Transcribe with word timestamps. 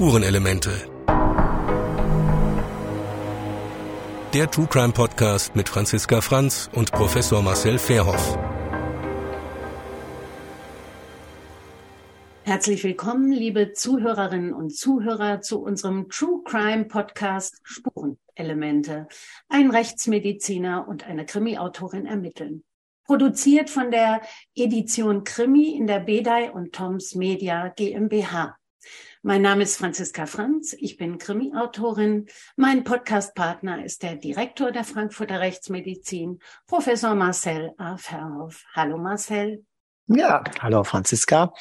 Spurenelemente. 0.00 0.70
Der 4.32 4.50
True 4.50 4.66
Crime 4.66 4.94
Podcast 4.94 5.54
mit 5.54 5.68
Franziska 5.68 6.22
Franz 6.22 6.70
und 6.72 6.90
Professor 6.90 7.42
Marcel 7.42 7.76
Fairhoff. 7.76 8.38
Herzlich 12.44 12.82
willkommen, 12.82 13.30
liebe 13.30 13.74
Zuhörerinnen 13.74 14.54
und 14.54 14.74
Zuhörer, 14.74 15.42
zu 15.42 15.60
unserem 15.60 16.08
True 16.08 16.40
Crime 16.46 16.86
Podcast 16.86 17.60
Spurenelemente. 17.62 19.06
Ein 19.50 19.70
Rechtsmediziner 19.70 20.88
und 20.88 21.06
eine 21.06 21.26
Krimi-Autorin 21.26 22.06
ermitteln. 22.06 22.64
Produziert 23.04 23.68
von 23.68 23.90
der 23.90 24.22
Edition 24.54 25.24
Krimi 25.24 25.76
in 25.76 25.86
der 25.86 26.00
Bedei 26.00 26.50
und 26.50 26.72
Toms 26.72 27.14
Media 27.14 27.68
GmbH. 27.68 28.56
Mein 29.22 29.42
Name 29.42 29.64
ist 29.64 29.76
Franziska 29.76 30.24
Franz, 30.24 30.72
ich 30.72 30.96
bin 30.96 31.18
Krimi-Autorin. 31.18 32.24
Mein 32.56 32.84
Podcastpartner 32.84 33.84
ist 33.84 34.02
der 34.02 34.14
Direktor 34.14 34.72
der 34.72 34.82
Frankfurter 34.82 35.40
Rechtsmedizin, 35.40 36.38
Professor 36.66 37.14
Marcel 37.14 37.72
A. 37.76 37.98
Verhoff. 37.98 38.64
Hallo 38.72 38.96
Marcel. 38.96 39.62
Ja, 40.06 40.42
hallo 40.60 40.84
Franziska. 40.84 41.52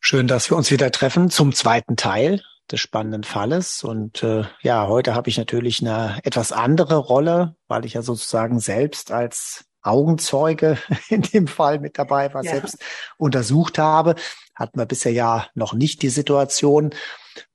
Schön, 0.00 0.26
dass 0.26 0.48
wir 0.48 0.56
uns 0.56 0.70
wieder 0.70 0.90
treffen 0.90 1.28
zum 1.28 1.52
zweiten 1.52 1.96
Teil 1.96 2.40
des 2.70 2.80
spannenden 2.80 3.24
Falles. 3.24 3.84
Und 3.84 4.22
äh, 4.22 4.44
ja, 4.62 4.86
heute 4.86 5.14
habe 5.14 5.28
ich 5.28 5.36
natürlich 5.36 5.82
eine 5.82 6.18
etwas 6.22 6.52
andere 6.52 6.96
Rolle, 6.96 7.56
weil 7.66 7.84
ich 7.84 7.92
ja 7.92 8.00
sozusagen 8.00 8.58
selbst 8.58 9.12
als 9.12 9.66
Augenzeuge 9.82 10.78
in 11.08 11.22
dem 11.22 11.46
Fall 11.46 11.78
mit 11.78 11.98
dabei 11.98 12.32
war, 12.32 12.42
ja. 12.42 12.52
selbst 12.52 12.78
untersucht 13.18 13.78
habe. 13.78 14.14
Hatten 14.58 14.78
wir 14.78 14.86
bisher 14.86 15.12
ja 15.12 15.46
noch 15.54 15.72
nicht 15.72 16.02
die 16.02 16.08
Situation. 16.08 16.90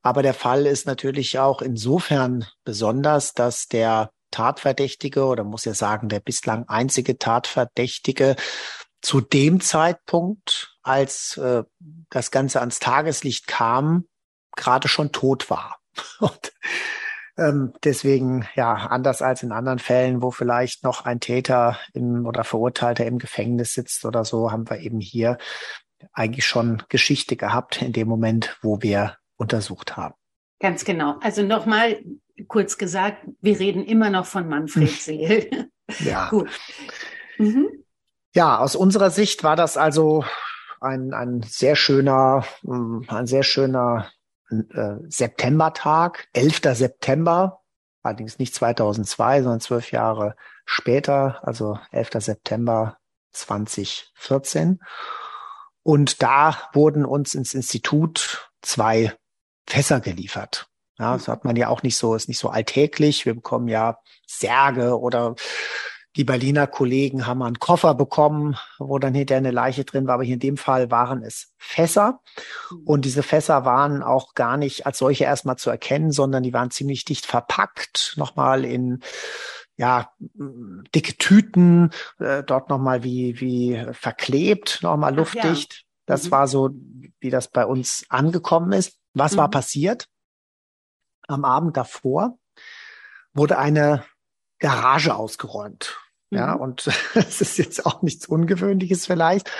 Aber 0.01 0.23
der 0.23 0.33
Fall 0.33 0.65
ist 0.65 0.87
natürlich 0.87 1.37
auch 1.37 1.61
insofern 1.61 2.45
besonders, 2.63 3.33
dass 3.33 3.67
der 3.67 4.11
Tatverdächtige 4.31 5.25
oder 5.25 5.43
muss 5.43 5.65
ja 5.65 5.73
sagen, 5.73 6.07
der 6.07 6.21
bislang 6.21 6.67
einzige 6.67 7.17
Tatverdächtige 7.17 8.35
zu 9.01 9.19
dem 9.19 9.59
Zeitpunkt, 9.59 10.77
als 10.81 11.37
äh, 11.37 11.63
das 12.09 12.31
Ganze 12.31 12.61
ans 12.61 12.79
Tageslicht 12.79 13.47
kam, 13.47 14.05
gerade 14.55 14.88
schon 14.88 15.11
tot 15.11 15.49
war. 15.49 15.79
Und 16.19 16.53
ähm, 17.38 17.73
deswegen, 17.83 18.47
ja, 18.55 18.73
anders 18.73 19.21
als 19.21 19.43
in 19.43 19.51
anderen 19.51 19.79
Fällen, 19.79 20.21
wo 20.21 20.31
vielleicht 20.31 20.83
noch 20.83 21.05
ein 21.05 21.19
Täter 21.19 21.77
im, 21.93 22.25
oder 22.25 22.43
Verurteilter 22.43 23.05
im 23.05 23.19
Gefängnis 23.19 23.73
sitzt 23.73 24.05
oder 24.05 24.23
so, 24.23 24.51
haben 24.51 24.69
wir 24.69 24.79
eben 24.79 24.99
hier 24.99 25.38
eigentlich 26.13 26.45
schon 26.45 26.83
Geschichte 26.89 27.35
gehabt 27.35 27.81
in 27.81 27.93
dem 27.93 28.07
Moment, 28.07 28.57
wo 28.61 28.81
wir 28.81 29.17
untersucht 29.37 29.97
haben. 29.97 30.15
Ganz 30.59 30.85
genau. 30.85 31.17
Also 31.21 31.43
nochmal 31.43 32.01
kurz 32.47 32.77
gesagt, 32.77 33.25
wir 33.41 33.59
reden 33.59 33.83
immer 33.83 34.09
noch 34.09 34.25
von 34.25 34.47
Manfred 34.47 34.89
Seel. 34.89 35.69
ja. 35.99 36.29
Gut. 36.29 36.49
Mhm. 37.37 37.83
Ja, 38.33 38.57
aus 38.59 38.75
unserer 38.75 39.09
Sicht 39.09 39.43
war 39.43 39.55
das 39.55 39.77
also 39.77 40.25
ein, 40.81 41.13
ein 41.13 41.43
sehr 41.43 41.75
schöner, 41.75 42.45
ein 42.63 43.27
sehr 43.27 43.43
schöner 43.43 44.09
äh, 44.49 44.95
Septembertag, 45.07 46.27
11. 46.33 46.61
September, 46.73 47.61
allerdings 48.01 48.39
nicht 48.39 48.55
2002, 48.55 49.43
sondern 49.43 49.59
zwölf 49.59 49.91
Jahre 49.91 50.35
später, 50.65 51.39
also 51.43 51.79
11. 51.91 52.09
September 52.19 52.97
2014. 53.31 54.79
Und 55.83 56.23
da 56.23 56.57
wurden 56.73 57.05
uns 57.05 57.35
ins 57.35 57.53
Institut 57.53 58.49
zwei 58.61 59.13
Fässer 59.67 59.99
geliefert. 59.99 60.67
Ja, 60.97 61.13
das 61.13 61.27
hat 61.27 61.44
man 61.44 61.55
ja 61.55 61.69
auch 61.69 61.83
nicht 61.83 61.97
so, 61.97 62.16
ist 62.16 62.27
nicht 62.27 62.39
so 62.39 62.49
alltäglich. 62.49 63.25
Wir 63.25 63.33
bekommen 63.33 63.67
ja 63.67 63.97
Särge 64.27 64.99
oder 64.99 65.35
die 66.16 66.23
Berliner 66.23 66.67
Kollegen 66.67 67.25
haben 67.25 67.41
einen 67.41 67.57
Koffer 67.57 67.95
bekommen, 67.95 68.55
wo 68.77 68.99
dann 68.99 69.16
hinterher 69.16 69.39
eine 69.39 69.49
Leiche 69.49 69.83
drin 69.83 70.05
war. 70.05 70.16
Aber 70.16 70.23
hier 70.23 70.35
in 70.35 70.39
dem 70.39 70.57
Fall 70.57 70.91
waren 70.91 71.23
es 71.23 71.53
Fässer. 71.57 72.22
Und 72.85 73.05
diese 73.05 73.23
Fässer 73.23 73.66
waren 73.66 74.03
auch 74.03 74.35
gar 74.35 74.57
nicht 74.57 74.85
als 74.85 74.99
solche 74.99 75.23
erstmal 75.23 75.57
zu 75.57 75.72
erkennen, 75.72 76.11
sondern 76.11 76.43
die 76.43 76.53
waren 76.53 76.69
ziemlich 76.69 77.03
dicht 77.03 77.25
verpackt, 77.25 78.13
nochmal 78.17 78.63
in 78.63 79.01
ja, 79.75 80.11
dicke 80.19 81.17
Tüten, 81.17 81.91
äh, 82.19 82.44
dort 82.44 82.69
nochmal 82.69 83.03
wie, 83.03 83.39
wie 83.39 83.85
verklebt, 83.91 84.79
nochmal 84.81 85.16
luftdicht. 85.16 85.73
Ja. 85.73 85.79
Das 86.06 86.25
mhm. 86.25 86.31
war 86.31 86.47
so, 86.47 86.69
wie 87.19 87.29
das 87.29 87.47
bei 87.50 87.66
uns 87.66 88.06
angekommen 88.09 88.72
ist. 88.73 89.00
Was 89.13 89.34
mhm. 89.34 89.38
war 89.38 89.50
passiert? 89.50 90.07
Am 91.28 91.45
Abend 91.45 91.78
davor 91.78 92.38
wurde 93.34 93.57
eine 93.57 94.03
Garage 94.59 95.16
ausgeräumt. 95.16 96.00
Ja, 96.29 96.55
mhm. 96.55 96.61
und 96.61 96.88
es 97.16 97.41
ist 97.41 97.57
jetzt 97.57 97.85
auch 97.85 98.01
nichts 98.01 98.28
Ungewöhnliches 98.28 99.05
vielleicht. 99.05 99.51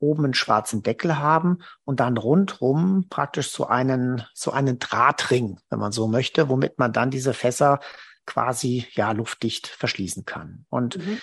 oben 0.00 0.24
einen 0.24 0.34
schwarzen 0.34 0.82
Deckel 0.82 1.18
haben 1.18 1.58
und 1.84 2.00
dann 2.00 2.16
rundrum 2.16 3.06
praktisch 3.08 3.50
so 3.50 3.66
einen, 3.66 4.24
so 4.34 4.50
einen 4.50 4.80
Drahtring, 4.80 5.60
wenn 5.70 5.78
man 5.78 5.92
so 5.92 6.08
möchte, 6.08 6.48
womit 6.48 6.78
man 6.78 6.92
dann 6.92 7.10
diese 7.10 7.34
Fässer 7.34 7.78
quasi, 8.26 8.86
ja, 8.92 9.12
luftdicht 9.12 9.68
verschließen 9.68 10.24
kann. 10.24 10.66
Und 10.68 10.98
mhm. 10.98 11.20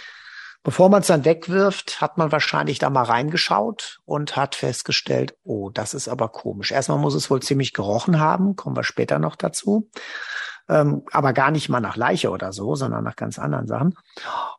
Bevor 0.62 0.90
man 0.90 1.02
es 1.02 1.08
dann 1.08 1.24
wegwirft, 1.24 2.02
hat 2.02 2.18
man 2.18 2.34
wahrscheinlich 2.34 2.80
da 2.80 2.90
mal 2.90 3.04
reingeschaut 3.04 4.02
und 4.04 4.36
hat 4.36 4.56
festgestellt, 4.56 5.38
oh, 5.44 5.70
das 5.70 5.94
ist 5.94 6.10
aber 6.10 6.28
komisch. 6.28 6.72
Erstmal 6.72 6.98
muss 6.98 7.16
es 7.16 7.30
wohl 7.30 7.42
ziemlich 7.42 7.72
gerochen 7.72 8.20
haben, 8.20 8.58
kommen 8.58 8.76
wir 8.76 8.84
später 8.84 9.20
noch 9.20 9.38
dazu. 9.38 9.90
Ähm, 10.70 11.04
aber 11.12 11.34
gar 11.34 11.52
nicht 11.52 11.68
mal 11.68 11.82
nach 11.82 11.98
Leiche 11.98 12.30
oder 12.30 12.54
so, 12.54 12.76
sondern 12.76 13.04
nach 13.04 13.16
ganz 13.16 13.40
anderen 13.40 13.68
Sachen. 13.68 13.96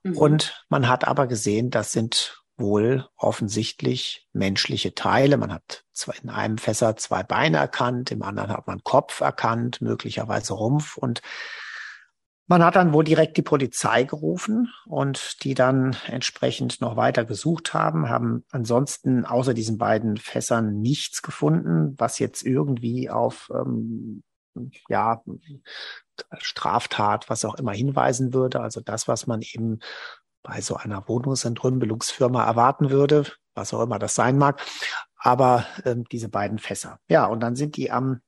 Mhm. 0.02 0.16
Und 0.16 0.64
man 0.68 0.88
hat 0.88 1.06
aber 1.06 1.26
gesehen, 1.28 1.70
das 1.70 1.92
sind 1.92 2.42
wohl 2.56 3.06
offensichtlich 3.16 4.28
menschliche 4.34 4.94
Teile. 4.94 5.38
Man 5.38 5.52
hat 5.52 5.84
zwar 5.92 6.14
in 6.22 6.28
einem 6.28 6.58
Fässer 6.58 6.96
zwei 6.96 7.22
Beine 7.22 7.56
erkannt, 7.56 8.10
im 8.10 8.22
anderen 8.22 8.50
hat 8.50 8.66
man 8.66 8.84
Kopf 8.84 9.20
erkannt, 9.20 9.80
möglicherweise 9.80 10.52
Rumpf 10.54 10.96
und 10.98 11.22
Man 12.50 12.64
hat 12.64 12.74
dann 12.74 12.92
wohl 12.92 13.04
direkt 13.04 13.36
die 13.36 13.42
Polizei 13.42 14.02
gerufen 14.02 14.72
und 14.84 15.44
die 15.44 15.54
dann 15.54 15.94
entsprechend 16.08 16.80
noch 16.80 16.96
weiter 16.96 17.24
gesucht 17.24 17.74
haben, 17.74 18.08
haben 18.08 18.44
ansonsten 18.50 19.24
außer 19.24 19.54
diesen 19.54 19.78
beiden 19.78 20.16
Fässern 20.16 20.80
nichts 20.80 21.22
gefunden, 21.22 21.94
was 21.96 22.18
jetzt 22.18 22.42
irgendwie 22.42 23.08
auf 23.08 23.52
ähm, 23.54 24.24
ja 24.88 25.22
Straftat, 26.38 27.30
was 27.30 27.44
auch 27.44 27.54
immer 27.54 27.72
hinweisen 27.72 28.34
würde. 28.34 28.60
Also 28.60 28.80
das, 28.80 29.08
was 29.08 29.26
man 29.26 29.42
eben 29.42 29.80
bei 30.42 30.60
so 30.60 30.76
einer 30.76 31.06
Wohnungsentrümpelungsfirma 31.08 32.44
erwarten 32.44 32.90
würde, 32.90 33.24
was 33.54 33.74
auch 33.74 33.82
immer 33.82 33.98
das 33.98 34.14
sein 34.14 34.38
mag. 34.38 34.60
Aber 35.16 35.66
ähm, 35.84 36.04
diese 36.10 36.28
beiden 36.28 36.58
Fässer. 36.58 36.98
Ja, 37.08 37.26
und 37.26 37.40
dann 37.40 37.56
sind 37.56 37.76
die 37.76 37.90
am 37.90 38.20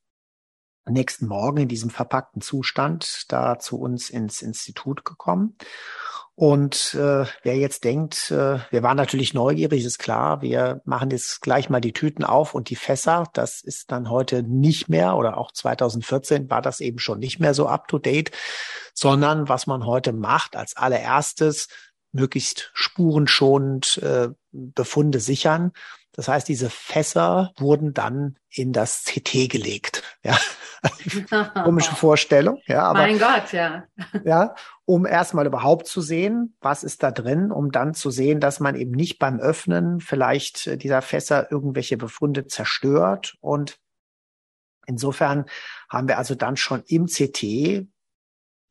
nächsten 0.85 1.27
Morgen 1.27 1.57
in 1.57 1.67
diesem 1.67 1.89
verpackten 1.89 2.41
Zustand 2.41 3.31
da 3.31 3.57
zu 3.57 3.79
uns 3.79 4.09
ins 4.09 4.41
Institut 4.41 5.05
gekommen. 5.05 5.57
Und 6.35 6.95
äh, 6.95 7.25
wer 7.43 7.57
jetzt 7.57 7.83
denkt, 7.83 8.31
äh, 8.31 8.57
wir 8.71 8.81
waren 8.81 8.97
natürlich 8.97 9.35
neugierig, 9.35 9.85
ist 9.85 9.99
klar, 9.99 10.41
wir 10.41 10.81
machen 10.83 11.11
jetzt 11.11 11.41
gleich 11.41 11.69
mal 11.69 11.79
die 11.79 11.93
Tüten 11.93 12.23
auf 12.23 12.55
und 12.55 12.71
die 12.71 12.75
Fässer, 12.75 13.25
das 13.33 13.61
ist 13.61 13.91
dann 13.91 14.09
heute 14.09 14.41
nicht 14.41 14.89
mehr 14.89 15.15
oder 15.15 15.37
auch 15.37 15.51
2014 15.51 16.49
war 16.49 16.63
das 16.63 16.79
eben 16.79 16.97
schon 16.97 17.19
nicht 17.19 17.39
mehr 17.39 17.53
so 17.53 17.67
up-to-date, 17.67 18.31
sondern 18.95 19.47
was 19.47 19.67
man 19.67 19.85
heute 19.85 20.11
macht 20.11 20.55
als 20.55 20.75
allererstes, 20.75 21.67
möglichst 22.11 22.71
spurenschonend 22.73 23.97
äh, 23.99 24.29
Befunde 24.51 25.19
sichern. 25.19 25.71
Das 26.15 26.27
heißt, 26.27 26.47
diese 26.47 26.69
Fässer 26.69 27.53
wurden 27.57 27.93
dann 27.93 28.37
in 28.49 28.71
das 28.71 29.03
CT 29.03 29.49
gelegt. 29.49 30.03
Ja, 30.23 30.37
komische 31.63 31.95
Vorstellung. 31.95 32.59
Ja, 32.67 32.83
aber, 32.83 32.99
mein 32.99 33.17
Gott, 33.17 33.51
ja. 33.51 33.83
Ja, 34.23 34.53
um 34.85 35.07
erstmal 35.07 35.47
überhaupt 35.47 35.87
zu 35.87 36.01
sehen, 36.01 36.55
was 36.61 36.83
ist 36.83 37.01
da 37.01 37.09
drin, 37.11 37.51
um 37.51 37.71
dann 37.71 37.95
zu 37.95 38.11
sehen, 38.11 38.39
dass 38.39 38.59
man 38.59 38.75
eben 38.75 38.91
nicht 38.91 39.17
beim 39.17 39.39
Öffnen 39.39 40.01
vielleicht 40.01 40.67
äh, 40.67 40.77
dieser 40.77 41.01
Fässer 41.01 41.51
irgendwelche 41.51 41.97
Befunde 41.97 42.45
zerstört. 42.45 43.35
Und 43.41 43.79
insofern 44.85 45.45
haben 45.89 46.07
wir 46.07 46.19
also 46.19 46.35
dann 46.35 46.57
schon 46.57 46.83
im 46.85 47.07
CT 47.07 47.87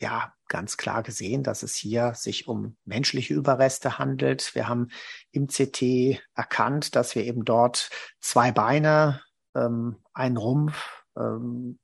ja 0.00 0.32
ganz 0.52 0.76
klar 0.76 1.02
gesehen, 1.02 1.42
dass 1.42 1.62
es 1.62 1.74
hier 1.74 2.12
sich 2.14 2.46
um 2.46 2.76
menschliche 2.84 3.32
Überreste 3.32 3.98
handelt. 3.98 4.54
Wir 4.54 4.68
haben 4.68 4.88
im 5.30 5.46
CT 5.46 6.20
erkannt, 6.34 6.94
dass 6.94 7.14
wir 7.14 7.24
eben 7.24 7.46
dort 7.46 7.88
zwei 8.20 8.52
Beine, 8.52 9.22
ähm, 9.54 9.96
ein 10.12 10.36
Rumpf, 10.36 11.04
ähm, 11.16 11.78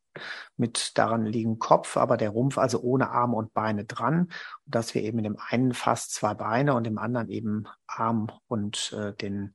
mit 0.56 0.98
daran 0.98 1.24
liegen 1.24 1.58
Kopf, 1.58 1.96
aber 1.96 2.16
der 2.16 2.30
Rumpf 2.30 2.58
also 2.58 2.80
ohne 2.80 3.10
Arme 3.10 3.36
und 3.36 3.54
Beine 3.54 3.84
dran. 3.84 4.24
Und 4.66 4.74
dass 4.74 4.94
wir 4.94 5.02
eben 5.02 5.18
in 5.18 5.24
dem 5.24 5.38
einen 5.38 5.72
fast 5.72 6.12
zwei 6.12 6.34
Beine 6.34 6.74
und 6.74 6.86
im 6.86 6.98
anderen 6.98 7.28
eben 7.28 7.66
Arm 7.86 8.30
und 8.48 8.92
äh, 8.92 9.14
den 9.14 9.54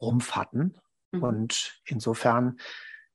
Rumpf 0.00 0.32
hatten. 0.32 0.76
Mhm. 1.10 1.22
Und 1.22 1.80
insofern, 1.84 2.58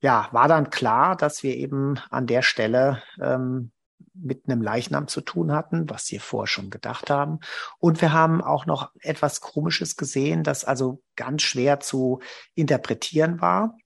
ja, 0.02 0.28
war 0.32 0.48
dann 0.48 0.70
klar, 0.72 1.16
dass 1.16 1.42
wir 1.42 1.56
eben 1.56 2.00
an 2.10 2.28
der 2.28 2.42
Stelle 2.42 3.02
ähm, 3.22 3.72
mit 4.14 4.44
einem 4.48 4.62
Leichnam 4.62 5.08
zu 5.08 5.22
tun 5.22 5.52
hatten, 5.52 5.90
was 5.90 6.12
wir 6.12 6.22
vorher 6.22 6.48
schon 6.48 6.70
gedacht 6.70 7.10
haben. 7.10 7.40
Und 7.80 8.02
wir 8.02 8.14
haben 8.14 8.42
auch 8.42 8.66
noch 8.66 8.92
etwas 9.00 9.42
Komisches 9.42 9.96
gesehen, 9.96 10.44
das 10.44 10.66
also 10.66 11.02
ganz 11.16 11.44
schwer 11.44 11.80
zu 11.80 12.20
interpretieren 12.56 13.42
war. 13.42 13.78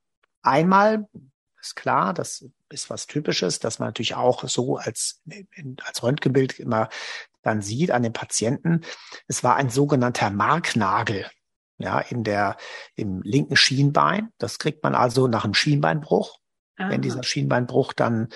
Einmal 0.41 1.07
ist 1.59 1.75
klar, 1.75 2.13
das 2.13 2.45
ist 2.69 2.89
was 2.89 3.07
Typisches, 3.07 3.59
dass 3.59 3.79
man 3.79 3.89
natürlich 3.89 4.15
auch 4.15 4.47
so 4.47 4.77
als, 4.77 5.21
als 5.83 6.03
Röntgenbild 6.03 6.59
immer 6.59 6.89
dann 7.43 7.61
sieht 7.61 7.91
an 7.91 8.03
den 8.03 8.13
Patienten. 8.13 8.81
Es 9.27 9.43
war 9.43 9.55
ein 9.55 9.69
sogenannter 9.69 10.29
Marknagel. 10.29 11.29
Ja, 11.77 11.99
in 11.99 12.23
der, 12.23 12.57
im 12.93 13.23
linken 13.23 13.55
Schienbein. 13.55 14.31
Das 14.37 14.59
kriegt 14.59 14.83
man 14.83 14.93
also 14.93 15.27
nach 15.27 15.45
einem 15.45 15.55
Schienbeinbruch. 15.55 16.37
Aha. 16.77 16.89
Wenn 16.89 17.01
dieser 17.01 17.23
Schienbeinbruch 17.23 17.93
dann 17.93 18.29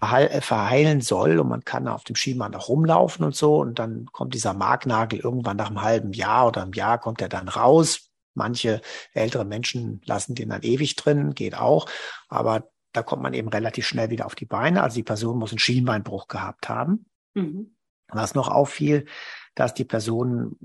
äh, 0.00 0.40
verheilen 0.40 1.00
soll 1.00 1.38
und 1.38 1.48
man 1.48 1.64
kann 1.64 1.88
auf 1.88 2.04
dem 2.04 2.16
Schienbein 2.16 2.54
auch 2.54 2.68
rumlaufen 2.68 3.24
und 3.24 3.34
so 3.34 3.58
und 3.58 3.78
dann 3.78 4.06
kommt 4.12 4.34
dieser 4.34 4.54
Marknagel 4.54 5.20
irgendwann 5.20 5.56
nach 5.56 5.68
einem 5.68 5.82
halben 5.82 6.12
Jahr 6.12 6.48
oder 6.48 6.62
einem 6.62 6.72
Jahr 6.72 6.98
kommt 6.98 7.20
er 7.20 7.28
dann 7.28 7.48
raus. 7.48 8.10
Manche 8.34 8.80
ältere 9.14 9.44
Menschen 9.44 10.00
lassen 10.04 10.34
den 10.34 10.50
dann 10.50 10.62
ewig 10.62 10.96
drin, 10.96 11.34
geht 11.34 11.56
auch. 11.56 11.86
Aber 12.28 12.68
da 12.92 13.02
kommt 13.02 13.22
man 13.22 13.34
eben 13.34 13.48
relativ 13.48 13.86
schnell 13.86 14.10
wieder 14.10 14.26
auf 14.26 14.34
die 14.34 14.46
Beine. 14.46 14.82
Also 14.82 14.96
die 14.96 15.02
Person 15.02 15.38
muss 15.38 15.50
einen 15.50 15.58
Schienbeinbruch 15.58 16.28
gehabt 16.28 16.68
haben. 16.68 17.06
Mhm. 17.34 17.76
Was 18.08 18.34
noch 18.34 18.48
auffiel, 18.48 19.06
dass 19.54 19.74
die 19.74 19.84
Person 19.84 20.56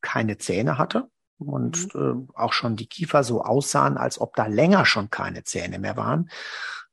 keine 0.00 0.38
Zähne 0.38 0.78
hatte 0.78 1.08
und 1.38 1.94
mhm. 1.94 2.28
äh, 2.34 2.38
auch 2.38 2.52
schon 2.52 2.76
die 2.76 2.88
Kiefer 2.88 3.24
so 3.24 3.42
aussahen, 3.42 3.96
als 3.96 4.20
ob 4.20 4.36
da 4.36 4.46
länger 4.46 4.86
schon 4.86 5.10
keine 5.10 5.44
Zähne 5.44 5.78
mehr 5.78 5.96
waren. 5.96 6.30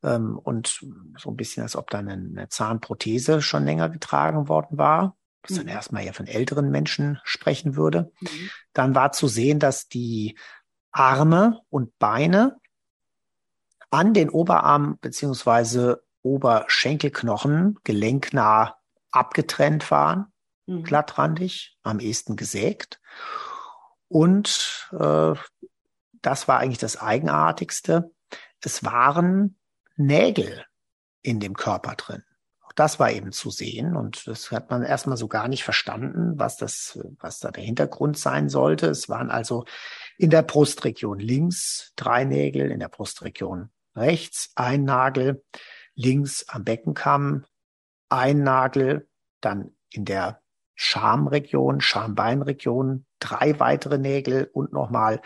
Ähm, 0.03 0.37
und 0.37 0.85
so 1.17 1.29
ein 1.29 1.35
bisschen, 1.35 1.63
als 1.63 1.75
ob 1.75 1.89
da 1.89 1.99
eine, 1.99 2.13
eine 2.13 2.49
Zahnprothese 2.49 3.41
schon 3.41 3.65
länger 3.65 3.89
getragen 3.89 4.47
worden 4.47 4.77
war 4.77 5.15
was 5.43 5.57
dann 5.57 5.65
mhm. 5.65 5.71
erstmal 5.71 6.05
ja 6.05 6.13
von 6.13 6.27
älteren 6.27 6.71
Menschen 6.71 7.19
sprechen 7.23 7.75
würde. 7.75 8.11
Mhm. 8.21 8.49
Dann 8.73 8.95
war 8.95 9.11
zu 9.11 9.27
sehen, 9.27 9.59
dass 9.59 9.87
die 9.87 10.37
Arme 10.91 11.61
und 11.69 11.97
Beine 11.99 12.57
an 13.91 14.13
den 14.13 14.29
Oberarm 14.29 14.97
beziehungsweise 15.01 16.03
Oberschenkelknochen 16.21 17.77
gelenknah 17.83 18.77
abgetrennt 19.11 19.91
waren, 19.91 20.27
mhm. 20.65 20.83
glattrandig, 20.83 21.77
am 21.83 21.99
ehesten 21.99 22.35
gesägt. 22.35 23.01
Und 24.07 24.89
äh, 24.97 25.33
das 26.21 26.47
war 26.47 26.59
eigentlich 26.59 26.79
das 26.79 26.97
Eigenartigste. 26.97 28.11
Es 28.61 28.83
waren 28.83 29.57
Nägel 29.95 30.65
in 31.21 31.39
dem 31.39 31.53
Körper 31.53 31.95
drin. 31.95 32.23
Auch 32.65 32.73
das 32.73 32.99
war 32.99 33.11
eben 33.11 33.31
zu 33.31 33.49
sehen. 33.49 33.95
Und 33.95 34.27
das 34.27 34.51
hat 34.51 34.69
man 34.69 34.83
erstmal 34.83 35.17
so 35.17 35.27
gar 35.27 35.47
nicht 35.47 35.63
verstanden, 35.63 36.39
was 36.39 36.57
das, 36.57 36.99
was 37.19 37.39
da 37.39 37.51
der 37.51 37.63
Hintergrund 37.63 38.17
sein 38.17 38.49
sollte. 38.49 38.87
Es 38.87 39.09
waren 39.09 39.29
also 39.31 39.65
in 40.17 40.29
der 40.29 40.43
Brustregion 40.43 41.19
links 41.19 41.93
drei 41.95 42.23
Nägel, 42.23 42.71
in 42.71 42.79
der 42.79 42.89
Brustregion 42.89 43.69
rechts 43.95 44.51
ein 44.55 44.85
Nagel, 44.85 45.43
links 45.95 46.47
am 46.47 46.63
Beckenkamm 46.63 47.45
ein 48.09 48.43
Nagel, 48.43 49.07
dann 49.41 49.75
in 49.89 50.05
der 50.05 50.41
Schamregion, 50.75 51.81
Schambeinregion 51.81 53.05
drei 53.23 53.59
weitere 53.59 53.97
Nägel 53.97 54.49
und 54.53 54.73
nochmal 54.73 55.21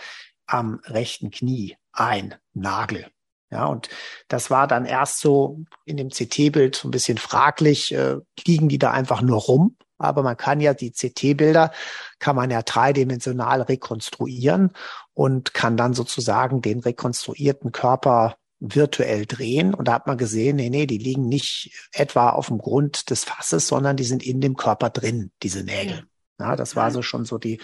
am 0.45 0.79
rechten 0.85 1.31
Knie 1.31 1.75
ein 1.91 2.35
Nagel. 2.53 3.07
Ja, 3.49 3.65
und 3.65 3.89
das 4.27 4.49
war 4.49 4.67
dann 4.67 4.85
erst 4.85 5.19
so 5.19 5.61
in 5.85 5.95
dem 5.97 6.09
CT-Bild 6.09 6.75
so 6.75 6.87
ein 6.87 6.91
bisschen 6.91 7.17
fraglich, 7.17 7.93
äh, 7.93 8.17
liegen 8.45 8.67
die 8.67 8.77
da 8.77 8.91
einfach 8.91 9.21
nur 9.21 9.39
rum? 9.39 9.77
Aber 9.97 10.21
man 10.21 10.37
kann 10.37 10.59
ja 10.59 10.73
die 10.73 10.91
CT-Bilder, 10.91 11.71
kann 12.19 12.35
man 12.35 12.51
ja 12.51 12.61
dreidimensional 12.61 13.61
rekonstruieren 13.61 14.73
und 15.13 15.53
kann 15.53 15.77
dann 15.77 15.93
sozusagen 15.93 16.61
den 16.61 16.81
rekonstruierten 16.81 17.71
Körper 17.71 18.35
virtuell 18.59 19.25
drehen. 19.25 19.73
Und 19.73 19.87
da 19.87 19.93
hat 19.93 20.07
man 20.07 20.17
gesehen, 20.17 20.57
nee, 20.57 20.69
nee, 20.69 20.85
die 20.85 20.97
liegen 20.97 21.27
nicht 21.27 21.71
etwa 21.93 22.31
auf 22.31 22.47
dem 22.47 22.57
Grund 22.57 23.09
des 23.09 23.23
Fasses, 23.23 23.67
sondern 23.67 23.95
die 23.95 24.03
sind 24.03 24.23
in 24.23 24.41
dem 24.41 24.55
Körper 24.55 24.89
drin, 24.89 25.31
diese 25.41 25.63
Nägel. 25.63 26.03
Ja, 26.39 26.55
das 26.55 26.75
war 26.75 26.91
so 26.91 27.01
schon 27.01 27.25
so 27.25 27.37
die, 27.37 27.59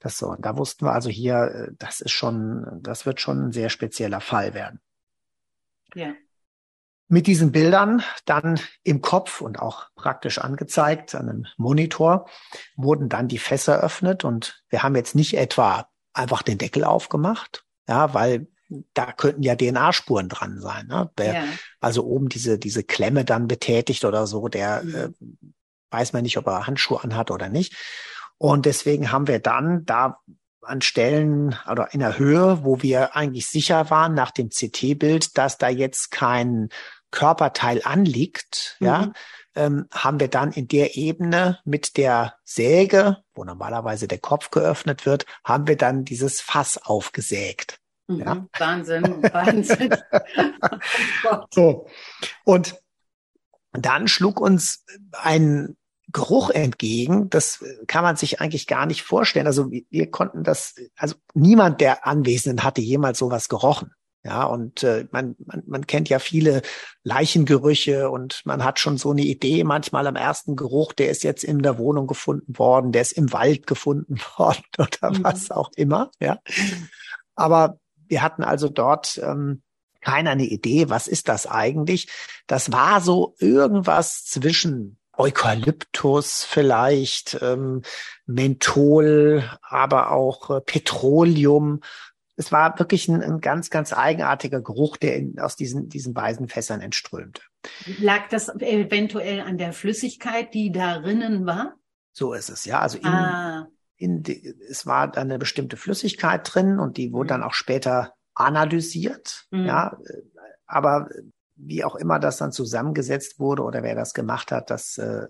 das 0.00 0.16
so. 0.16 0.28
Und 0.28 0.44
da 0.44 0.56
wussten 0.56 0.86
wir 0.86 0.92
also 0.92 1.10
hier, 1.10 1.36
äh, 1.36 1.72
das 1.78 2.00
ist 2.00 2.12
schon, 2.12 2.80
das 2.82 3.04
wird 3.04 3.20
schon 3.20 3.46
ein 3.48 3.52
sehr 3.52 3.68
spezieller 3.68 4.20
Fall 4.20 4.54
werden. 4.54 4.80
Ja. 5.94 6.14
Mit 7.06 7.26
diesen 7.26 7.52
Bildern 7.52 8.02
dann 8.24 8.58
im 8.82 9.02
Kopf 9.02 9.42
und 9.42 9.60
auch 9.60 9.88
praktisch 9.94 10.38
angezeigt 10.38 11.14
an 11.14 11.28
einem 11.28 11.46
Monitor 11.58 12.28
wurden 12.76 13.10
dann 13.10 13.28
die 13.28 13.38
Fässer 13.38 13.74
eröffnet 13.74 14.24
und 14.24 14.64
wir 14.70 14.82
haben 14.82 14.96
jetzt 14.96 15.14
nicht 15.14 15.36
etwa 15.36 15.86
einfach 16.14 16.42
den 16.42 16.56
Deckel 16.56 16.82
aufgemacht, 16.82 17.64
ja, 17.86 18.14
weil 18.14 18.46
da 18.94 19.12
könnten 19.12 19.42
ja 19.42 19.54
DNA-Spuren 19.54 20.30
dran 20.30 20.58
sein. 20.60 20.86
Ne? 20.86 21.10
Wer 21.16 21.34
ja. 21.34 21.44
also 21.80 22.04
oben 22.04 22.30
diese, 22.30 22.58
diese 22.58 22.82
Klemme 22.82 23.24
dann 23.24 23.46
betätigt 23.48 24.06
oder 24.06 24.26
so, 24.26 24.48
der 24.48 24.82
mhm. 24.82 24.94
äh, 24.94 25.08
weiß 25.90 26.12
man 26.12 26.22
nicht, 26.22 26.38
ob 26.38 26.46
er 26.46 26.66
Handschuhe 26.66 27.02
anhat 27.02 27.30
oder 27.30 27.48
nicht. 27.48 27.76
Und 28.38 28.66
deswegen 28.66 29.12
haben 29.12 29.26
wir 29.26 29.38
dann 29.38 29.84
da 29.84 30.18
an 30.62 30.80
Stellen 30.80 31.56
oder 31.70 31.92
in 31.92 32.00
der 32.00 32.18
Höhe, 32.18 32.64
wo 32.64 32.82
wir 32.82 33.16
eigentlich 33.16 33.46
sicher 33.46 33.90
waren 33.90 34.14
nach 34.14 34.30
dem 34.30 34.48
CT-Bild, 34.48 35.36
dass 35.36 35.58
da 35.58 35.68
jetzt 35.68 36.10
kein 36.10 36.70
Körperteil 37.10 37.82
anliegt, 37.84 38.76
mhm. 38.80 38.86
ja, 38.86 39.12
ähm, 39.54 39.86
haben 39.92 40.18
wir 40.18 40.28
dann 40.28 40.50
in 40.50 40.66
der 40.66 40.96
Ebene 40.96 41.60
mit 41.64 41.96
der 41.96 42.34
Säge, 42.42 43.18
wo 43.34 43.44
normalerweise 43.44 44.08
der 44.08 44.18
Kopf 44.18 44.50
geöffnet 44.50 45.06
wird, 45.06 45.26
haben 45.44 45.68
wir 45.68 45.76
dann 45.76 46.04
dieses 46.04 46.40
Fass 46.40 46.76
aufgesägt. 46.78 47.78
Mhm. 48.08 48.18
Ja? 48.18 48.46
Wahnsinn, 48.58 49.22
Wahnsinn. 49.32 49.94
oh 51.30 51.38
so. 51.50 51.86
Und 52.44 52.76
dann 53.72 54.08
schlug 54.08 54.40
uns 54.40 54.84
ein 55.12 55.76
Geruch 56.14 56.48
entgegen. 56.48 57.28
Das 57.28 57.62
kann 57.86 58.04
man 58.04 58.16
sich 58.16 58.40
eigentlich 58.40 58.66
gar 58.66 58.86
nicht 58.86 59.02
vorstellen. 59.02 59.46
Also 59.46 59.70
wir 59.70 60.10
konnten 60.10 60.44
das, 60.44 60.76
also 60.96 61.16
niemand 61.34 61.82
der 61.82 62.06
Anwesenden 62.06 62.64
hatte 62.64 62.80
jemals 62.80 63.18
sowas 63.18 63.50
gerochen. 63.50 63.90
Ja, 64.26 64.44
und 64.44 64.82
äh, 64.82 65.06
man, 65.10 65.36
man, 65.44 65.62
man 65.66 65.86
kennt 65.86 66.08
ja 66.08 66.18
viele 66.18 66.62
Leichengerüche 67.02 68.08
und 68.08 68.40
man 68.46 68.64
hat 68.64 68.78
schon 68.78 68.96
so 68.96 69.10
eine 69.10 69.20
Idee 69.20 69.64
manchmal 69.64 70.06
am 70.06 70.16
ersten 70.16 70.56
Geruch, 70.56 70.94
der 70.94 71.10
ist 71.10 71.24
jetzt 71.24 71.44
in 71.44 71.58
der 71.58 71.76
Wohnung 71.76 72.06
gefunden 72.06 72.56
worden, 72.58 72.90
der 72.90 73.02
ist 73.02 73.12
im 73.12 73.34
Wald 73.34 73.66
gefunden 73.66 74.16
worden 74.38 74.62
oder 74.78 75.10
mhm. 75.10 75.24
was 75.24 75.50
auch 75.50 75.70
immer. 75.76 76.10
Ja, 76.20 76.38
aber 77.34 77.78
wir 78.06 78.22
hatten 78.22 78.44
also 78.44 78.70
dort 78.70 79.20
ähm, 79.22 79.62
keiner 80.00 80.30
eine 80.30 80.46
Idee, 80.46 80.88
was 80.88 81.06
ist 81.06 81.28
das 81.28 81.46
eigentlich? 81.46 82.08
Das 82.46 82.72
war 82.72 83.02
so 83.02 83.34
irgendwas 83.40 84.24
zwischen 84.24 84.96
Eukalyptus 85.18 86.44
vielleicht, 86.44 87.38
ähm, 87.40 87.82
Menthol, 88.26 89.44
aber 89.62 90.10
auch 90.10 90.50
äh, 90.50 90.60
Petroleum 90.60 91.80
es 92.36 92.52
war 92.52 92.78
wirklich 92.78 93.08
ein, 93.08 93.22
ein 93.22 93.40
ganz, 93.40 93.70
ganz 93.70 93.92
eigenartiger 93.92 94.60
Geruch, 94.60 94.96
der 94.96 95.16
in, 95.16 95.38
aus 95.38 95.56
diesen, 95.56 95.88
diesen 95.88 96.14
weißen 96.14 96.48
Fässern 96.48 96.80
entströmte. 96.80 97.42
Lag 97.98 98.28
das 98.28 98.48
eventuell 98.48 99.40
an 99.40 99.58
der 99.58 99.72
Flüssigkeit, 99.72 100.52
die 100.52 100.72
darinnen 100.72 101.46
war? 101.46 101.76
So 102.12 102.32
ist 102.34 102.50
es, 102.50 102.64
ja. 102.64 102.80
Also 102.80 102.98
in, 102.98 103.06
ah. 103.06 103.68
in 103.96 104.22
die, 104.22 104.54
es 104.68 104.86
war 104.86 105.16
eine 105.16 105.38
bestimmte 105.38 105.76
Flüssigkeit 105.76 106.42
drin 106.52 106.78
und 106.78 106.96
die 106.96 107.12
wurde 107.12 107.26
mhm. 107.26 107.40
dann 107.40 107.42
auch 107.44 107.54
später 107.54 108.14
analysiert, 108.34 109.46
mhm. 109.50 109.66
ja. 109.66 109.96
Aber 110.66 111.08
wie 111.56 111.84
auch 111.84 111.94
immer 111.94 112.18
das 112.18 112.38
dann 112.38 112.52
zusammengesetzt 112.52 113.38
wurde 113.38 113.62
oder 113.62 113.82
wer 113.82 113.94
das 113.94 114.14
gemacht 114.14 114.52
hat, 114.52 114.70
das 114.70 114.98
äh, 114.98 115.26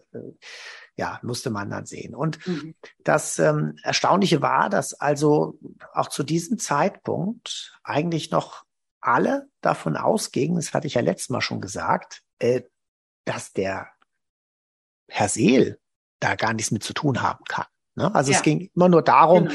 ja, 0.97 1.19
musste 1.23 1.51
man 1.51 1.71
dann 1.71 1.87
sehen. 1.87 2.15
Und 2.15 2.47
mhm. 2.47 2.75
das 3.03 3.39
ähm, 3.39 3.77
Erstaunliche 3.83 4.43
war, 4.43 4.71
dass 4.71 4.95
also 4.95 5.59
auch 5.93 6.09
zu 6.09 6.23
diesem 6.23 6.59
Zeitpunkt 6.59 7.79
eigentlich 7.83 8.31
noch 8.31 8.65
alle 9.01 9.49
davon 9.61 9.97
ausgingen, 9.97 10.57
das 10.57 10.73
hatte 10.73 10.87
ich 10.87 10.95
ja 10.95 11.03
letztes 11.03 11.31
Mal 11.31 11.41
schon 11.41 11.61
gesagt, 11.61 12.23
äh, 12.39 12.63
dass 13.25 13.53
der 13.53 13.89
Herr 15.09 15.29
Seel 15.29 15.79
da 16.21 16.37
gar 16.37 16.55
nichts 16.55 16.71
mit 16.71 16.83
zu 16.83 16.95
tun 16.95 17.23
haben 17.23 17.45
kann. 17.49 17.67
Ne? 17.97 18.15
Also 18.15 18.31
ja. 18.31 18.39
es 18.39 18.43
ging 18.43 18.71
immer 18.75 18.89
nur 18.89 19.03
darum, 19.03 19.45
genau. 19.45 19.55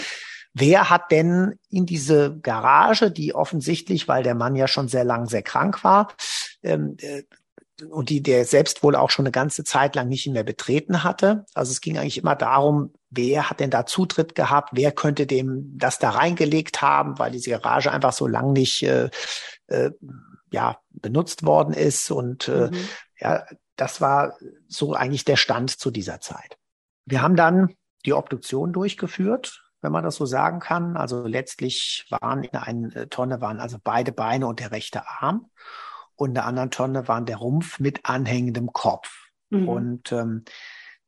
Wer 0.54 0.90
hat 0.90 1.12
denn 1.12 1.60
in 1.70 1.86
diese 1.86 2.38
Garage, 2.40 3.12
die 3.12 3.36
offensichtlich, 3.36 4.08
weil 4.08 4.24
der 4.24 4.36
Mann 4.36 4.56
ja 4.56 4.68
schon 4.68 4.88
sehr 4.88 5.04
lang 5.04 5.28
sehr 5.28 5.44
krank 5.44 5.84
war, 5.84 6.14
ähm, 6.64 6.98
äh, 7.02 7.24
und 7.86 8.10
die 8.10 8.22
der 8.22 8.46
selbst 8.46 8.84
wohl 8.84 8.96
auch 8.96 9.10
schon 9.10 9.24
eine 9.26 9.32
ganze 9.32 9.64
Zeit 9.64 9.96
lang 9.96 10.10
nicht 10.10 10.28
mehr 10.28 10.44
betreten 10.44 11.04
hatte. 11.04 11.46
Also 11.54 11.72
es 11.72 11.82
ging 11.82 11.98
eigentlich 11.98 12.18
immer 12.18 12.36
darum, 12.36 12.94
wer 13.10 13.50
hat 13.50 13.60
denn 13.60 13.70
da 13.70 13.86
Zutritt 13.86 14.36
gehabt, 14.36 14.72
wer 14.74 14.92
könnte 14.92 15.26
dem 15.26 15.78
das 15.78 16.00
da 16.00 16.12
reingelegt 16.12 16.82
haben, 16.82 17.18
weil 17.20 17.32
diese 17.32 17.52
Garage 17.52 17.92
einfach 17.92 18.14
so 18.14 18.28
lang 18.28 18.54
nicht 18.54 18.84
äh, 18.84 19.10
äh, 19.68 19.92
ja 20.52 20.78
benutzt 20.90 21.46
worden 21.46 21.74
ist 21.74 22.12
und 22.12 22.48
äh, 22.48 22.70
mhm. 22.72 22.88
ja, 23.20 23.46
das 23.76 24.02
war 24.02 24.36
so 24.68 24.94
eigentlich 24.94 25.26
der 25.26 25.38
Stand 25.38 25.72
zu 25.72 25.92
dieser 25.92 26.20
Zeit. 26.20 26.58
Wir 27.06 27.22
haben 27.22 27.36
dann 27.36 27.76
die 28.06 28.14
Obduktion 28.14 28.74
durchgeführt, 28.74 29.64
wenn 29.82 29.92
man 29.92 30.04
das 30.04 30.16
so 30.16 30.26
sagen 30.26 30.60
kann. 30.60 30.98
Also 30.98 31.26
letztlich 31.26 32.06
waren 32.10 32.44
in 32.44 32.56
einer 32.56 33.10
Tonne 33.10 33.42
waren 33.42 33.60
also 33.60 33.78
beide 33.82 34.12
Beine 34.12 34.48
und 34.48 34.60
der 34.60 34.72
rechte 34.72 35.08
Arm 35.08 35.50
und 36.20 36.34
der 36.34 36.46
anderen 36.46 36.70
Tonne 36.70 37.08
waren 37.08 37.26
der 37.26 37.38
Rumpf 37.38 37.80
mit 37.80 38.02
anhängendem 38.04 38.74
Kopf. 38.74 39.30
Mhm. 39.50 39.70
Und 39.70 40.12
ähm, 40.12 40.44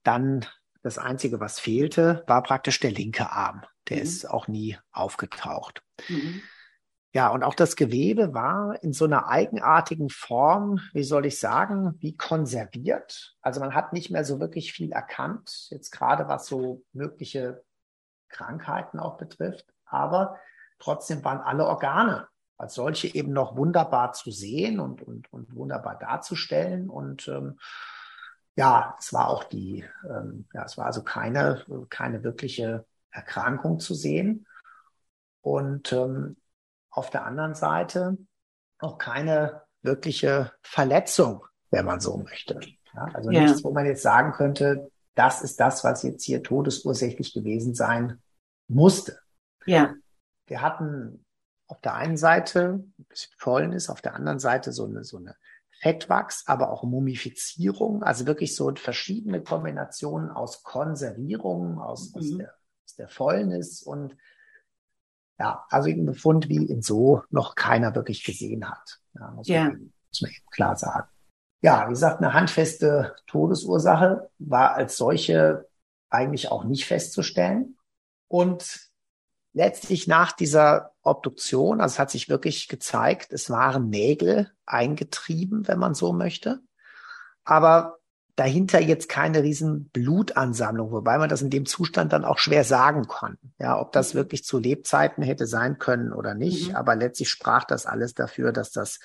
dann 0.03 0.45
das 0.83 0.97
Einzige, 0.97 1.41
was 1.41 1.59
fehlte, 1.59 2.23
war 2.27 2.41
praktisch 2.43 2.79
der 2.79 2.91
linke 2.91 3.29
Arm. 3.29 3.61
Der 3.89 3.97
mhm. 3.97 4.03
ist 4.03 4.29
auch 4.29 4.47
nie 4.47 4.77
aufgetaucht. 4.93 5.83
Mhm. 6.07 6.41
Ja, 7.13 7.27
und 7.27 7.43
auch 7.43 7.55
das 7.55 7.75
Gewebe 7.75 8.33
war 8.33 8.81
in 8.81 8.93
so 8.93 9.03
einer 9.03 9.27
eigenartigen 9.27 10.09
Form, 10.09 10.79
wie 10.93 11.03
soll 11.03 11.25
ich 11.25 11.39
sagen, 11.39 11.95
wie 11.99 12.15
konserviert. 12.15 13.35
Also 13.41 13.59
man 13.59 13.75
hat 13.75 13.91
nicht 13.91 14.11
mehr 14.11 14.23
so 14.23 14.39
wirklich 14.39 14.71
viel 14.71 14.93
erkannt, 14.93 15.67
jetzt 15.71 15.91
gerade 15.91 16.29
was 16.29 16.45
so 16.45 16.85
mögliche 16.93 17.65
Krankheiten 18.29 18.97
auch 18.97 19.17
betrifft. 19.17 19.65
Aber 19.83 20.39
trotzdem 20.79 21.21
waren 21.25 21.41
alle 21.41 21.65
Organe 21.67 22.29
als 22.61 22.75
solche 22.75 23.13
eben 23.13 23.33
noch 23.33 23.57
wunderbar 23.57 24.13
zu 24.13 24.31
sehen 24.31 24.79
und, 24.79 25.01
und, 25.01 25.31
und 25.33 25.55
wunderbar 25.55 25.97
darzustellen. 25.97 26.89
Und 26.89 27.27
ähm, 27.27 27.59
ja, 28.55 28.95
es 28.99 29.11
war 29.13 29.29
auch 29.29 29.43
die, 29.43 29.83
ähm, 30.07 30.45
ja, 30.53 30.63
es 30.63 30.77
war 30.77 30.85
also 30.85 31.03
keine, 31.03 31.65
keine 31.89 32.23
wirkliche 32.23 32.85
Erkrankung 33.09 33.79
zu 33.79 33.93
sehen. 33.93 34.45
Und 35.41 35.91
ähm, 35.91 36.37
auf 36.91 37.09
der 37.09 37.25
anderen 37.25 37.55
Seite 37.55 38.17
auch 38.79 38.97
keine 38.97 39.63
wirkliche 39.81 40.51
Verletzung, 40.61 41.45
wenn 41.71 41.85
man 41.85 41.99
so 41.99 42.17
möchte. 42.17 42.59
Ja, 42.93 43.05
also 43.13 43.31
ja. 43.31 43.41
nichts, 43.41 43.63
wo 43.63 43.71
man 43.71 43.85
jetzt 43.85 44.03
sagen 44.03 44.33
könnte, 44.33 44.91
das 45.15 45.41
ist 45.41 45.59
das, 45.59 45.83
was 45.83 46.03
jetzt 46.03 46.23
hier 46.23 46.43
todesursächlich 46.43 47.33
gewesen 47.33 47.73
sein 47.73 48.21
musste. 48.67 49.19
Ja. 49.65 49.93
Wir 50.47 50.61
hatten 50.61 51.25
auf 51.71 51.79
der 51.81 51.95
einen 51.95 52.17
Seite 52.17 52.83
ein 52.99 53.05
bisschen 53.07 53.71
ist, 53.73 53.89
auf 53.89 54.01
der 54.01 54.13
anderen 54.13 54.39
Seite 54.39 54.73
so 54.73 54.85
eine, 54.85 55.03
so 55.03 55.17
eine 55.17 55.35
Fettwachs, 55.81 56.43
aber 56.45 56.69
auch 56.69 56.83
Mumifizierung, 56.83 58.03
also 58.03 58.27
wirklich 58.27 58.55
so 58.55 58.71
verschiedene 58.75 59.41
Kombinationen 59.41 60.29
aus 60.29 60.63
Konservierung, 60.63 61.79
aus, 61.79 62.13
mhm. 62.13 62.19
aus, 62.19 62.37
der, 62.37 62.53
aus 62.85 62.95
der 62.95 63.07
Fäulnis 63.07 63.81
und 63.81 64.17
ja, 65.39 65.65
also 65.69 65.89
ein 65.89 66.05
Befund, 66.05 66.49
wie 66.49 66.67
ihn 66.67 66.83
so 66.83 67.23
noch 67.31 67.55
keiner 67.55 67.95
wirklich 67.95 68.23
gesehen 68.23 68.69
hat. 68.69 68.99
Ja, 69.15 69.31
muss, 69.31 69.47
ja. 69.47 69.63
Man, 69.63 69.93
muss 70.09 70.21
man 70.21 70.31
eben 70.31 70.49
klar 70.51 70.75
sagen. 70.75 71.07
Ja, 71.61 71.87
wie 71.87 71.93
gesagt, 71.93 72.17
eine 72.17 72.33
handfeste 72.33 73.15
Todesursache 73.25 74.29
war 74.37 74.73
als 74.73 74.97
solche 74.97 75.67
eigentlich 76.09 76.51
auch 76.51 76.63
nicht 76.63 76.85
festzustellen. 76.85 77.77
Und 78.27 78.91
letztlich 79.53 80.07
nach 80.07 80.31
dieser 80.31 80.90
Obduktion, 81.03 81.81
also 81.81 81.93
es 81.93 81.99
hat 81.99 82.11
sich 82.11 82.29
wirklich 82.29 82.67
gezeigt, 82.67 83.33
es 83.33 83.49
waren 83.49 83.89
Nägel 83.89 84.51
eingetrieben, 84.65 85.67
wenn 85.67 85.79
man 85.79 85.93
so 85.93 86.13
möchte. 86.13 86.59
Aber 87.43 87.97
dahinter 88.35 88.79
jetzt 88.79 89.09
keine 89.09 89.43
riesen 89.43 89.89
Blutansammlung, 89.89 90.91
wobei 90.91 91.17
man 91.17 91.29
das 91.29 91.41
in 91.41 91.49
dem 91.49 91.65
Zustand 91.65 92.13
dann 92.13 92.25
auch 92.25 92.37
schwer 92.37 92.63
sagen 92.63 93.07
kann. 93.07 93.37
Ja, 93.59 93.79
ob 93.79 93.91
das 93.91 94.13
mhm. 94.13 94.19
wirklich 94.19 94.43
zu 94.43 94.59
Lebzeiten 94.59 95.23
hätte 95.23 95.47
sein 95.47 95.79
können 95.79 96.13
oder 96.13 96.33
nicht. 96.33 96.69
Mhm. 96.69 96.75
Aber 96.75 96.95
letztlich 96.95 97.29
sprach 97.29 97.63
das 97.65 97.85
alles 97.85 98.13
dafür, 98.13 98.51
dass 98.51 98.71
das, 98.71 98.99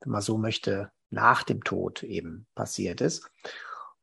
wenn 0.00 0.12
man 0.12 0.22
so 0.22 0.38
möchte, 0.38 0.90
nach 1.10 1.42
dem 1.42 1.64
Tod 1.64 2.02
eben 2.02 2.46
passiert 2.54 3.00
ist. 3.00 3.30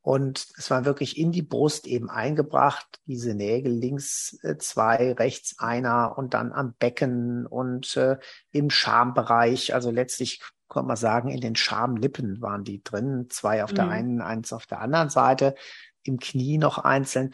Und 0.06 0.50
es 0.56 0.70
war 0.70 0.86
wirklich 0.86 1.18
in 1.18 1.32
die 1.32 1.42
Brust 1.42 1.88
eben 1.88 2.12
eingebracht, 2.12 3.00
diese 3.08 3.34
Nägel, 3.34 3.74
links 3.74 4.38
äh, 4.44 4.56
zwei, 4.60 5.14
rechts 5.14 5.58
einer 5.58 6.16
und 6.16 6.36
dann 6.36 6.54
am 6.54 6.76
Becken 6.78 7.48
und 7.48 7.98
äh, 7.98 8.18
im 8.52 8.70
Schambereich. 8.70 9.74
Also 9.74 9.90
letztlich 9.90 10.44
kann 10.70 10.86
man 10.86 10.96
sagen, 10.96 11.30
in 11.30 11.42
den 11.42 11.56
Schamlippen 11.56 12.40
waren 12.40 12.64
die 12.64 12.84
drin, 12.84 13.32
zwei 13.32 13.64
auf 13.64 13.72
mhm. 13.72 13.76
der 13.78 13.90
einen, 13.90 14.22
eins 14.22 14.54
auf 14.54 14.68
der 14.68 14.80
anderen 14.80 15.10
Seite, 15.10 15.56
im 16.04 16.20
Knie 16.20 16.60
noch 16.60 16.78
einzeln. 16.78 17.34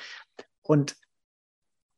Und 0.62 0.96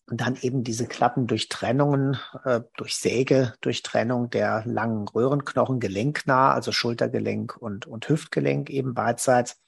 und 0.10 0.20
dann 0.20 0.38
eben 0.42 0.63
diese 0.63 0.86
Klappendurchtrennungen, 0.86 2.18
äh, 2.44 2.62
durch 2.75 2.98
Säge, 2.98 3.53
Durchtrennung 3.62 4.30
der 4.32 4.63
langen 4.65 5.08
Röhrenknochen, 5.08 5.80
gelenknah, 5.80 6.51
also 6.51 6.72
Schultergelenk 6.72 7.56
und, 7.58 7.86
und 7.86 8.10
Hüftgelenk 8.10 8.70
eben 8.70 8.96
beidseits 8.96 9.62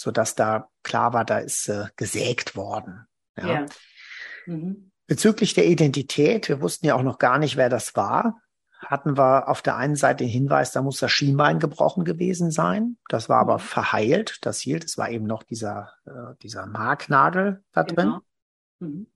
so 0.00 0.10
dass 0.10 0.34
da 0.34 0.70
klar 0.82 1.12
war, 1.12 1.26
da 1.26 1.38
ist 1.38 1.68
äh, 1.68 1.84
gesägt 1.96 2.56
worden. 2.56 3.06
Ja. 3.36 3.46
ja. 3.46 3.66
Mhm. 4.46 4.90
Bezüglich 5.06 5.52
der 5.52 5.66
Identität, 5.66 6.48
wir 6.48 6.62
wussten 6.62 6.86
ja 6.86 6.94
auch 6.94 7.02
noch 7.02 7.18
gar 7.18 7.38
nicht, 7.38 7.58
wer 7.58 7.68
das 7.68 7.94
war, 7.96 8.40
hatten 8.78 9.18
wir 9.18 9.48
auf 9.48 9.60
der 9.60 9.76
einen 9.76 9.96
Seite 9.96 10.24
den 10.24 10.30
Hinweis, 10.30 10.72
da 10.72 10.80
muss 10.80 11.00
das 11.00 11.12
Schienbein 11.12 11.58
gebrochen 11.58 12.04
gewesen 12.04 12.50
sein. 12.50 12.96
Das 13.10 13.28
war 13.28 13.40
aber 13.40 13.56
mhm. 13.56 13.60
verheilt, 13.60 14.38
das 14.40 14.58
hielt. 14.58 14.84
Es 14.84 14.96
war 14.96 15.10
eben 15.10 15.26
noch 15.26 15.42
dieser, 15.42 15.92
äh, 16.06 16.34
dieser 16.42 16.64
Marknagel 16.64 17.62
da 17.72 17.82
drin. 17.82 17.96
Genau. 18.06 18.20
Mhm. 18.78 19.06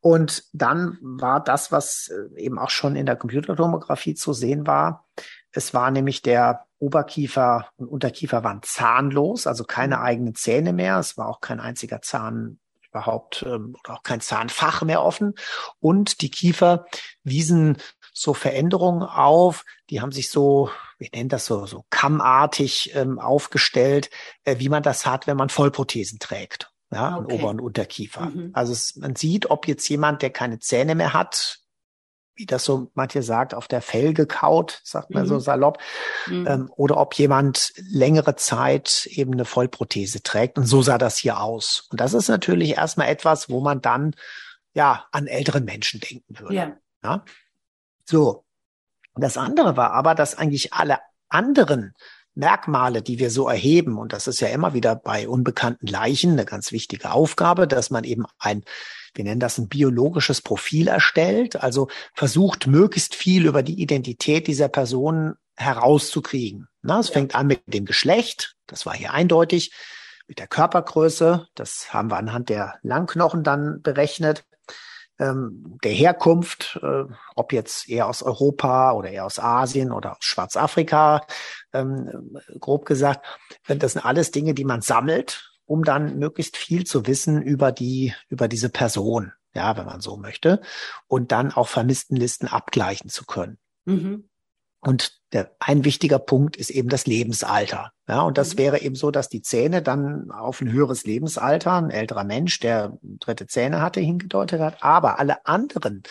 Und 0.00 0.44
dann 0.52 0.98
war 1.00 1.42
das, 1.42 1.72
was 1.72 2.08
äh, 2.08 2.38
eben 2.38 2.58
auch 2.58 2.70
schon 2.70 2.94
in 2.94 3.06
der 3.06 3.16
Computertomographie 3.16 4.14
zu 4.14 4.34
sehen 4.34 4.66
war, 4.66 5.08
es 5.52 5.74
war 5.74 5.90
nämlich 5.90 6.22
der 6.22 6.66
Oberkiefer 6.78 7.68
und 7.76 7.88
Unterkiefer 7.88 8.44
waren 8.44 8.62
zahnlos, 8.62 9.46
also 9.46 9.64
keine 9.64 9.96
mhm. 9.96 10.02
eigenen 10.02 10.34
Zähne 10.34 10.72
mehr. 10.72 10.98
Es 10.98 11.16
war 11.16 11.28
auch 11.28 11.40
kein 11.40 11.60
einziger 11.60 12.02
Zahn 12.02 12.58
überhaupt 12.90 13.44
ähm, 13.46 13.76
oder 13.80 13.94
auch 13.94 14.02
kein 14.02 14.20
Zahnfach 14.20 14.82
mehr 14.82 15.02
offen. 15.02 15.34
Und 15.80 16.20
die 16.20 16.30
Kiefer 16.30 16.86
wiesen 17.22 17.78
so 18.12 18.34
Veränderungen 18.34 19.02
auf, 19.02 19.64
die 19.90 20.00
haben 20.00 20.12
sich 20.12 20.30
so, 20.30 20.70
wir 20.98 21.08
nennen 21.12 21.28
das 21.28 21.46
so, 21.46 21.66
so 21.66 21.84
kammartig 21.90 22.94
ähm, 22.94 23.18
aufgestellt, 23.18 24.10
äh, 24.44 24.58
wie 24.58 24.68
man 24.68 24.82
das 24.82 25.06
hat, 25.06 25.26
wenn 25.26 25.36
man 25.36 25.50
Vollprothesen 25.50 26.18
trägt. 26.18 26.72
ja, 26.90 27.18
okay. 27.18 27.34
Ober- 27.34 27.50
und 27.50 27.60
Unterkiefer. 27.60 28.26
Mhm. 28.26 28.50
Also 28.54 28.72
es, 28.72 28.96
man 28.96 29.14
sieht, 29.14 29.50
ob 29.50 29.68
jetzt 29.68 29.88
jemand, 29.88 30.22
der 30.22 30.30
keine 30.30 30.58
Zähne 30.58 30.94
mehr 30.94 31.12
hat, 31.12 31.60
wie 32.38 32.46
das 32.46 32.64
so 32.64 32.90
manche 32.94 33.22
sagt, 33.22 33.52
auf 33.52 33.66
der 33.66 33.82
Fell 33.82 34.14
gekaut, 34.14 34.80
sagt 34.84 35.10
man 35.10 35.24
mhm. 35.24 35.28
so 35.28 35.38
salopp, 35.40 35.78
mhm. 36.28 36.46
ähm, 36.46 36.72
oder 36.76 36.96
ob 36.96 37.14
jemand 37.14 37.72
längere 37.90 38.36
Zeit 38.36 39.06
eben 39.10 39.32
eine 39.32 39.44
Vollprothese 39.44 40.22
trägt. 40.22 40.56
Und 40.56 40.64
so 40.64 40.80
sah 40.80 40.98
das 40.98 41.18
hier 41.18 41.40
aus. 41.40 41.88
Und 41.90 42.00
das 42.00 42.14
ist 42.14 42.28
natürlich 42.28 42.76
erstmal 42.76 43.08
etwas, 43.08 43.50
wo 43.50 43.60
man 43.60 43.82
dann 43.82 44.14
ja 44.72 45.06
an 45.10 45.26
älteren 45.26 45.64
Menschen 45.64 45.98
denken 46.00 46.38
würde. 46.38 46.54
Ja. 46.54 46.76
ja? 47.02 47.24
So. 48.04 48.44
Das 49.16 49.36
andere 49.36 49.76
war 49.76 49.90
aber, 49.90 50.14
dass 50.14 50.36
eigentlich 50.36 50.72
alle 50.72 51.00
anderen 51.28 51.92
Merkmale, 52.38 53.02
die 53.02 53.18
wir 53.18 53.30
so 53.30 53.48
erheben, 53.48 53.98
und 53.98 54.12
das 54.12 54.28
ist 54.28 54.40
ja 54.40 54.48
immer 54.48 54.72
wieder 54.72 54.94
bei 54.94 55.28
unbekannten 55.28 55.88
Leichen 55.88 56.32
eine 56.32 56.44
ganz 56.44 56.70
wichtige 56.70 57.10
Aufgabe, 57.10 57.66
dass 57.66 57.90
man 57.90 58.04
eben 58.04 58.24
ein, 58.38 58.62
wir 59.14 59.24
nennen 59.24 59.40
das 59.40 59.58
ein 59.58 59.68
biologisches 59.68 60.40
Profil 60.40 60.86
erstellt, 60.86 61.56
also 61.56 61.88
versucht, 62.14 62.68
möglichst 62.68 63.16
viel 63.16 63.44
über 63.44 63.64
die 63.64 63.82
Identität 63.82 64.46
dieser 64.46 64.68
Person 64.68 65.34
herauszukriegen. 65.56 66.68
Na, 66.82 67.00
es 67.00 67.08
fängt 67.08 67.34
an 67.34 67.48
mit 67.48 67.62
dem 67.66 67.84
Geschlecht, 67.84 68.54
das 68.68 68.86
war 68.86 68.94
hier 68.94 69.12
eindeutig, 69.12 69.72
mit 70.28 70.38
der 70.38 70.46
Körpergröße, 70.46 71.48
das 71.56 71.92
haben 71.92 72.10
wir 72.10 72.18
anhand 72.18 72.50
der 72.50 72.78
Langknochen 72.82 73.42
dann 73.42 73.82
berechnet, 73.82 74.44
ähm, 75.18 75.78
der 75.82 75.92
Herkunft, 75.92 76.78
äh, 76.82 77.04
ob 77.34 77.52
jetzt 77.52 77.88
eher 77.88 78.06
aus 78.08 78.22
Europa 78.22 78.92
oder 78.92 79.10
eher 79.10 79.26
aus 79.26 79.38
Asien 79.38 79.92
oder 79.92 80.12
aus 80.12 80.24
Schwarzafrika, 80.24 81.26
ähm, 81.72 82.38
grob 82.60 82.86
gesagt. 82.86 83.26
Das 83.66 83.92
sind 83.92 84.04
alles 84.04 84.30
Dinge, 84.30 84.54
die 84.54 84.64
man 84.64 84.80
sammelt, 84.80 85.52
um 85.64 85.84
dann 85.84 86.18
möglichst 86.18 86.56
viel 86.56 86.84
zu 86.84 87.06
wissen 87.06 87.42
über 87.42 87.72
die, 87.72 88.14
über 88.28 88.48
diese 88.48 88.70
Person, 88.70 89.32
ja, 89.54 89.76
wenn 89.76 89.86
man 89.86 90.00
so 90.00 90.16
möchte, 90.16 90.60
und 91.06 91.32
dann 91.32 91.52
auch 91.52 91.68
Vermisstenlisten 91.68 92.48
abgleichen 92.48 93.10
zu 93.10 93.24
können. 93.24 93.58
Mhm. 93.84 94.28
Und 94.80 95.18
der, 95.32 95.50
ein 95.58 95.84
wichtiger 95.84 96.18
Punkt 96.18 96.56
ist 96.56 96.70
eben 96.70 96.88
das 96.88 97.06
Lebensalter. 97.06 97.92
Ja, 98.08 98.22
und 98.22 98.38
das 98.38 98.54
mhm. 98.54 98.58
wäre 98.58 98.80
eben 98.80 98.94
so, 98.94 99.10
dass 99.10 99.28
die 99.28 99.42
Zähne 99.42 99.82
dann 99.82 100.30
auf 100.30 100.60
ein 100.60 100.72
höheres 100.72 101.04
Lebensalter, 101.04 101.74
ein 101.74 101.90
älterer 101.90 102.24
Mensch, 102.24 102.60
der 102.60 102.96
dritte 103.02 103.46
Zähne 103.46 103.82
hatte, 103.82 104.00
hingedeutet 104.00 104.60
hat. 104.60 104.82
Aber 104.82 105.18
alle 105.18 105.44
anderen 105.46 106.02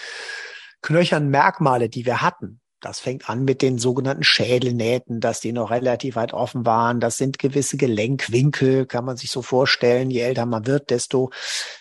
knöchernen 0.82 1.30
Merkmale, 1.30 1.90
die 1.90 2.06
wir 2.06 2.22
hatten, 2.22 2.60
das 2.80 3.00
fängt 3.00 3.28
an 3.28 3.44
mit 3.44 3.64
den 3.64 3.80
sogenannten 3.80 4.24
Schädelnähten, 4.24 5.20
dass 5.20 5.40
die 5.40 5.52
noch 5.52 5.72
relativ 5.72 6.16
weit 6.16 6.34
offen 6.34 6.66
waren. 6.66 7.00
Das 7.00 7.18
sind 7.18 7.40
gewisse 7.40 7.76
Gelenkwinkel, 7.76 8.86
kann 8.86 9.04
man 9.04 9.18
sich 9.18 9.32
so 9.32 9.42
vorstellen. 9.42 10.12
Je 10.12 10.22
älter 10.22 10.46
man 10.46 10.68
wird, 10.68 10.92
desto 10.92 11.32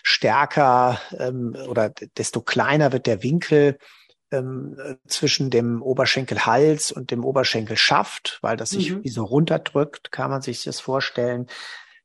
stärker 0.01 0.99
ähm, 1.19 1.55
oder 1.67 1.91
desto 2.17 2.41
kleiner 2.41 2.91
wird 2.93 3.05
der 3.05 3.21
Winkel 3.21 3.77
ähm, 4.31 4.77
zwischen 5.07 5.49
dem 5.49 5.81
Oberschenkelhals 5.81 6.91
und 6.91 7.11
dem 7.11 7.23
Oberschenkelschaft, 7.23 8.39
weil 8.41 8.57
das 8.57 8.71
sich 8.71 8.91
mhm. 8.91 9.03
wie 9.03 9.09
so 9.09 9.23
runterdrückt, 9.23 10.11
kann 10.11 10.29
man 10.29 10.41
sich 10.41 10.63
das 10.63 10.79
vorstellen. 10.79 11.47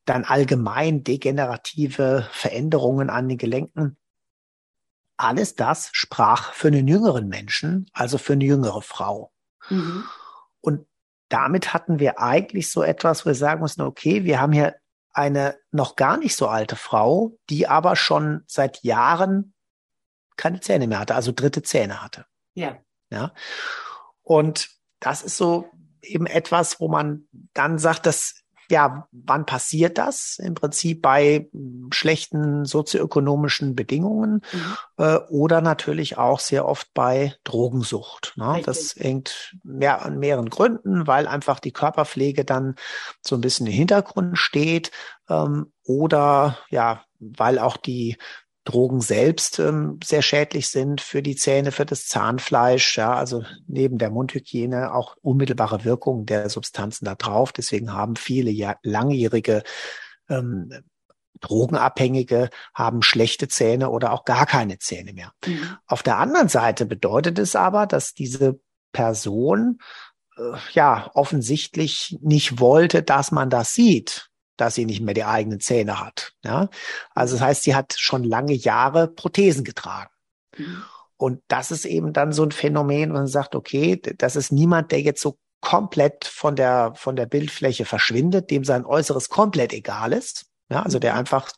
Dann 0.04 0.24
allgemein 0.24 1.04
degenerative 1.04 2.28
Veränderungen 2.32 3.10
an 3.10 3.28
den 3.28 3.38
Gelenken. 3.38 3.96
Alles 5.16 5.54
das 5.54 5.90
sprach 5.92 6.52
für 6.52 6.68
einen 6.68 6.88
jüngeren 6.88 7.28
Menschen, 7.28 7.86
also 7.92 8.18
für 8.18 8.32
eine 8.32 8.44
jüngere 8.44 8.82
Frau. 8.82 9.32
Mhm. 9.68 10.04
Und 10.60 10.86
damit 11.28 11.72
hatten 11.72 11.98
wir 11.98 12.18
eigentlich 12.18 12.70
so 12.70 12.82
etwas, 12.82 13.24
wo 13.24 13.30
wir 13.30 13.34
sagen 13.34 13.60
mussten, 13.60 13.82
okay, 13.82 14.24
wir 14.24 14.40
haben 14.40 14.52
hier 14.52 14.74
eine 15.12 15.56
noch 15.70 15.96
gar 15.96 16.16
nicht 16.16 16.36
so 16.36 16.48
alte 16.48 16.76
Frau, 16.76 17.36
die 17.50 17.68
aber 17.68 17.96
schon 17.96 18.42
seit 18.46 18.82
Jahren 18.82 19.54
keine 20.36 20.60
Zähne 20.60 20.86
mehr 20.86 20.98
hatte, 20.98 21.14
also 21.14 21.32
dritte 21.32 21.62
Zähne 21.62 22.02
hatte. 22.02 22.26
Ja. 22.54 22.78
Ja. 23.10 23.32
Und 24.22 24.70
das 25.00 25.22
ist 25.22 25.36
so 25.36 25.70
eben 26.00 26.26
etwas, 26.26 26.80
wo 26.80 26.88
man 26.88 27.26
dann 27.54 27.78
sagt, 27.78 28.06
dass 28.06 28.42
ja, 28.72 29.06
wann 29.12 29.44
passiert 29.44 29.98
das? 29.98 30.38
Im 30.42 30.54
Prinzip 30.54 31.02
bei 31.02 31.50
schlechten 31.90 32.64
sozioökonomischen 32.64 33.76
Bedingungen 33.76 34.40
mhm. 34.50 34.76
äh, 34.96 35.16
oder 35.28 35.60
natürlich 35.60 36.16
auch 36.16 36.40
sehr 36.40 36.66
oft 36.66 36.88
bei 36.94 37.34
Drogensucht. 37.44 38.32
Ne? 38.36 38.62
Das 38.64 38.96
hängt 38.96 39.56
mehr 39.62 40.02
an 40.06 40.18
mehreren 40.18 40.48
Gründen, 40.48 41.06
weil 41.06 41.26
einfach 41.26 41.60
die 41.60 41.72
Körperpflege 41.72 42.46
dann 42.46 42.76
so 43.20 43.36
ein 43.36 43.42
bisschen 43.42 43.66
im 43.66 43.74
Hintergrund 43.74 44.38
steht 44.38 44.90
ähm, 45.28 45.72
oder 45.84 46.56
ja, 46.70 47.04
weil 47.18 47.58
auch 47.58 47.76
die 47.76 48.16
Drogen 48.64 49.00
selbst 49.00 49.58
ähm, 49.58 49.98
sehr 50.04 50.22
schädlich 50.22 50.68
sind 50.68 51.00
für 51.00 51.22
die 51.22 51.34
Zähne, 51.34 51.72
für 51.72 51.84
das 51.84 52.06
Zahnfleisch, 52.06 52.96
ja, 52.96 53.12
also 53.14 53.44
neben 53.66 53.98
der 53.98 54.10
Mundhygiene 54.10 54.94
auch 54.94 55.16
unmittelbare 55.20 55.84
Wirkungen 55.84 56.26
der 56.26 56.48
Substanzen 56.48 57.04
da 57.04 57.16
drauf. 57.16 57.52
Deswegen 57.52 57.92
haben 57.92 58.14
viele 58.14 58.50
ja 58.50 58.76
langjährige 58.82 59.64
ähm, 60.28 60.70
Drogenabhängige 61.40 62.50
haben 62.72 63.02
schlechte 63.02 63.48
Zähne 63.48 63.90
oder 63.90 64.12
auch 64.12 64.24
gar 64.24 64.46
keine 64.46 64.78
Zähne 64.78 65.12
mehr. 65.12 65.32
Mhm. 65.44 65.76
Auf 65.86 66.04
der 66.04 66.18
anderen 66.18 66.48
Seite 66.48 66.86
bedeutet 66.86 67.40
es 67.40 67.56
aber, 67.56 67.86
dass 67.86 68.14
diese 68.14 68.60
Person 68.92 69.78
äh, 70.36 70.56
ja 70.72 71.10
offensichtlich 71.14 72.16
nicht 72.22 72.60
wollte, 72.60 73.02
dass 73.02 73.32
man 73.32 73.50
das 73.50 73.74
sieht 73.74 74.30
dass 74.56 74.74
sie 74.74 74.84
nicht 74.84 75.00
mehr 75.00 75.14
die 75.14 75.24
eigenen 75.24 75.60
Zähne 75.60 76.00
hat. 76.00 76.32
Ja? 76.44 76.68
Also 77.14 77.36
das 77.36 77.42
heißt, 77.42 77.62
sie 77.62 77.74
hat 77.74 77.94
schon 77.96 78.24
lange 78.24 78.54
Jahre 78.54 79.08
Prothesen 79.08 79.64
getragen. 79.64 80.10
Mhm. 80.56 80.84
Und 81.16 81.40
das 81.48 81.70
ist 81.70 81.84
eben 81.84 82.12
dann 82.12 82.32
so 82.32 82.42
ein 82.42 82.52
Phänomen, 82.52 83.10
wo 83.10 83.14
man 83.14 83.28
sagt, 83.28 83.54
okay, 83.54 84.00
das 84.18 84.36
ist 84.36 84.50
niemand, 84.50 84.90
der 84.90 85.00
jetzt 85.00 85.22
so 85.22 85.38
komplett 85.60 86.24
von 86.24 86.56
der, 86.56 86.92
von 86.96 87.14
der 87.14 87.26
Bildfläche 87.26 87.84
verschwindet, 87.84 88.50
dem 88.50 88.64
sein 88.64 88.84
Äußeres 88.84 89.28
komplett 89.28 89.72
egal 89.72 90.12
ist. 90.12 90.46
Ja, 90.68 90.82
also 90.82 90.98
der 90.98 91.12
mhm. 91.12 91.20
einfach 91.20 91.50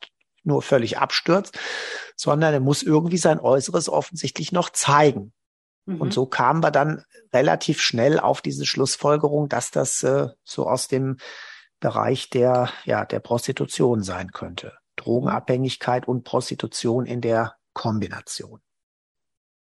nur 0.43 0.61
völlig 0.61 0.99
abstürzt, 0.99 1.59
sondern 2.17 2.53
er 2.53 2.61
muss 2.61 2.83
irgendwie 2.83 3.17
sein 3.17 3.41
Äußeres 3.41 3.89
offensichtlich 3.89 4.53
noch 4.53 4.71
zeigen. 4.71 5.33
Mhm. 5.87 6.01
Und 6.01 6.13
so 6.13 6.27
kamen 6.27 6.63
wir 6.63 6.71
dann 6.71 7.03
relativ 7.33 7.81
schnell 7.81 8.21
auf 8.21 8.43
diese 8.43 8.67
Schlussfolgerung, 8.67 9.49
dass 9.49 9.71
das 9.71 10.03
äh, 10.03 10.29
so 10.45 10.69
aus 10.69 10.89
dem 10.89 11.17
Bereich 11.85 12.31
der, 12.31 12.71
ja, 12.87 13.05
der 13.05 13.21
Prostitution 13.21 14.03
sein 14.03 14.33
könnte. 14.33 14.73
Drogenabhängigkeit 14.97 16.09
und 16.09 16.25
Prostitution 16.25 17.05
in 17.05 17.21
der 17.21 17.57
Kombination. 17.75 18.61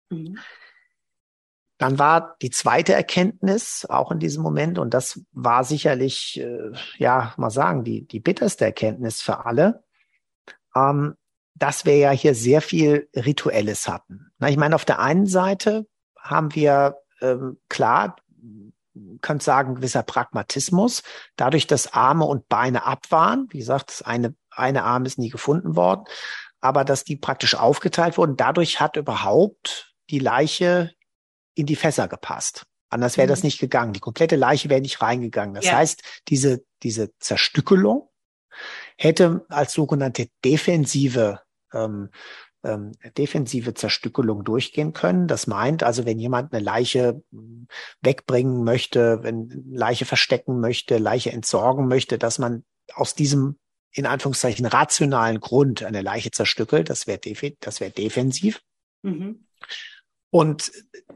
Mhm. 0.09 0.39
Dann 1.77 1.99
war 1.99 2.37
die 2.41 2.51
zweite 2.51 2.93
Erkenntnis 2.93 3.85
auch 3.89 4.13
in 4.13 4.19
diesem 4.19 4.43
Moment, 4.43 4.79
und 4.79 4.93
das 4.93 5.25
war 5.33 5.65
sicherlich, 5.65 6.39
äh, 6.39 6.71
ja, 6.97 7.33
mal 7.35 7.49
sagen, 7.49 7.83
die, 7.83 8.07
die 8.07 8.21
bitterste 8.21 8.63
Erkenntnis 8.63 9.21
für 9.21 9.45
alle, 9.45 9.83
ähm, 10.73 11.17
dass 11.53 11.83
wir 11.83 11.97
ja 11.97 12.11
hier 12.11 12.33
sehr 12.33 12.61
viel 12.61 13.09
Rituelles 13.13 13.89
hatten. 13.89 14.31
Na, 14.37 14.47
ich 14.47 14.55
meine, 14.55 14.75
auf 14.75 14.85
der 14.85 14.99
einen 14.99 15.27
Seite 15.27 15.85
haben 16.17 16.55
wir 16.55 16.95
ähm, 17.19 17.57
klar 17.67 18.15
kann 19.21 19.39
sagen, 19.39 19.75
gewisser 19.75 20.03
Pragmatismus, 20.03 21.03
dadurch, 21.35 21.67
dass 21.67 21.93
Arme 21.93 22.25
und 22.25 22.47
Beine 22.47 22.85
ab 22.85 23.05
waren. 23.09 23.47
Wie 23.49 23.59
gesagt, 23.59 23.89
das 23.89 24.01
eine, 24.01 24.35
eine 24.51 24.83
Arm 24.83 25.05
ist 25.05 25.17
nie 25.17 25.29
gefunden 25.29 25.75
worden, 25.75 26.05
aber 26.61 26.85
dass 26.85 27.03
die 27.03 27.17
praktisch 27.17 27.55
aufgeteilt 27.55 28.17
wurden. 28.17 28.37
Dadurch 28.37 28.79
hat 28.79 28.95
überhaupt 28.95 29.93
die 30.09 30.19
Leiche 30.19 30.91
in 31.55 31.65
die 31.65 31.75
Fässer 31.75 32.07
gepasst. 32.07 32.65
Anders 32.89 33.17
wäre 33.17 33.27
mhm. 33.27 33.31
das 33.31 33.43
nicht 33.43 33.59
gegangen. 33.59 33.93
Die 33.93 33.99
komplette 33.99 34.35
Leiche 34.35 34.69
wäre 34.69 34.81
nicht 34.81 35.01
reingegangen. 35.01 35.55
Das 35.55 35.65
ja. 35.65 35.73
heißt, 35.77 36.01
diese, 36.27 36.63
diese 36.83 37.11
Zerstückelung 37.19 38.09
hätte 38.97 39.45
als 39.49 39.73
sogenannte 39.73 40.29
defensive 40.43 41.41
ähm, 41.73 42.09
ähm, 42.65 42.91
defensive 43.17 43.73
Zerstückelung 43.73 44.43
durchgehen 44.43 44.93
können. 44.93 45.27
Das 45.27 45.47
meint 45.47 45.83
also, 45.83 46.05
wenn 46.05 46.19
jemand 46.19 46.53
eine 46.53 46.63
Leiche 46.63 47.21
hm, 47.31 47.67
wegbringen 48.01 48.63
möchte, 48.63 49.23
wenn 49.23 49.65
Leiche 49.71 50.05
verstecken 50.05 50.59
möchte, 50.59 50.97
Leiche 50.97 51.31
entsorgen 51.31 51.87
möchte, 51.87 52.17
dass 52.17 52.39
man 52.39 52.63
aus 52.93 53.15
diesem 53.15 53.57
in 53.91 54.05
Anführungszeichen 54.05 54.65
rationalen 54.65 55.39
Grund 55.39 55.81
eine 55.81 56.01
Leiche 56.01 56.31
zerstückelt, 56.31 56.89
das 56.89 57.07
wäre 57.07 57.19
das 57.61 57.79
wäre 57.79 57.91
defensiv. 57.91 58.61
Mhm. 59.03 59.45
Und 60.31 60.71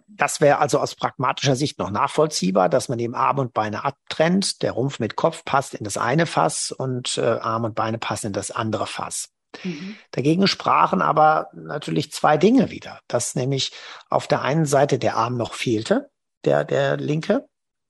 das 0.07 0.39
wäre 0.39 0.59
also 0.59 0.79
aus 0.79 0.95
pragmatischer 0.95 1.57
Sicht 1.57 1.77
noch 1.77 1.91
nachvollziehbar, 1.91 2.69
dass 2.69 2.87
man 2.87 2.99
eben 2.99 3.15
Arme 3.15 3.41
und 3.41 3.53
Beine 3.53 3.83
abtrennt. 3.83 4.61
Der 4.61 4.71
Rumpf 4.71 4.99
mit 4.99 5.17
Kopf 5.17 5.43
passt 5.43 5.73
in 5.73 5.83
das 5.83 5.97
eine 5.97 6.25
Fass 6.25 6.71
und 6.71 7.17
äh, 7.17 7.21
Arme 7.21 7.67
und 7.67 7.75
Beine 7.75 7.97
passen 7.97 8.27
in 8.27 8.33
das 8.33 8.49
andere 8.49 8.87
Fass. 8.87 9.29
Mhm. 9.63 9.95
Dagegen 10.11 10.47
sprachen 10.47 11.01
aber 11.01 11.49
natürlich 11.53 12.11
zwei 12.11 12.37
Dinge 12.37 12.69
wieder, 12.69 12.99
dass 13.07 13.35
nämlich 13.35 13.71
auf 14.09 14.27
der 14.27 14.41
einen 14.41 14.65
Seite 14.65 14.99
der 14.99 15.15
Arm 15.15 15.37
noch 15.37 15.53
fehlte, 15.53 16.09
der, 16.45 16.63
der 16.63 16.97
linke, 16.97 17.47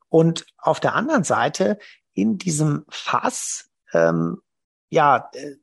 und 0.09 0.45
auf 0.57 0.79
der 0.79 0.95
anderen 0.95 1.23
Seite 1.23 1.77
in 2.13 2.37
diesem 2.37 2.85
Fass, 2.89 3.69
ähm, 3.93 4.41
ja, 4.89 5.29
äh, 5.33 5.55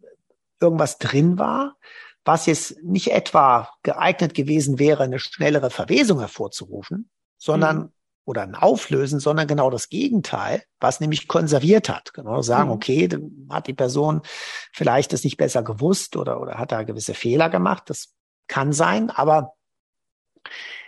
irgendwas 0.60 0.98
drin 0.98 1.38
war, 1.38 1.76
was 2.24 2.46
jetzt 2.46 2.82
nicht 2.82 3.12
etwa 3.12 3.70
geeignet 3.82 4.34
gewesen 4.34 4.78
wäre, 4.78 5.04
eine 5.04 5.18
schnellere 5.18 5.70
Verwesung 5.70 6.20
hervorzurufen, 6.20 7.10
sondern 7.36 7.76
mhm. 7.76 7.92
Oder 8.26 8.42
ein 8.42 8.56
Auflösen, 8.56 9.20
sondern 9.20 9.46
genau 9.46 9.70
das 9.70 9.88
Gegenteil, 9.88 10.64
was 10.80 11.00
nämlich 11.00 11.28
konserviert 11.28 11.88
hat. 11.88 12.12
Genau 12.12 12.42
sagen, 12.42 12.68
mhm. 12.68 12.74
okay, 12.74 13.08
dann 13.08 13.48
hat 13.50 13.68
die 13.68 13.72
Person 13.72 14.20
vielleicht 14.72 15.12
das 15.12 15.24
nicht 15.24 15.36
besser 15.36 15.62
gewusst 15.62 16.16
oder, 16.16 16.40
oder 16.40 16.58
hat 16.58 16.72
da 16.72 16.82
gewisse 16.82 17.14
Fehler 17.14 17.48
gemacht. 17.48 17.84
Das 17.86 18.14
kann 18.48 18.72
sein, 18.72 19.10
aber 19.10 19.54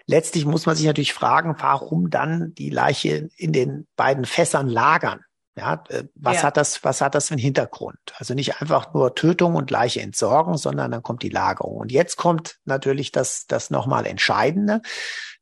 letztlich 0.06 0.46
muss 0.46 0.66
man 0.66 0.74
sich 0.74 0.86
natürlich 0.86 1.14
fragen, 1.14 1.54
warum 1.58 2.10
dann 2.10 2.54
die 2.54 2.70
Leiche 2.70 3.28
in 3.36 3.52
den 3.52 3.86
beiden 3.94 4.24
Fässern 4.24 4.68
lagern. 4.68 5.20
Ja, 5.56 5.84
äh, 5.88 6.04
was 6.14 6.36
ja. 6.36 6.42
hat 6.44 6.56
das, 6.56 6.84
was 6.84 7.00
hat 7.00 7.14
das 7.14 7.28
für 7.28 7.34
einen 7.34 7.42
Hintergrund? 7.42 7.98
Also 8.14 8.34
nicht 8.34 8.60
einfach 8.60 8.94
nur 8.94 9.14
Tötung 9.14 9.54
und 9.54 9.70
Leiche 9.70 10.00
entsorgen, 10.00 10.56
sondern 10.56 10.90
dann 10.90 11.02
kommt 11.02 11.22
die 11.22 11.30
Lagerung. 11.30 11.78
Und 11.78 11.92
jetzt 11.92 12.16
kommt 12.16 12.58
natürlich 12.64 13.10
das, 13.10 13.46
das 13.46 13.70
nochmal 13.70 14.06
Entscheidende, 14.06 14.82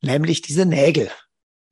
nämlich 0.01 0.41
diese 0.41 0.65
Nägel, 0.65 1.11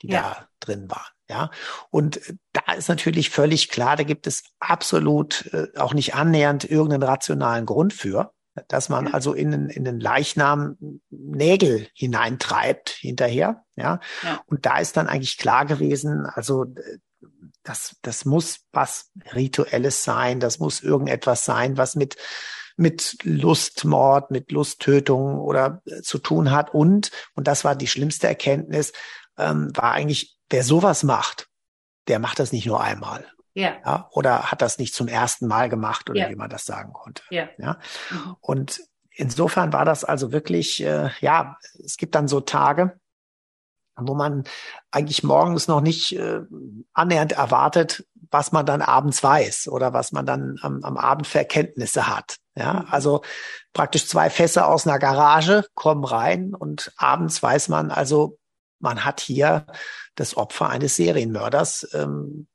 die 0.07 0.13
ja. 0.13 0.37
da 0.39 0.49
drin 0.61 0.91
waren. 0.91 1.13
Ja, 1.29 1.51
und 1.91 2.21
da 2.53 2.75
ist 2.75 2.89
natürlich 2.89 3.31
völlig 3.31 3.71
klar, 3.71 3.97
da 3.97 4.03
gibt 4.03 4.27
es 4.27 4.45
absolut 4.61 5.47
äh, 5.55 5.69
auch 5.77 5.95
nicht 5.95 6.15
annähernd 6.15 6.65
irgendeinen 6.65 7.03
rationalen 7.03 7.65
Grund 7.65 7.95
für, 7.95 8.35
dass 8.69 8.91
man 8.91 9.09
also 9.09 9.33
in, 9.33 9.71
in 9.71 9.85
den 9.85 10.01
Leichnam 10.01 10.77
Nägel 11.11 11.89
hineintreibt 11.95 12.91
hinterher. 12.91 13.65
Ja? 13.75 14.01
ja, 14.23 14.43
und 14.47 14.67
da 14.67 14.79
ist 14.79 14.97
dann 14.99 15.09
eigentlich 15.09 15.39
klar 15.39 15.65
gewesen, 15.65 16.27
also 16.27 16.67
das, 17.63 17.97
das 18.03 18.25
muss 18.25 18.61
was 18.73 19.11
Rituelles 19.35 20.05
sein, 20.05 20.39
das 20.39 20.59
muss 20.59 20.83
irgendetwas 20.83 21.45
sein, 21.45 21.77
was 21.77 21.97
mit, 21.97 22.17
mit 22.77 23.17
Lustmord, 23.23 24.31
mit 24.31 24.53
Lusttötung 24.53 25.39
oder 25.39 25.83
äh, 25.87 26.03
zu 26.03 26.19
tun 26.19 26.51
hat. 26.51 26.75
Und, 26.75 27.11
und 27.35 27.49
das 27.49 27.65
war 27.65 27.75
die 27.75 27.89
schlimmste 27.89 28.29
Erkenntnis, 28.29 28.93
ähm, 29.39 29.71
war 29.75 29.93
eigentlich, 29.93 30.37
wer 30.51 30.65
sowas 30.65 31.03
macht, 31.03 31.49
der 32.09 32.19
macht 32.19 32.39
das 32.39 32.53
nicht 32.53 32.67
nur 32.67 32.81
einmal. 32.81 33.27
Ja. 33.55 33.77
ja. 33.85 34.09
Oder 34.11 34.51
hat 34.51 34.63
das 34.63 34.79
nicht 34.79 34.95
zum 34.95 35.09
ersten 35.09 35.47
Mal 35.47 35.69
gemacht 35.69 36.11
oder 36.11 36.21
ja. 36.21 36.31
wie 36.31 36.37
man 36.37 36.51
das 36.51 36.65
sagen 36.65 36.93
konnte. 36.93 37.23
Ja. 37.31 37.49
ja? 37.59 37.79
Mhm. 38.11 38.37
Und 38.41 38.81
insofern 39.11 39.73
war 39.73 39.85
das 39.85 40.05
also 40.05 40.33
wirklich, 40.33 40.83
äh, 40.83 41.11
ja, 41.21 41.57
es 41.83 41.97
gibt 41.97 42.15
dann 42.15 42.29
so 42.29 42.41
Tage, 42.41 42.99
wo 43.97 44.15
man 44.15 44.43
eigentlich 44.91 45.23
morgens 45.23 45.69
noch 45.69 45.81
nicht 45.81 46.17
äh, 46.17 46.41
annähernd 46.93 47.33
erwartet, 47.33 48.05
was 48.31 48.51
man 48.51 48.67
dann 48.67 48.83
abends 48.83 49.23
weiß 49.23 49.69
oder 49.69 49.93
was 49.93 50.11
man 50.11 50.27
dann 50.27 50.57
am, 50.63 50.83
am 50.83 50.97
Abend 50.97 51.29
für 51.29 51.39
Erkenntnisse 51.39 52.09
hat. 52.09 52.37
Ja, 52.57 52.73
mhm. 52.73 52.87
also 52.91 53.23
praktisch 53.73 54.07
zwei 54.07 54.31
Fässer 54.31 54.69
aus 54.69 54.87
einer 54.87 54.99
Garage 54.99 55.65
kommen 55.75 56.05
rein 56.05 56.55
und 56.55 56.93
abends 56.97 57.41
weiß 57.43 57.69
man 57.69 57.93
also, 57.93 58.39
man 58.79 59.05
hat 59.05 59.21
hier 59.21 59.67
das 60.15 60.37
Opfer 60.37 60.69
eines 60.69 60.97
Serienmörders 60.97 61.89
ähm, 61.95 62.47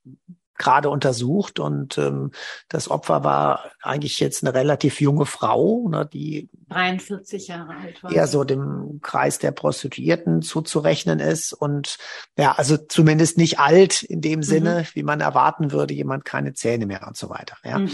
gerade 0.60 0.90
untersucht 0.90 1.60
und 1.60 1.98
ähm, 1.98 2.32
das 2.68 2.92
Opfer 2.92 3.24
war 3.24 3.72
eigentlich 3.82 4.20
jetzt 4.20 4.44
eine 4.44 4.54
relativ 4.54 5.02
junge 5.02 5.26
Frau, 5.26 5.88
ne, 5.90 6.06
die 6.06 6.50
43 6.68 7.48
Jahre 7.48 7.76
alt 7.76 8.04
war. 8.04 8.12
Eher 8.12 8.28
so 8.28 8.44
dem 8.44 9.00
Kreis 9.02 9.40
der 9.40 9.52
Prostituierten 9.52 10.44
zuzurechnen 10.44 11.20
ist 11.20 11.54
und 11.54 11.98
ja, 12.38 12.52
also 12.52 12.78
zumindest 12.78 13.38
nicht 13.38 13.58
alt 13.60 14.04
in 14.04 14.22
dem 14.22 14.44
Sinne, 14.44 14.82
mhm. 14.82 14.96
wie 14.96 15.04
man 15.04 15.22
erwarten 15.22 15.72
würde, 15.72 15.94
jemand 15.94 16.26
keine 16.26 16.54
Zähne 16.54 16.86
mehr 16.86 17.08
und 17.08 17.18
so 17.18 17.30
weiter. 17.30 17.56
Ja. 17.64 17.80
Mhm. 17.80 17.92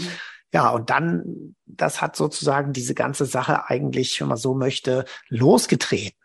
Ja, 0.52 0.70
und 0.70 0.90
dann, 0.90 1.54
das 1.66 2.00
hat 2.00 2.16
sozusagen 2.16 2.72
diese 2.72 2.94
ganze 2.94 3.26
Sache 3.26 3.68
eigentlich, 3.68 4.20
wenn 4.20 4.28
man 4.28 4.38
so 4.38 4.54
möchte, 4.54 5.04
losgetreten 5.28 6.15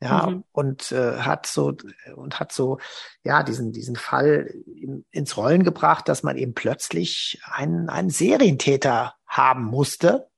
ja 0.00 0.26
mhm. 0.26 0.44
und 0.52 0.92
äh, 0.92 1.18
hat 1.20 1.46
so 1.46 1.74
und 2.14 2.38
hat 2.38 2.52
so 2.52 2.78
ja 3.22 3.42
diesen 3.42 3.72
diesen 3.72 3.96
Fall 3.96 4.52
in, 4.66 5.04
ins 5.10 5.36
Rollen 5.36 5.64
gebracht, 5.64 6.08
dass 6.08 6.22
man 6.22 6.36
eben 6.36 6.54
plötzlich 6.54 7.40
einen 7.44 7.88
einen 7.88 8.10
Serientäter 8.10 9.14
haben 9.26 9.64
musste. 9.64 10.28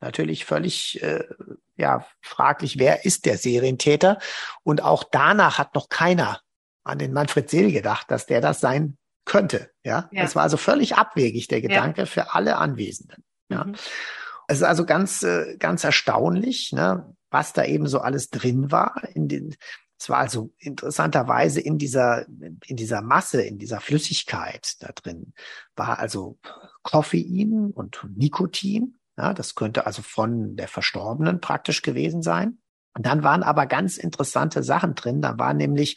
Natürlich 0.00 0.44
völlig 0.44 1.02
äh, 1.02 1.24
ja 1.76 2.06
fraglich, 2.20 2.78
wer 2.78 3.04
ist 3.04 3.26
der 3.26 3.38
Serientäter? 3.38 4.18
Und 4.62 4.82
auch 4.82 5.04
danach 5.04 5.58
hat 5.58 5.74
noch 5.74 5.88
keiner 5.88 6.40
an 6.82 6.98
den 6.98 7.12
Manfred 7.12 7.50
Seel 7.50 7.72
gedacht, 7.72 8.10
dass 8.10 8.26
der 8.26 8.40
das 8.40 8.60
sein 8.60 8.96
könnte. 9.24 9.70
Ja, 9.82 10.08
ja. 10.12 10.22
das 10.22 10.36
war 10.36 10.42
also 10.42 10.56
völlig 10.56 10.96
abwegig 10.96 11.48
der 11.48 11.60
Gedanke 11.60 12.02
ja. 12.02 12.06
für 12.06 12.34
alle 12.34 12.56
Anwesenden. 12.56 13.24
Ja. 13.48 13.64
Mhm. 13.64 13.74
Es 14.48 14.58
ist 14.58 14.64
also 14.64 14.84
ganz, 14.84 15.22
äh, 15.22 15.56
ganz 15.58 15.84
erstaunlich, 15.84 16.72
ne? 16.72 17.14
was 17.30 17.52
da 17.52 17.64
eben 17.64 17.86
so 17.86 18.00
alles 18.00 18.30
drin 18.30 18.70
war. 18.70 19.02
In 19.14 19.28
den, 19.28 19.56
es 19.98 20.08
war 20.08 20.18
also 20.18 20.52
interessanterweise 20.58 21.60
in 21.60 21.78
dieser, 21.78 22.26
in 22.28 22.76
dieser 22.76 23.00
Masse, 23.00 23.42
in 23.42 23.58
dieser 23.58 23.80
Flüssigkeit 23.80 24.74
da 24.80 24.92
drin, 24.92 25.32
war 25.76 25.98
also 25.98 26.38
Koffein 26.82 27.70
und 27.74 28.06
Nikotin. 28.16 28.98
Ja, 29.16 29.32
das 29.32 29.54
könnte 29.54 29.86
also 29.86 30.02
von 30.02 30.56
der 30.56 30.68
Verstorbenen 30.68 31.40
praktisch 31.40 31.82
gewesen 31.82 32.22
sein. 32.22 32.58
Und 32.96 33.06
dann 33.06 33.22
waren 33.22 33.42
aber 33.42 33.66
ganz 33.66 33.96
interessante 33.96 34.62
Sachen 34.62 34.94
drin. 34.94 35.20
Da 35.20 35.38
war 35.38 35.54
nämlich 35.54 35.96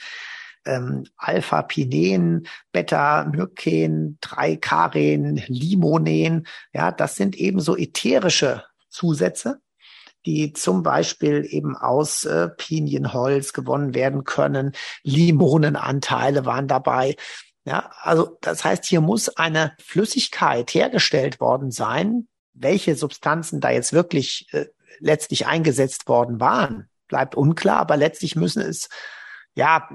ähm, 0.66 1.06
Alpha-Pinen, 1.18 2.48
Beta-Myken, 2.72 4.20
3-Karen, 4.22 5.38
Limonen. 5.48 6.48
Ja, 6.74 6.92
das 6.92 7.16
sind 7.16 7.36
eben 7.36 7.60
so 7.60 7.78
ätherische 7.78 8.64
Zusätze, 8.90 9.60
die 10.26 10.54
zum 10.54 10.84
Beispiel 10.84 11.46
eben 11.50 11.76
aus 11.76 12.26
äh, 12.26 12.50
Pinienholz 12.50 13.54
gewonnen 13.54 13.94
werden 13.94 14.24
können. 14.24 14.74
Limonenanteile 15.04 16.46
waren 16.46 16.68
dabei. 16.68 17.16
Ja, 17.66 17.92
also 18.02 18.38
das 18.42 18.64
heißt, 18.64 18.86
hier 18.86 19.02
muss 19.02 19.30
eine 19.30 19.74
Flüssigkeit 19.84 20.74
hergestellt 20.74 21.40
worden 21.40 21.72
sein. 21.72 22.28
Welche 22.54 22.96
Substanzen 22.96 23.60
da 23.60 23.72
jetzt 23.72 23.94
wirklich 23.94 24.48
äh, 24.52 24.68
letztlich 25.00 25.48
eingesetzt 25.48 26.08
worden 26.08 26.40
waren, 26.40 26.90
bleibt 27.08 27.36
unklar, 27.36 27.78
aber 27.78 27.98
letztlich 27.98 28.36
müssen 28.36 28.62
es 28.62 28.90
ja 29.58 29.90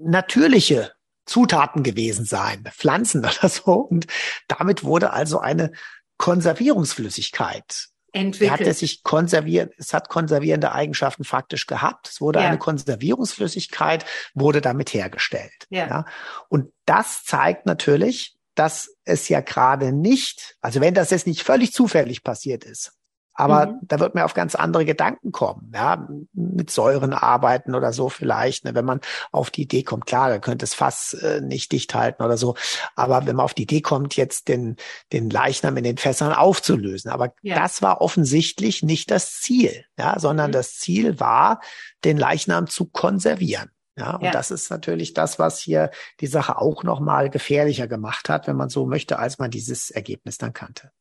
natürliche 0.00 0.92
Zutaten 1.24 1.82
gewesen 1.82 2.24
sein, 2.24 2.64
Pflanzen 2.70 3.20
oder 3.24 3.48
so. 3.48 3.72
Und 3.72 4.06
damit 4.46 4.84
wurde 4.84 5.12
also 5.12 5.40
eine 5.40 5.72
Konservierungsflüssigkeit 6.18 7.88
entwickelt. 8.12 8.60
Hat 8.60 8.66
es 8.66 8.78
sich 8.78 9.02
konserviert, 9.02 9.74
es 9.76 9.92
hat 9.92 10.08
konservierende 10.08 10.72
Eigenschaften 10.72 11.24
faktisch 11.24 11.66
gehabt. 11.66 12.08
Es 12.08 12.20
wurde 12.20 12.40
ja. 12.40 12.46
eine 12.48 12.58
Konservierungsflüssigkeit, 12.58 14.06
wurde 14.34 14.60
damit 14.60 14.94
hergestellt. 14.94 15.66
Ja. 15.68 15.86
ja. 15.86 16.04
Und 16.48 16.72
das 16.86 17.24
zeigt 17.24 17.66
natürlich, 17.66 18.36
dass 18.54 18.96
es 19.04 19.28
ja 19.28 19.40
gerade 19.40 19.92
nicht, 19.92 20.56
also 20.60 20.80
wenn 20.80 20.94
das 20.94 21.10
jetzt 21.10 21.26
nicht 21.26 21.42
völlig 21.42 21.72
zufällig 21.72 22.22
passiert 22.22 22.64
ist, 22.64 22.95
aber 23.36 23.66
mhm. 23.66 23.78
da 23.82 24.00
wird 24.00 24.14
man 24.14 24.24
auf 24.24 24.34
ganz 24.34 24.54
andere 24.54 24.84
Gedanken 24.84 25.30
kommen, 25.30 25.72
ja, 25.74 26.08
mit 26.32 26.70
Säuren 26.70 27.12
arbeiten 27.12 27.74
oder 27.74 27.92
so 27.92 28.08
vielleicht, 28.08 28.64
ne, 28.64 28.74
wenn 28.74 28.84
man 28.84 29.00
auf 29.32 29.50
die 29.50 29.62
Idee 29.62 29.82
kommt, 29.82 30.06
klar, 30.06 30.28
da 30.28 30.38
könnte 30.38 30.64
es 30.64 30.74
Fass 30.74 31.14
äh, 31.14 31.40
nicht 31.40 31.72
dicht 31.72 31.94
halten 31.94 32.22
oder 32.22 32.36
so, 32.36 32.54
aber 32.94 33.26
wenn 33.26 33.36
man 33.36 33.44
auf 33.44 33.54
die 33.54 33.64
Idee 33.64 33.82
kommt, 33.82 34.16
jetzt 34.16 34.48
den, 34.48 34.76
den 35.12 35.30
Leichnam 35.30 35.76
in 35.76 35.84
den 35.84 35.98
Fässern 35.98 36.32
aufzulösen, 36.32 37.10
aber 37.10 37.34
ja. 37.42 37.56
das 37.56 37.82
war 37.82 38.00
offensichtlich 38.00 38.82
nicht 38.82 39.10
das 39.10 39.40
Ziel, 39.40 39.84
ja, 39.98 40.18
sondern 40.18 40.50
mhm. 40.50 40.52
das 40.52 40.76
Ziel 40.76 41.20
war, 41.20 41.60
den 42.04 42.16
Leichnam 42.16 42.66
zu 42.66 42.86
konservieren. 42.86 43.70
Ja, 43.98 44.16
und 44.16 44.24
ja. 44.24 44.30
das 44.30 44.50
ist 44.50 44.70
natürlich 44.70 45.14
das, 45.14 45.38
was 45.38 45.58
hier 45.58 45.90
die 46.20 46.26
Sache 46.26 46.58
auch 46.58 46.82
nochmal 46.82 47.30
gefährlicher 47.30 47.88
gemacht 47.88 48.28
hat, 48.28 48.46
wenn 48.46 48.56
man 48.56 48.68
so 48.68 48.84
möchte, 48.84 49.18
als 49.18 49.38
man 49.38 49.50
dieses 49.50 49.90
Ergebnis 49.90 50.36
dann 50.36 50.52
kannte. 50.52 50.92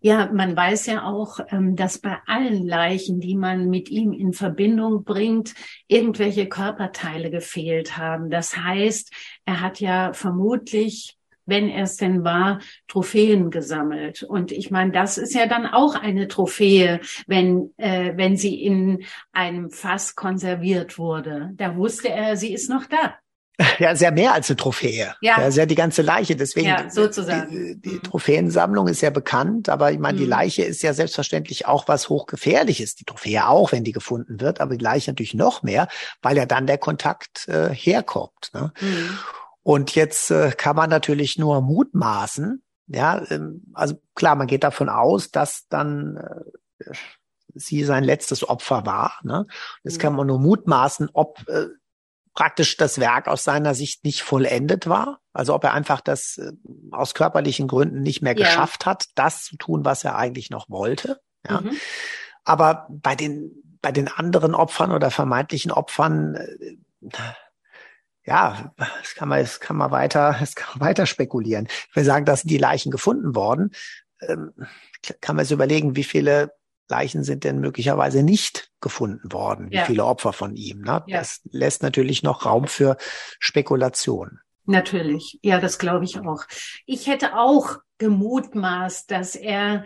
Ja, 0.00 0.30
man 0.32 0.56
weiß 0.56 0.86
ja 0.86 1.04
auch, 1.04 1.40
ähm, 1.50 1.76
dass 1.76 1.98
bei 1.98 2.18
allen 2.26 2.66
Leichen, 2.66 3.20
die 3.20 3.36
man 3.36 3.68
mit 3.68 3.88
ihm 3.90 4.12
in 4.12 4.32
Verbindung 4.32 5.04
bringt, 5.04 5.54
irgendwelche 5.88 6.48
Körperteile 6.48 7.30
gefehlt 7.30 7.96
haben. 7.96 8.30
Das 8.30 8.56
heißt, 8.56 9.12
er 9.44 9.60
hat 9.60 9.80
ja 9.80 10.12
vermutlich 10.12 11.16
wenn 11.46 11.68
er 11.68 11.84
es 11.84 11.96
denn 11.96 12.24
war, 12.24 12.60
Trophäen 12.88 13.50
gesammelt. 13.50 14.22
Und 14.22 14.52
ich 14.52 14.70
meine, 14.70 14.92
das 14.92 15.18
ist 15.18 15.34
ja 15.34 15.46
dann 15.46 15.66
auch 15.66 15.94
eine 15.94 16.28
Trophäe, 16.28 17.00
wenn, 17.26 17.72
äh, 17.76 18.12
wenn 18.16 18.36
sie 18.36 18.62
in 18.62 19.04
einem 19.32 19.70
Fass 19.70 20.14
konserviert 20.14 20.98
wurde. 20.98 21.50
Da 21.54 21.76
wusste 21.76 22.08
er, 22.08 22.36
sie 22.36 22.54
ist 22.54 22.70
noch 22.70 22.86
da. 22.86 23.14
Ja, 23.78 23.94
sehr 23.94 24.12
mehr 24.12 24.34
als 24.34 24.50
eine 24.50 24.56
Trophäe. 24.56 25.14
Ja. 25.20 25.40
ja 25.40 25.50
sehr 25.50 25.66
die 25.66 25.74
ganze 25.74 26.02
Leiche. 26.02 26.36
Deswegen, 26.36 26.68
ja, 26.68 26.90
sozusagen. 26.90 27.50
Die, 27.50 27.80
die, 27.80 27.98
Trophäensammlung 28.00 28.88
ist 28.88 29.00
ja 29.00 29.10
bekannt, 29.10 29.68
aber 29.68 29.92
ich 29.92 29.98
meine, 29.98 30.16
mhm. 30.16 30.22
die 30.22 30.26
Leiche 30.26 30.62
ist 30.64 30.82
ja 30.82 30.92
selbstverständlich 30.92 31.66
auch 31.66 31.88
was 31.88 32.08
hochgefährliches. 32.08 32.94
Die 32.94 33.04
Trophäe 33.04 33.46
auch, 33.46 33.72
wenn 33.72 33.84
die 33.84 33.92
gefunden 33.92 34.40
wird, 34.40 34.60
aber 34.60 34.76
die 34.76 34.82
Leiche 34.82 35.10
natürlich 35.10 35.34
noch 35.34 35.62
mehr, 35.62 35.88
weil 36.22 36.36
ja 36.36 36.46
dann 36.46 36.66
der 36.66 36.78
Kontakt 36.78 37.48
äh, 37.48 37.70
herkommt. 37.72 38.50
Ne? 38.54 38.72
Mhm. 38.80 39.18
Und 39.62 39.94
jetzt 39.94 40.30
äh, 40.30 40.50
kann 40.50 40.76
man 40.76 40.90
natürlich 40.90 41.38
nur 41.38 41.60
mutmaßen, 41.62 42.62
ja, 42.86 43.22
ähm, 43.30 43.62
also 43.72 43.94
klar, 44.14 44.36
man 44.36 44.46
geht 44.46 44.64
davon 44.64 44.88
aus, 44.88 45.30
dass 45.30 45.66
dann 45.68 46.16
äh, 46.78 46.92
sie 47.54 47.84
sein 47.84 48.04
letztes 48.04 48.46
Opfer 48.46 48.84
war. 48.84 49.18
Ne? 49.22 49.46
Jetzt 49.82 49.98
kann 49.98 50.12
mhm. 50.12 50.18
man 50.18 50.26
nur 50.26 50.38
mutmaßen, 50.38 51.08
ob 51.12 51.48
äh, 51.48 51.68
praktisch 52.34 52.76
das 52.76 52.98
Werk 52.98 53.28
aus 53.28 53.44
seiner 53.44 53.74
Sicht 53.74 54.04
nicht 54.04 54.22
vollendet 54.22 54.88
war. 54.88 55.20
Also 55.32 55.54
ob 55.54 55.64
er 55.64 55.72
einfach 55.72 56.00
das 56.00 56.38
äh, 56.38 56.52
aus 56.90 57.14
körperlichen 57.14 57.68
Gründen 57.68 58.02
nicht 58.02 58.22
mehr 58.22 58.36
ja. 58.36 58.44
geschafft 58.44 58.86
hat, 58.86 59.06
das 59.14 59.44
zu 59.44 59.56
tun, 59.56 59.84
was 59.84 60.04
er 60.04 60.16
eigentlich 60.16 60.50
noch 60.50 60.68
wollte. 60.68 61.20
Ja. 61.48 61.60
Mhm. 61.60 61.76
Aber 62.44 62.86
bei 62.90 63.14
den, 63.14 63.52
bei 63.80 63.92
den 63.92 64.08
anderen 64.08 64.54
Opfern 64.54 64.92
oder 64.92 65.10
vermeintlichen 65.10 65.70
Opfern, 65.70 66.34
äh, 66.34 66.76
ja, 68.26 68.72
das 68.76 69.14
kann 69.14 69.28
man, 69.28 69.40
das 69.40 69.60
kann 69.60 69.76
man 69.76 69.90
weiter, 69.90 70.36
das 70.40 70.54
kann 70.54 70.78
man 70.78 70.88
weiter 70.88 71.06
spekulieren. 71.06 71.68
Ich 71.90 71.96
will 71.96 72.04
sagen, 72.04 72.24
dass 72.24 72.42
die 72.42 72.58
Leichen 72.58 72.90
gefunden 72.90 73.34
worden. 73.34 73.70
Ähm, 74.20 74.52
kann 75.20 75.36
man 75.36 75.44
sich 75.44 75.52
überlegen, 75.52 75.96
wie 75.96 76.04
viele 76.04 76.52
Leichen 76.88 77.24
sind 77.24 77.44
denn 77.44 77.60
möglicherweise 77.60 78.22
nicht 78.22 78.70
gefunden 78.80 79.32
worden, 79.32 79.70
wie 79.70 79.76
ja. 79.76 79.84
viele 79.84 80.04
Opfer 80.04 80.32
von 80.32 80.56
ihm. 80.56 80.82
Ne? 80.82 81.02
Ja. 81.06 81.18
Das 81.18 81.40
lässt 81.50 81.82
natürlich 81.82 82.22
noch 82.22 82.44
Raum 82.44 82.66
für 82.66 82.96
Spekulation. 83.38 84.40
Natürlich, 84.66 85.38
ja, 85.42 85.60
das 85.60 85.78
glaube 85.78 86.04
ich 86.04 86.18
auch. 86.20 86.44
Ich 86.86 87.06
hätte 87.06 87.36
auch 87.36 87.78
gemutmaßt, 87.98 89.10
dass 89.10 89.36
er 89.36 89.84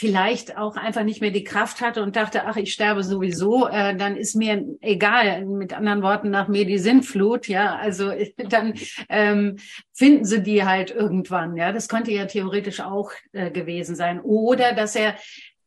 vielleicht 0.00 0.56
auch 0.56 0.76
einfach 0.76 1.02
nicht 1.04 1.20
mehr 1.20 1.30
die 1.30 1.44
Kraft 1.44 1.82
hatte 1.82 2.02
und 2.02 2.16
dachte, 2.16 2.46
ach, 2.46 2.56
ich 2.56 2.72
sterbe 2.72 3.04
sowieso, 3.04 3.68
äh, 3.68 3.94
dann 3.94 4.16
ist 4.16 4.34
mir 4.34 4.64
egal. 4.80 5.44
Mit 5.44 5.74
anderen 5.74 6.02
Worten, 6.02 6.30
nach 6.30 6.48
mir 6.48 6.64
die 6.64 6.78
Sintflut, 6.78 7.48
ja, 7.48 7.76
also 7.76 8.10
dann 8.48 8.74
ähm, 9.10 9.58
finden 9.92 10.24
sie 10.24 10.42
die 10.42 10.64
halt 10.64 10.90
irgendwann, 10.90 11.54
ja. 11.56 11.72
Das 11.72 11.88
könnte 11.88 12.12
ja 12.12 12.24
theoretisch 12.24 12.80
auch 12.80 13.10
äh, 13.32 13.50
gewesen 13.50 13.94
sein. 13.94 14.20
Oder 14.20 14.72
dass 14.72 14.96
er 14.96 15.16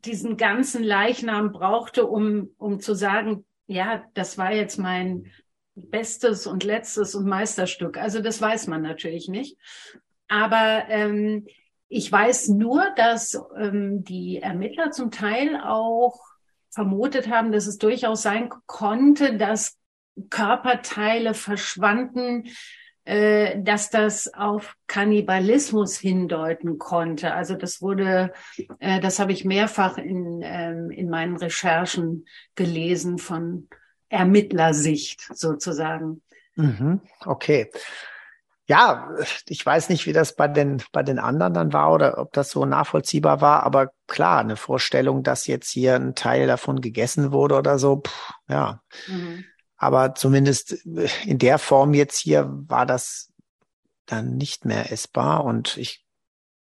diesen 0.06 0.38
ganzen 0.38 0.84
Leichnam 0.84 1.52
brauchte, 1.52 2.06
um, 2.06 2.50
um 2.58 2.80
zu 2.80 2.94
sagen, 2.94 3.46
ja, 3.68 4.04
das 4.14 4.38
war 4.38 4.54
jetzt 4.54 4.78
mein 4.78 5.32
bestes 5.76 6.46
und 6.46 6.64
letztes 6.64 7.16
und 7.16 7.26
Meisterstück. 7.26 7.98
Also 7.98 8.22
das 8.22 8.42
weiß 8.42 8.68
man 8.68 8.82
natürlich 8.82 9.28
nicht. 9.28 9.58
Aber 10.28 10.86
ähm, 10.90 11.48
ich 11.88 12.12
weiß 12.12 12.50
nur, 12.50 12.90
dass 12.96 13.40
ähm, 13.58 14.04
die 14.04 14.38
Ermittler 14.38 14.92
zum 14.92 15.12
Teil 15.12 15.60
auch 15.60 16.20
vermutet 16.70 17.30
haben, 17.30 17.52
dass 17.52 17.68
es 17.68 17.78
durchaus 17.78 18.24
sein 18.24 18.50
konnte, 18.66 19.38
dass 19.38 19.78
Körperteile 20.30 21.34
verschwanden, 21.34 22.46
äh, 23.06 23.62
dass 23.62 23.90
das 23.90 24.34
auf 24.34 24.76
Kannibalismus 24.88 25.98
hindeuten 25.98 26.78
konnte. 26.78 27.34
Also 27.34 27.56
das 27.56 27.82
wurde, 27.82 28.32
äh, 28.80 29.02
das 29.02 29.20
habe 29.20 29.34
ich 29.34 29.44
mehrfach 29.44 29.98
in, 29.98 30.42
ähm, 30.44 30.90
in 30.90 31.10
meinen 31.10 31.36
Recherchen 31.36 32.26
gelesen 32.56 33.18
von 33.18 33.68
Ermittlersicht 34.10 35.28
sozusagen. 35.34 36.22
Mhm, 36.56 37.02
okay. 37.26 37.70
Ja, 38.66 39.10
ich 39.50 39.66
weiß 39.66 39.90
nicht, 39.90 40.06
wie 40.06 40.14
das 40.14 40.36
bei 40.36 40.48
den, 40.48 40.82
bei 40.94 41.04
den 41.04 41.20
anderen 41.20 41.54
dann 41.54 41.74
war 41.74 41.92
oder 41.92 42.18
ob 42.18 42.32
das 42.32 42.50
so 42.52 42.66
nachvollziehbar 42.66 43.42
war, 43.42 43.64
aber 43.64 43.92
klar, 44.08 44.40
eine 44.40 44.56
Vorstellung, 44.56 45.24
dass 45.24 45.48
jetzt 45.48 45.70
hier 45.70 45.96
ein 45.96 46.16
Teil 46.16 46.48
davon 46.48 46.80
gegessen 46.80 47.34
wurde 47.34 47.56
oder 47.56 47.78
so, 47.78 48.02
pff, 48.06 48.32
ja. 48.48 48.82
Mhm. 49.08 49.44
Aber 49.84 50.16
zumindest 50.16 50.72
in 51.26 51.40
der 51.40 51.60
Form 51.60 51.94
jetzt 51.94 52.18
hier 52.18 52.50
war 52.50 52.86
das 52.86 53.34
dann 54.06 54.38
nicht 54.38 54.64
mehr 54.64 54.94
essbar 54.94 55.44
und 55.44 55.76
ich, 55.76 56.06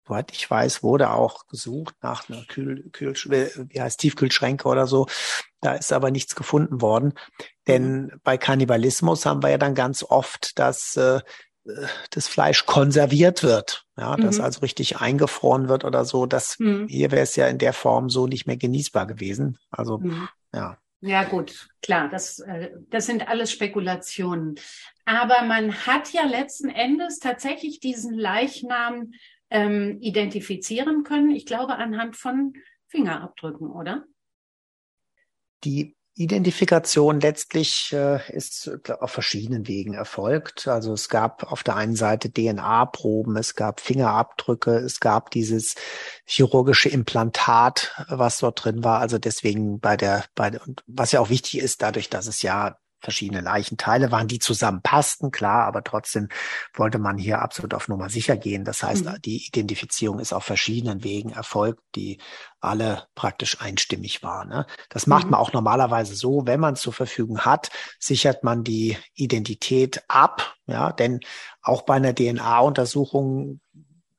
soweit 0.05 0.33
ich 0.33 0.49
weiß, 0.49 0.83
wurde 0.83 1.11
auch 1.11 1.47
gesucht 1.47 1.95
nach 2.01 2.27
einer 2.27 2.43
Kühl, 2.43 2.89
Kühl, 2.91 3.15
wie 3.15 3.81
heißt 3.81 3.99
Tiefkühlschränke 4.01 4.67
oder 4.67 4.87
so. 4.87 5.07
Da 5.61 5.73
ist 5.73 5.93
aber 5.93 6.11
nichts 6.11 6.35
gefunden 6.35 6.81
worden. 6.81 7.13
Denn 7.65 8.03
mhm. 8.03 8.11
bei 8.23 8.37
Kannibalismus 8.37 9.25
haben 9.25 9.41
wir 9.41 9.49
ja 9.49 9.57
dann 9.57 9.73
ganz 9.73 10.03
oft, 10.03 10.59
dass 10.59 10.97
äh, 10.97 11.21
das 12.09 12.27
Fleisch 12.27 12.65
konserviert 12.65 13.41
wird, 13.41 13.85
ja, 13.97 14.17
mhm. 14.17 14.23
dass 14.23 14.41
also 14.41 14.59
richtig 14.59 14.99
eingefroren 14.99 15.69
wird 15.69 15.85
oder 15.85 16.03
so. 16.03 16.25
Das 16.25 16.59
mhm. 16.59 16.87
hier 16.89 17.11
wäre 17.11 17.23
es 17.23 17.37
ja 17.37 17.47
in 17.47 17.57
der 17.57 17.71
Form 17.71 18.09
so 18.09 18.27
nicht 18.27 18.47
mehr 18.47 18.57
genießbar 18.57 19.07
gewesen. 19.07 19.57
Also 19.71 19.99
mhm. 19.99 20.27
ja. 20.53 20.77
Ja, 21.05 21.25
gut, 21.25 21.67
klar, 21.81 22.07
das, 22.07 22.39
äh, 22.39 22.71
das 22.89 23.07
sind 23.07 23.27
alles 23.27 23.51
Spekulationen. 23.51 24.55
Aber 25.03 25.41
man 25.43 25.85
hat 25.85 26.13
ja 26.13 26.23
letzten 26.23 26.69
Endes 26.69 27.19
tatsächlich 27.19 27.81
diesen 27.81 28.13
Leichnam 28.13 29.11
ähm, 29.49 29.97
identifizieren 29.99 31.03
können, 31.03 31.31
ich 31.31 31.45
glaube, 31.45 31.75
anhand 31.75 32.15
von 32.15 32.53
Fingerabdrücken, 32.87 33.69
oder? 33.69 34.05
Die 35.65 35.97
Identifikation 36.15 37.19
letztlich 37.19 37.91
äh, 37.91 38.19
ist 38.31 38.69
auf 38.99 39.11
verschiedenen 39.11 39.67
Wegen 39.67 39.95
erfolgt. 39.95 40.67
Also 40.67 40.93
es 40.93 41.09
gab 41.09 41.51
auf 41.51 41.63
der 41.63 41.75
einen 41.75 41.95
Seite 41.95 42.31
DNA-Proben, 42.31 43.35
es 43.35 43.55
gab 43.55 43.81
Fingerabdrücke, 43.81 44.75
es 44.75 44.99
gab 44.99 45.31
dieses 45.31 45.73
chirurgische 46.25 46.89
Implantat, 46.89 47.95
was 48.09 48.37
dort 48.37 48.63
drin 48.63 48.83
war. 48.83 48.99
Also 48.99 49.17
deswegen 49.17 49.79
bei 49.79 49.97
der, 49.97 50.25
bei 50.35 50.51
der, 50.51 50.61
was 50.85 51.11
ja 51.13 51.19
auch 51.19 51.29
wichtig 51.29 51.59
ist, 51.59 51.81
dadurch, 51.81 52.09
dass 52.09 52.27
es 52.27 52.43
ja 52.43 52.77
verschiedene 53.03 53.41
Leichenteile 53.41 54.11
waren, 54.11 54.27
die 54.27 54.39
zusammenpassten, 54.39 55.31
klar, 55.31 55.65
aber 55.65 55.83
trotzdem 55.83 56.29
wollte 56.73 56.99
man 56.99 57.17
hier 57.17 57.41
absolut 57.41 57.73
auf 57.73 57.87
Nummer 57.87 58.09
sicher 58.09 58.37
gehen. 58.37 58.63
Das 58.63 58.81
heißt, 58.81 59.05
mhm. 59.05 59.21
die 59.23 59.45
Identifizierung 59.45 60.19
ist 60.19 60.33
auf 60.33 60.45
verschiedenen 60.45 61.03
Wegen 61.03 61.31
erfolgt, 61.31 61.81
die 61.95 62.19
alle 62.61 63.07
praktisch 63.13 63.59
einstimmig 63.61 64.23
waren. 64.23 64.49
Ne? 64.49 64.65
Das 64.89 65.05
macht 65.05 65.25
mhm. 65.25 65.31
man 65.31 65.39
auch 65.41 65.53
normalerweise 65.53 66.15
so, 66.15 66.43
wenn 66.45 66.59
man 66.59 66.75
es 66.75 66.81
zur 66.81 66.93
Verfügung 66.93 67.41
hat, 67.41 67.69
sichert 67.99 68.43
man 68.43 68.63
die 68.63 68.97
Identität 69.13 70.01
ab, 70.07 70.55
ja, 70.65 70.93
denn 70.93 71.19
auch 71.61 71.81
bei 71.81 71.95
einer 71.95 72.15
DNA-Untersuchung 72.15 73.59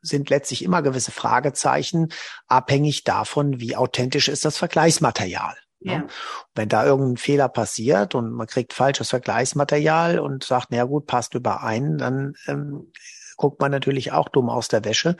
sind 0.02 0.28
letztlich 0.28 0.62
immer 0.62 0.82
gewisse 0.82 1.10
Fragezeichen, 1.10 2.12
abhängig 2.46 3.04
davon, 3.04 3.60
wie 3.60 3.76
authentisch 3.76 4.28
ist 4.28 4.44
das 4.44 4.58
Vergleichsmaterial. 4.58 5.56
Ne? 5.84 5.92
Ja. 5.92 6.06
Wenn 6.54 6.68
da 6.68 6.84
irgendein 6.84 7.16
Fehler 7.16 7.48
passiert 7.48 8.14
und 8.14 8.32
man 8.32 8.46
kriegt 8.46 8.72
falsches 8.72 9.10
Vergleichsmaterial 9.10 10.18
und 10.18 10.44
sagt, 10.44 10.68
na 10.70 10.84
gut, 10.84 11.06
passt 11.06 11.34
überein, 11.34 11.98
dann 11.98 12.34
ähm, 12.46 12.90
guckt 13.36 13.60
man 13.60 13.70
natürlich 13.70 14.12
auch 14.12 14.28
dumm 14.28 14.48
aus 14.48 14.68
der 14.68 14.84
Wäsche. 14.84 15.16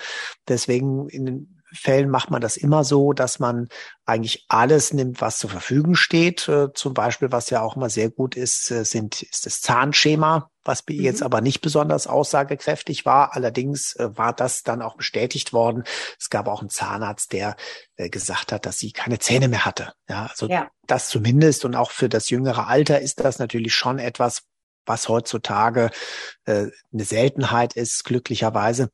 Deswegen 0.49 1.09
in 1.09 1.63
Fällen 1.75 2.11
macht 2.11 2.31
man 2.31 2.41
das 2.41 2.57
immer 2.57 2.85
so, 2.85 3.13
dass 3.13 3.39
man 3.39 3.69
eigentlich 4.07 4.47
alles 4.49 4.93
nimmt, 4.93 5.21
was 5.21 5.39
zur 5.39 5.51
Verfügung 5.51 5.95
steht. 5.95 6.49
Äh, 6.49 6.73
zum 6.73 6.95
Beispiel, 6.95 7.33
was 7.33 7.51
ja 7.51 7.63
auch 7.63 7.77
immer 7.77 7.91
sehr 7.91 8.11
gut 8.11 8.37
ist, 8.37 8.71
äh, 8.71 8.85
sind, 8.85 9.23
ist 9.23 9.47
das 9.47 9.61
Zahnschema, 9.61 10.51
was 10.65 10.85
mhm. 10.89 11.01
jetzt 11.01 11.23
aber 11.23 11.41
nicht 11.41 11.61
besonders 11.61 12.07
aussagekräftig 12.07 13.05
war. 13.05 13.35
Allerdings 13.35 13.95
äh, 13.97 14.17
war 14.17 14.33
das 14.33 14.63
dann 14.63 14.83
auch 14.83 14.97
bestätigt 14.97 15.53
worden. 15.53 15.85
Es 16.19 16.31
gab 16.31 16.49
auch 16.49 16.61
einen 16.61 16.71
Zahnarzt, 16.71 17.33
der 17.33 17.57
gesagt 17.97 18.51
hat, 18.51 18.67
dass 18.67 18.79
sie 18.79 18.91
keine 18.91 19.21
Zähne 19.21 19.47
mehr 19.47 19.65
hatte. 19.65 19.93
Ja, 20.09 20.27
also 20.27 20.49
ja. 20.49 20.69
das 20.89 21.09
zumindest. 21.09 21.65
Und 21.65 21.77
auch 21.77 21.93
für 21.93 22.09
das 22.09 22.29
jüngere 22.29 22.67
Alter 22.67 23.01
ist 23.01 23.21
das 23.21 23.39
natürlich 23.39 23.75
schon 23.75 24.01
etwas, 24.01 24.43
was 24.87 25.09
heutzutage 25.09 25.91
äh, 26.45 26.67
eine 26.93 27.05
Seltenheit 27.05 27.75
ist, 27.75 28.05
glücklicherweise 28.05 28.91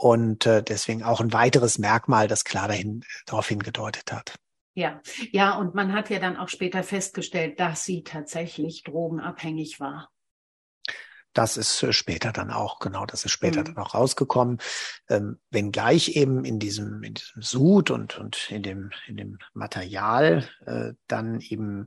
und 0.00 0.46
äh, 0.46 0.62
deswegen 0.62 1.02
auch 1.02 1.20
ein 1.20 1.34
weiteres 1.34 1.78
Merkmal, 1.78 2.26
das 2.26 2.44
klar 2.44 2.68
dahin, 2.68 3.04
darauf 3.26 3.48
hingedeutet 3.48 4.10
hat. 4.12 4.34
Ja, 4.74 5.02
ja, 5.30 5.56
und 5.58 5.74
man 5.74 5.92
hat 5.92 6.08
ja 6.08 6.18
dann 6.18 6.38
auch 6.38 6.48
später 6.48 6.82
festgestellt, 6.82 7.60
dass 7.60 7.84
sie 7.84 8.02
tatsächlich 8.02 8.82
drogenabhängig 8.82 9.78
war. 9.78 10.08
Das 11.32 11.56
ist 11.56 11.82
äh, 11.82 11.92
später 11.92 12.32
dann 12.32 12.50
auch, 12.50 12.78
genau, 12.80 13.06
das 13.06 13.24
ist 13.24 13.30
später 13.30 13.60
mhm. 13.60 13.64
dann 13.66 13.78
auch 13.78 13.94
rausgekommen. 13.94 14.58
Ähm, 15.08 15.38
wenngleich 15.50 16.16
eben 16.16 16.44
in 16.44 16.58
diesem, 16.58 17.02
in 17.02 17.14
diesem 17.14 17.42
Sud 17.42 17.90
und, 17.90 18.18
und 18.18 18.50
in 18.50 18.62
dem, 18.62 18.90
in 19.06 19.16
dem 19.16 19.38
Material 19.52 20.48
äh, 20.66 20.92
dann 21.06 21.40
eben 21.40 21.86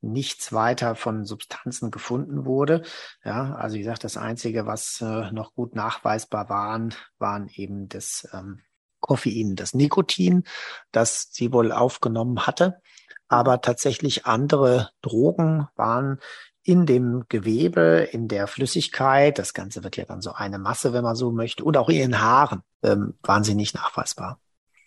nichts 0.00 0.52
weiter 0.52 0.94
von 0.94 1.24
Substanzen 1.24 1.90
gefunden 1.90 2.44
wurde. 2.44 2.82
Ja, 3.24 3.54
also 3.54 3.74
wie 3.76 3.80
gesagt, 3.80 4.04
das 4.04 4.16
Einzige, 4.16 4.66
was 4.66 5.00
äh, 5.00 5.30
noch 5.32 5.54
gut 5.54 5.74
nachweisbar 5.74 6.48
waren, 6.48 6.94
waren 7.18 7.48
eben 7.48 7.88
das 7.88 8.28
ähm, 8.32 8.60
Koffein, 9.00 9.54
das 9.54 9.74
Nikotin, 9.74 10.44
das 10.90 11.28
sie 11.30 11.52
wohl 11.52 11.72
aufgenommen 11.72 12.46
hatte. 12.46 12.80
Aber 13.28 13.60
tatsächlich 13.60 14.26
andere 14.26 14.90
Drogen 15.02 15.68
waren 15.76 16.20
in 16.64 16.86
dem 16.86 17.24
Gewebe, 17.28 18.08
in 18.10 18.26
der 18.26 18.46
Flüssigkeit, 18.46 19.38
das 19.38 19.52
Ganze 19.52 19.84
wird 19.84 19.96
ja 19.96 20.04
dann 20.06 20.22
so 20.22 20.32
eine 20.32 20.58
Masse, 20.58 20.92
wenn 20.92 21.04
man 21.04 21.14
so 21.14 21.30
möchte, 21.30 21.62
und 21.62 21.76
auch 21.76 21.90
in 21.90 21.98
den 21.98 22.20
Haaren 22.20 22.62
ähm, 22.82 23.14
waren 23.22 23.44
sie 23.44 23.54
nicht 23.54 23.74
nachweisbar. 23.74 24.38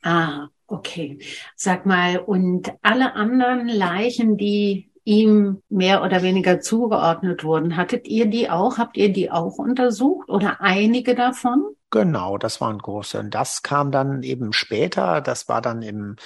Ah, 0.02 0.48
okay. 0.66 1.20
Sag 1.56 1.86
mal, 1.86 2.18
und 2.18 2.74
alle 2.82 3.14
anderen 3.14 3.68
Leichen, 3.68 4.38
die 4.38 4.90
ihm 5.04 5.62
mehr 5.70 6.04
oder 6.04 6.22
weniger 6.22 6.60
zugeordnet 6.60 7.44
wurden, 7.44 7.78
hattet 7.78 8.08
ihr 8.08 8.26
die 8.26 8.50
auch? 8.50 8.78
Habt 8.78 8.98
ihr 8.98 9.14
die 9.14 9.32
auch 9.32 9.58
untersucht 9.58 10.30
oder 10.30 10.60
einige 10.60 11.16
davon? 11.16 11.64
Genau, 11.92 12.38
das 12.38 12.60
waren 12.60 12.80
große. 12.80 13.20
Und 13.20 13.34
das 13.34 13.62
kam 13.62 13.92
dann 13.92 14.24
eben 14.24 14.52
später, 14.52 15.22
das 15.22 15.48
war 15.48 15.62
dann 15.62 15.82
im, 15.82 16.18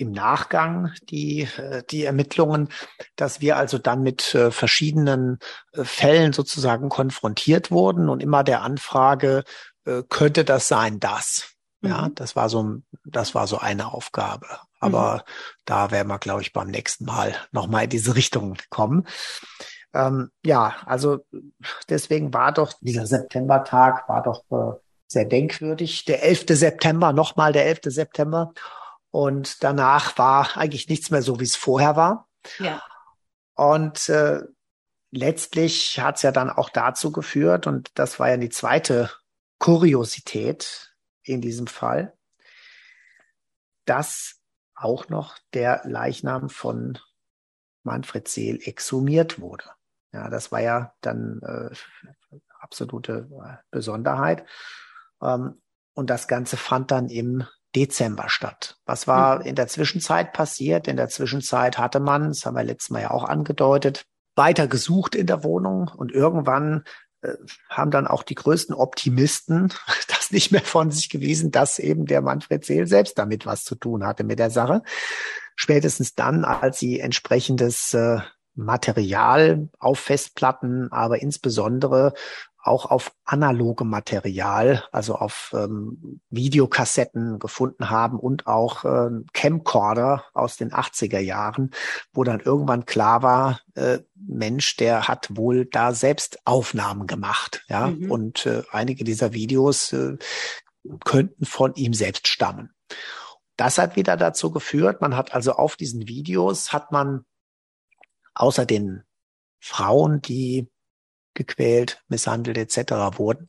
im 0.00 0.12
Nachgang 0.12 0.92
die, 1.10 1.42
äh, 1.58 1.82
die 1.90 2.04
Ermittlungen, 2.04 2.68
dass 3.16 3.40
wir 3.40 3.56
also 3.56 3.78
dann 3.78 4.02
mit 4.02 4.34
äh, 4.34 4.50
verschiedenen 4.50 5.38
äh, 5.72 5.84
Fällen 5.84 6.32
sozusagen 6.32 6.88
konfrontiert 6.88 7.70
wurden 7.70 8.08
und 8.08 8.22
immer 8.22 8.42
der 8.44 8.62
Anfrage, 8.62 9.44
könnte 10.10 10.44
das 10.44 10.68
sein, 10.68 11.00
das? 11.00 11.54
Ja, 11.80 12.08
mhm. 12.08 12.14
das 12.14 12.36
war 12.36 12.50
so, 12.50 12.76
das 13.04 13.34
war 13.34 13.46
so 13.46 13.58
eine 13.58 13.92
Aufgabe. 13.94 14.46
Aber 14.78 15.14
mhm. 15.14 15.20
da 15.64 15.90
werden 15.90 16.08
wir, 16.08 16.18
glaube 16.18 16.42
ich, 16.42 16.52
beim 16.52 16.68
nächsten 16.68 17.06
Mal 17.06 17.34
nochmal 17.50 17.84
in 17.84 17.90
diese 17.90 18.14
Richtung 18.14 18.58
kommen. 18.68 19.06
Ähm, 19.94 20.30
ja, 20.44 20.76
also 20.84 21.24
deswegen 21.88 22.32
war 22.34 22.52
doch 22.52 22.74
dieser 22.80 23.06
Septembertag 23.06 24.06
war 24.08 24.22
doch 24.22 24.44
äh, 24.50 24.78
sehr 25.06 25.24
denkwürdig. 25.24 26.04
Der 26.04 26.22
11. 26.22 26.44
September, 26.50 27.12
nochmal 27.12 27.52
der 27.52 27.66
11. 27.66 27.80
September. 27.86 28.52
Und 29.10 29.64
danach 29.64 30.18
war 30.18 30.56
eigentlich 30.56 30.88
nichts 30.88 31.10
mehr 31.10 31.22
so, 31.22 31.40
wie 31.40 31.44
es 31.44 31.56
vorher 31.56 31.96
war. 31.96 32.28
Ja. 32.58 32.82
Und 33.54 34.08
äh, 34.08 34.42
letztlich 35.10 36.00
hat 36.00 36.16
es 36.16 36.22
ja 36.22 36.32
dann 36.32 36.50
auch 36.50 36.70
dazu 36.70 37.12
geführt, 37.12 37.66
und 37.66 37.90
das 37.98 38.20
war 38.20 38.30
ja 38.30 38.36
die 38.36 38.48
zweite 38.48 39.10
Kuriosität 39.58 40.94
in 41.22 41.40
diesem 41.40 41.66
Fall, 41.66 42.16
dass 43.84 44.40
auch 44.74 45.08
noch 45.08 45.36
der 45.52 45.82
Leichnam 45.84 46.48
von 46.48 46.98
Manfred 47.82 48.28
Seel 48.28 48.60
exhumiert 48.62 49.40
wurde. 49.40 49.64
Ja, 50.12 50.28
das 50.30 50.50
war 50.50 50.60
ja 50.60 50.94
dann 51.00 51.40
äh, 51.42 52.36
absolute 52.60 53.28
Besonderheit. 53.70 54.46
Ähm, 55.20 55.60
und 55.92 56.08
das 56.08 56.28
Ganze 56.28 56.56
fand 56.56 56.90
dann 56.90 57.08
im 57.08 57.46
Dezember 57.74 58.28
statt. 58.28 58.76
Was 58.84 59.06
war 59.06 59.40
mhm. 59.40 59.46
in 59.46 59.54
der 59.54 59.68
Zwischenzeit 59.68 60.32
passiert? 60.32 60.88
In 60.88 60.96
der 60.96 61.08
Zwischenzeit 61.08 61.78
hatte 61.78 62.00
man, 62.00 62.28
das 62.28 62.46
haben 62.46 62.56
wir 62.56 62.64
letztes 62.64 62.90
Mal 62.90 63.02
ja 63.02 63.10
auch 63.10 63.24
angedeutet, 63.24 64.04
weiter 64.36 64.66
gesucht 64.68 65.14
in 65.14 65.26
der 65.26 65.44
Wohnung 65.44 65.88
und 65.88 66.12
irgendwann 66.12 66.84
äh, 67.22 67.34
haben 67.68 67.90
dann 67.90 68.06
auch 68.06 68.22
die 68.22 68.34
größten 68.34 68.74
Optimisten 68.74 69.72
das 70.08 70.30
nicht 70.30 70.52
mehr 70.52 70.62
von 70.62 70.90
sich 70.90 71.08
gewiesen, 71.10 71.50
dass 71.50 71.78
eben 71.78 72.06
der 72.06 72.22
Manfred 72.22 72.64
Seel 72.64 72.86
selbst 72.86 73.18
damit 73.18 73.46
was 73.46 73.64
zu 73.64 73.74
tun 73.74 74.06
hatte 74.06 74.24
mit 74.24 74.38
der 74.38 74.50
Sache. 74.50 74.82
Spätestens 75.56 76.14
dann, 76.14 76.44
als 76.44 76.78
sie 76.78 77.00
entsprechendes 77.00 77.92
äh, 77.94 78.20
Material 78.54 79.68
auf 79.78 80.00
Festplatten, 80.00 80.90
aber 80.90 81.20
insbesondere 81.22 82.14
auch 82.62 82.86
auf 82.86 83.12
analoge 83.24 83.84
Material, 83.84 84.84
also 84.92 85.14
auf 85.14 85.54
ähm, 85.54 86.20
Videokassetten 86.28 87.38
gefunden 87.38 87.90
haben 87.90 88.18
und 88.18 88.46
auch 88.46 88.84
äh, 88.84 89.10
Camcorder 89.32 90.24
aus 90.34 90.56
den 90.56 90.72
80er 90.72 91.20
Jahren, 91.20 91.70
wo 92.12 92.24
dann 92.24 92.40
irgendwann 92.40 92.84
klar 92.84 93.22
war, 93.22 93.60
äh, 93.74 94.00
Mensch, 94.14 94.76
der 94.76 95.08
hat 95.08 95.28
wohl 95.36 95.64
da 95.64 95.94
selbst 95.94 96.38
Aufnahmen 96.44 97.06
gemacht, 97.06 97.64
ja, 97.68 97.88
mhm. 97.88 98.10
und 98.10 98.46
äh, 98.46 98.62
einige 98.70 99.04
dieser 99.04 99.32
Videos 99.32 99.92
äh, 99.92 100.18
könnten 101.04 101.44
von 101.44 101.74
ihm 101.74 101.94
selbst 101.94 102.28
stammen. 102.28 102.74
Das 103.56 103.78
hat 103.78 103.96
wieder 103.96 104.16
dazu 104.16 104.50
geführt, 104.50 105.00
man 105.00 105.16
hat 105.16 105.34
also 105.34 105.52
auf 105.52 105.76
diesen 105.76 106.08
Videos 106.08 106.72
hat 106.72 106.92
man 106.92 107.24
außer 108.34 108.64
den 108.64 109.02
Frauen, 109.60 110.22
die 110.22 110.70
gequält, 111.34 112.02
misshandelt 112.08 112.58
etc. 112.58 113.18
wurden, 113.18 113.48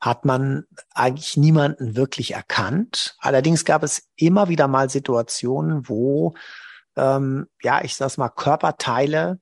hat 0.00 0.24
man 0.24 0.64
eigentlich 0.94 1.36
niemanden 1.36 1.96
wirklich 1.96 2.34
erkannt. 2.34 3.16
Allerdings 3.18 3.64
gab 3.64 3.82
es 3.82 4.08
immer 4.16 4.48
wieder 4.48 4.68
mal 4.68 4.90
Situationen, 4.90 5.88
wo, 5.88 6.34
ähm, 6.96 7.46
ja, 7.62 7.82
ich 7.82 7.96
sag's 7.96 8.16
mal, 8.16 8.28
Körperteile, 8.28 9.40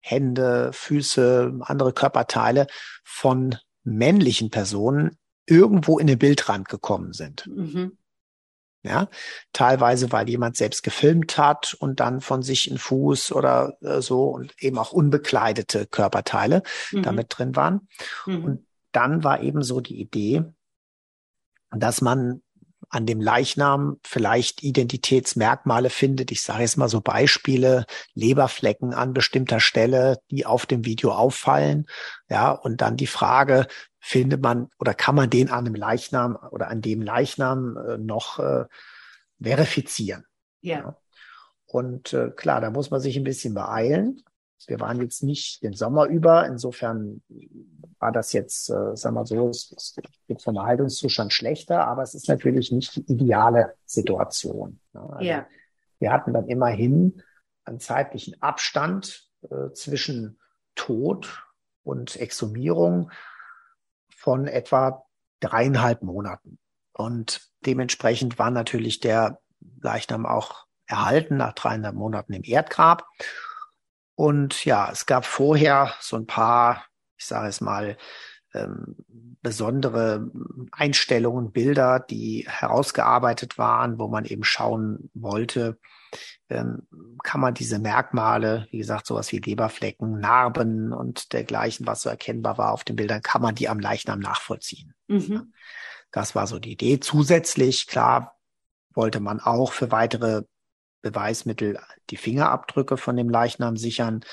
Hände, 0.00 0.70
Füße, 0.72 1.58
andere 1.60 1.92
Körperteile 1.92 2.66
von 3.04 3.56
männlichen 3.84 4.50
Personen 4.50 5.16
irgendwo 5.46 5.98
in 5.98 6.06
den 6.06 6.18
Bildrand 6.18 6.68
gekommen 6.68 7.12
sind. 7.12 7.46
Mhm. 7.46 7.96
Ja, 8.84 9.08
teilweise, 9.52 10.10
weil 10.10 10.28
jemand 10.28 10.56
selbst 10.56 10.82
gefilmt 10.82 11.38
hat 11.38 11.74
und 11.78 12.00
dann 12.00 12.20
von 12.20 12.42
sich 12.42 12.68
ein 12.68 12.78
Fuß 12.78 13.30
oder 13.30 13.76
äh, 13.80 14.00
so 14.00 14.24
und 14.24 14.60
eben 14.60 14.76
auch 14.76 14.90
unbekleidete 14.90 15.86
Körperteile 15.86 16.64
mhm. 16.90 17.02
damit 17.02 17.26
drin 17.30 17.54
waren. 17.54 17.86
Mhm. 18.26 18.44
Und 18.44 18.66
dann 18.90 19.22
war 19.22 19.40
eben 19.40 19.62
so 19.62 19.80
die 19.80 20.00
Idee, 20.00 20.42
dass 21.70 22.00
man 22.00 22.42
an 22.92 23.06
dem 23.06 23.20
Leichnam 23.20 23.98
vielleicht 24.04 24.62
Identitätsmerkmale 24.62 25.88
findet. 25.88 26.30
Ich 26.30 26.42
sage 26.42 26.60
jetzt 26.60 26.76
mal 26.76 26.90
so 26.90 27.00
Beispiele, 27.00 27.86
Leberflecken 28.12 28.92
an 28.92 29.14
bestimmter 29.14 29.60
Stelle, 29.60 30.18
die 30.30 30.44
auf 30.44 30.66
dem 30.66 30.84
Video 30.84 31.12
auffallen. 31.12 31.86
Ja, 32.28 32.50
und 32.50 32.82
dann 32.82 32.98
die 32.98 33.06
Frage, 33.06 33.66
findet 34.04 34.42
man 34.42 34.68
oder 34.80 34.94
kann 34.94 35.14
man 35.14 35.30
den 35.30 35.48
an 35.48 35.64
dem 35.64 35.76
Leichnam 35.76 36.36
oder 36.50 36.68
an 36.68 36.82
dem 36.82 37.00
Leichnam 37.00 37.76
äh, 37.76 37.98
noch 37.98 38.40
äh, 38.40 38.64
verifizieren. 39.40 40.24
Ja. 40.60 40.78
ja. 40.78 40.96
Und 41.66 42.12
äh, 42.12 42.30
klar, 42.30 42.60
da 42.60 42.70
muss 42.70 42.90
man 42.90 43.00
sich 43.00 43.16
ein 43.16 43.24
bisschen 43.24 43.54
beeilen. 43.54 44.20
Wir 44.66 44.80
waren 44.80 45.00
jetzt 45.00 45.22
nicht 45.22 45.62
den 45.62 45.72
Sommer 45.72 46.06
über, 46.06 46.46
insofern 46.46 47.22
war 47.98 48.12
das 48.12 48.32
jetzt, 48.32 48.70
äh, 48.70 48.96
sagen 48.96 49.14
wir 49.14 49.24
so, 49.24 49.48
es, 49.48 49.96
geht 50.26 50.42
vom 50.42 50.56
Erhaltungszustand 50.56 51.32
schlechter, 51.32 51.86
aber 51.86 52.02
es 52.02 52.14
ist 52.14 52.28
natürlich 52.28 52.72
nicht 52.72 52.96
die 52.96 53.12
ideale 53.12 53.74
Situation. 53.86 54.80
Also 54.92 55.24
ja. 55.24 55.46
Wir 56.00 56.12
hatten 56.12 56.32
dann 56.32 56.48
immerhin 56.48 57.22
einen 57.64 57.78
zeitlichen 57.78 58.40
Abstand 58.42 59.28
äh, 59.48 59.70
zwischen 59.72 60.40
Tod 60.74 61.44
und 61.84 62.16
Exhumierung 62.16 63.10
von 64.22 64.46
etwa 64.46 65.04
dreieinhalb 65.40 66.02
Monaten. 66.02 66.58
Und 66.92 67.40
dementsprechend 67.66 68.38
war 68.38 68.52
natürlich 68.52 69.00
der 69.00 69.40
Leichnam 69.80 70.26
auch 70.26 70.66
erhalten 70.86 71.38
nach 71.38 71.54
dreieinhalb 71.54 71.96
Monaten 71.96 72.32
im 72.32 72.44
Erdgrab. 72.44 73.04
Und 74.14 74.64
ja, 74.64 74.88
es 74.92 75.06
gab 75.06 75.24
vorher 75.24 75.92
so 76.00 76.16
ein 76.16 76.26
paar, 76.26 76.84
ich 77.16 77.26
sage 77.26 77.48
es 77.48 77.60
mal, 77.60 77.96
ähm, 78.54 78.96
besondere 79.42 80.30
Einstellungen, 80.70 81.50
Bilder, 81.50 81.98
die 81.98 82.46
herausgearbeitet 82.48 83.58
waren, 83.58 83.98
wo 83.98 84.06
man 84.06 84.24
eben 84.24 84.44
schauen 84.44 85.10
wollte, 85.14 85.80
ähm, 86.48 86.86
kann 87.22 87.40
man 87.40 87.54
diese 87.54 87.78
Merkmale, 87.78 88.66
wie 88.70 88.78
gesagt, 88.78 89.06
sowas 89.06 89.32
wie 89.32 89.38
Leberflecken, 89.38 90.18
Narben 90.20 90.92
und 90.92 91.32
dergleichen, 91.32 91.86
was 91.86 92.02
so 92.02 92.08
erkennbar 92.08 92.58
war 92.58 92.72
auf 92.72 92.84
den 92.84 92.96
Bildern, 92.96 93.22
kann 93.22 93.42
man 93.42 93.54
die 93.54 93.68
am 93.68 93.80
Leichnam 93.80 94.20
nachvollziehen. 94.20 94.94
Mhm. 95.08 95.52
Das 96.10 96.34
war 96.34 96.46
so 96.46 96.58
die 96.58 96.72
Idee. 96.72 97.00
Zusätzlich, 97.00 97.86
klar, 97.86 98.38
wollte 98.94 99.20
man 99.20 99.40
auch 99.40 99.72
für 99.72 99.90
weitere 99.90 100.42
Beweismittel 101.00 101.80
die 102.10 102.16
Fingerabdrücke 102.16 102.96
von 102.96 103.16
dem 103.16 103.28
Leichnam 103.28 103.76
sichern. 103.76 104.24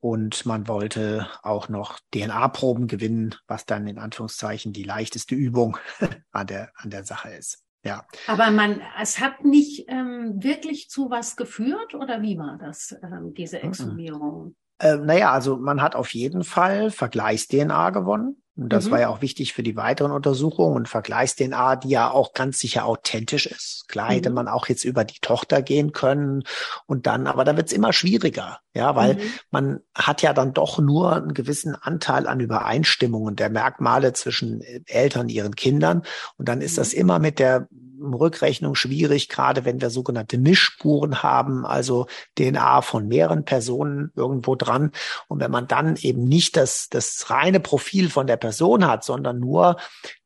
Und 0.00 0.46
man 0.46 0.66
wollte 0.66 1.28
auch 1.42 1.68
noch 1.68 2.00
DNA-Proben 2.14 2.88
gewinnen, 2.88 3.34
was 3.46 3.66
dann 3.66 3.86
in 3.86 3.98
Anführungszeichen 3.98 4.72
die 4.72 4.82
leichteste 4.82 5.34
Übung 5.34 5.76
an 6.32 6.46
der, 6.46 6.72
an 6.76 6.88
der 6.90 7.04
Sache 7.04 7.30
ist. 7.30 7.62
Ja. 7.84 8.04
Aber 8.26 8.50
man, 8.50 8.82
es 9.00 9.20
hat 9.20 9.44
nicht 9.44 9.86
ähm, 9.88 10.42
wirklich 10.42 10.90
zu 10.90 11.10
was 11.10 11.36
geführt 11.36 11.94
oder 11.94 12.20
wie 12.20 12.38
war 12.38 12.58
das, 12.58 12.94
ähm, 13.02 13.32
diese 13.34 13.58
mhm. 13.58 13.64
Exhumierung? 13.64 14.54
Äh, 14.78 14.96
naja, 14.96 15.32
also 15.32 15.56
man 15.56 15.80
hat 15.82 15.94
auf 15.94 16.12
jeden 16.14 16.44
Fall 16.44 16.90
Vergleichs-DNA 16.90 17.90
gewonnen. 17.90 18.42
Und 18.56 18.72
das 18.72 18.86
mhm. 18.86 18.90
war 18.90 19.00
ja 19.00 19.08
auch 19.08 19.22
wichtig 19.22 19.52
für 19.52 19.62
die 19.62 19.76
weiteren 19.76 20.12
Untersuchungen 20.12 20.76
und 20.76 20.88
Vergleichs-DNA, 20.88 21.76
die 21.76 21.90
ja 21.90 22.10
auch 22.10 22.32
ganz 22.34 22.58
sicher 22.58 22.84
authentisch 22.84 23.46
ist. 23.46 23.86
Klar 23.88 24.10
mhm. 24.10 24.14
hätte 24.14 24.30
man 24.30 24.48
auch 24.48 24.68
jetzt 24.68 24.84
über 24.84 25.04
die 25.04 25.18
Tochter 25.20 25.62
gehen 25.62 25.92
können 25.92 26.42
und 26.86 27.06
dann, 27.06 27.26
aber 27.26 27.44
da 27.44 27.56
wird's 27.56 27.72
immer 27.72 27.92
schwieriger, 27.92 28.58
ja, 28.74 28.94
weil 28.96 29.14
mhm. 29.14 29.20
man 29.50 29.80
hat 29.94 30.22
ja 30.22 30.32
dann 30.32 30.52
doch 30.52 30.78
nur 30.78 31.16
einen 31.16 31.34
gewissen 31.34 31.74
Anteil 31.74 32.26
an 32.26 32.40
Übereinstimmungen 32.40 33.36
der 33.36 33.50
Merkmale 33.50 34.12
zwischen 34.12 34.60
Eltern 34.86 35.22
und 35.22 35.28
ihren 35.28 35.54
Kindern. 35.54 36.02
Und 36.36 36.48
dann 36.48 36.60
ist 36.60 36.78
das 36.78 36.92
mhm. 36.92 37.00
immer 37.00 37.18
mit 37.18 37.38
der 37.38 37.68
Rückrechnung 38.00 38.74
schwierig, 38.74 39.28
gerade 39.28 39.64
wenn 39.64 39.80
wir 39.80 39.90
sogenannte 39.90 40.38
Mischspuren 40.38 41.22
haben, 41.22 41.66
also 41.66 42.06
DNA 42.38 42.82
von 42.82 43.06
mehreren 43.06 43.44
Personen 43.44 44.10
irgendwo 44.14 44.54
dran. 44.56 44.92
Und 45.28 45.40
wenn 45.40 45.50
man 45.50 45.66
dann 45.66 45.96
eben 45.96 46.24
nicht 46.24 46.56
das, 46.56 46.88
das 46.88 47.30
reine 47.30 47.60
Profil 47.60 48.10
von 48.10 48.26
der 48.26 48.36
Person 48.40 48.86
hat, 48.86 49.04
sondern 49.04 49.38
nur 49.38 49.76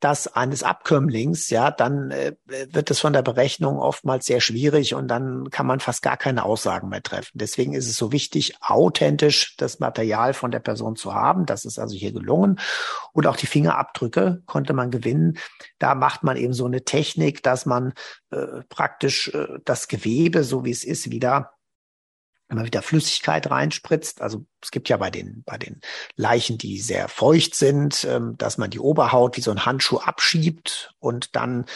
das 0.00 0.26
eines 0.28 0.62
Abkömmlings, 0.62 1.50
ja, 1.50 1.70
dann 1.70 2.10
äh, 2.10 2.32
wird 2.46 2.90
es 2.90 3.00
von 3.00 3.12
der 3.12 3.22
Berechnung 3.22 3.78
oftmals 3.78 4.26
sehr 4.26 4.40
schwierig 4.40 4.94
und 4.94 5.08
dann 5.08 5.50
kann 5.50 5.66
man 5.66 5.80
fast 5.80 6.02
gar 6.02 6.16
keine 6.16 6.44
Aussagen 6.44 6.88
mehr 6.88 7.02
treffen. 7.02 7.32
Deswegen 7.34 7.74
ist 7.74 7.88
es 7.88 7.96
so 7.96 8.12
wichtig, 8.12 8.54
authentisch 8.62 9.56
das 9.56 9.80
Material 9.80 10.32
von 10.32 10.50
der 10.50 10.60
Person 10.60 10.96
zu 10.96 11.14
haben. 11.14 11.44
Das 11.44 11.64
ist 11.64 11.78
also 11.78 11.96
hier 11.96 12.12
gelungen. 12.12 12.58
Und 13.12 13.26
auch 13.26 13.36
die 13.36 13.46
Fingerabdrücke 13.46 14.42
konnte 14.46 14.72
man 14.72 14.90
gewinnen. 14.90 15.38
Da 15.78 15.94
macht 15.94 16.22
man 16.22 16.36
eben 16.36 16.54
so 16.54 16.66
eine 16.66 16.84
Technik, 16.84 17.42
dass 17.42 17.66
man 17.66 17.92
äh, 18.30 18.62
praktisch 18.68 19.28
äh, 19.28 19.58
das 19.64 19.88
Gewebe, 19.88 20.44
so 20.44 20.64
wie 20.64 20.70
es 20.70 20.84
ist, 20.84 21.10
wieder 21.10 21.52
immer 22.54 22.64
wieder 22.64 22.82
Flüssigkeit 22.82 23.50
reinspritzt. 23.50 24.22
Also 24.22 24.46
es 24.62 24.70
gibt 24.70 24.88
ja 24.88 24.96
bei 24.96 25.10
den, 25.10 25.42
bei 25.44 25.58
den 25.58 25.80
Leichen, 26.16 26.58
die 26.58 26.80
sehr 26.80 27.08
feucht 27.08 27.54
sind, 27.54 28.04
ähm, 28.04 28.36
dass 28.38 28.58
man 28.58 28.70
die 28.70 28.80
Oberhaut 28.80 29.36
wie 29.36 29.42
so 29.42 29.50
ein 29.50 29.66
Handschuh 29.66 29.98
abschiebt 29.98 30.94
und 31.00 31.36
dann 31.36 31.66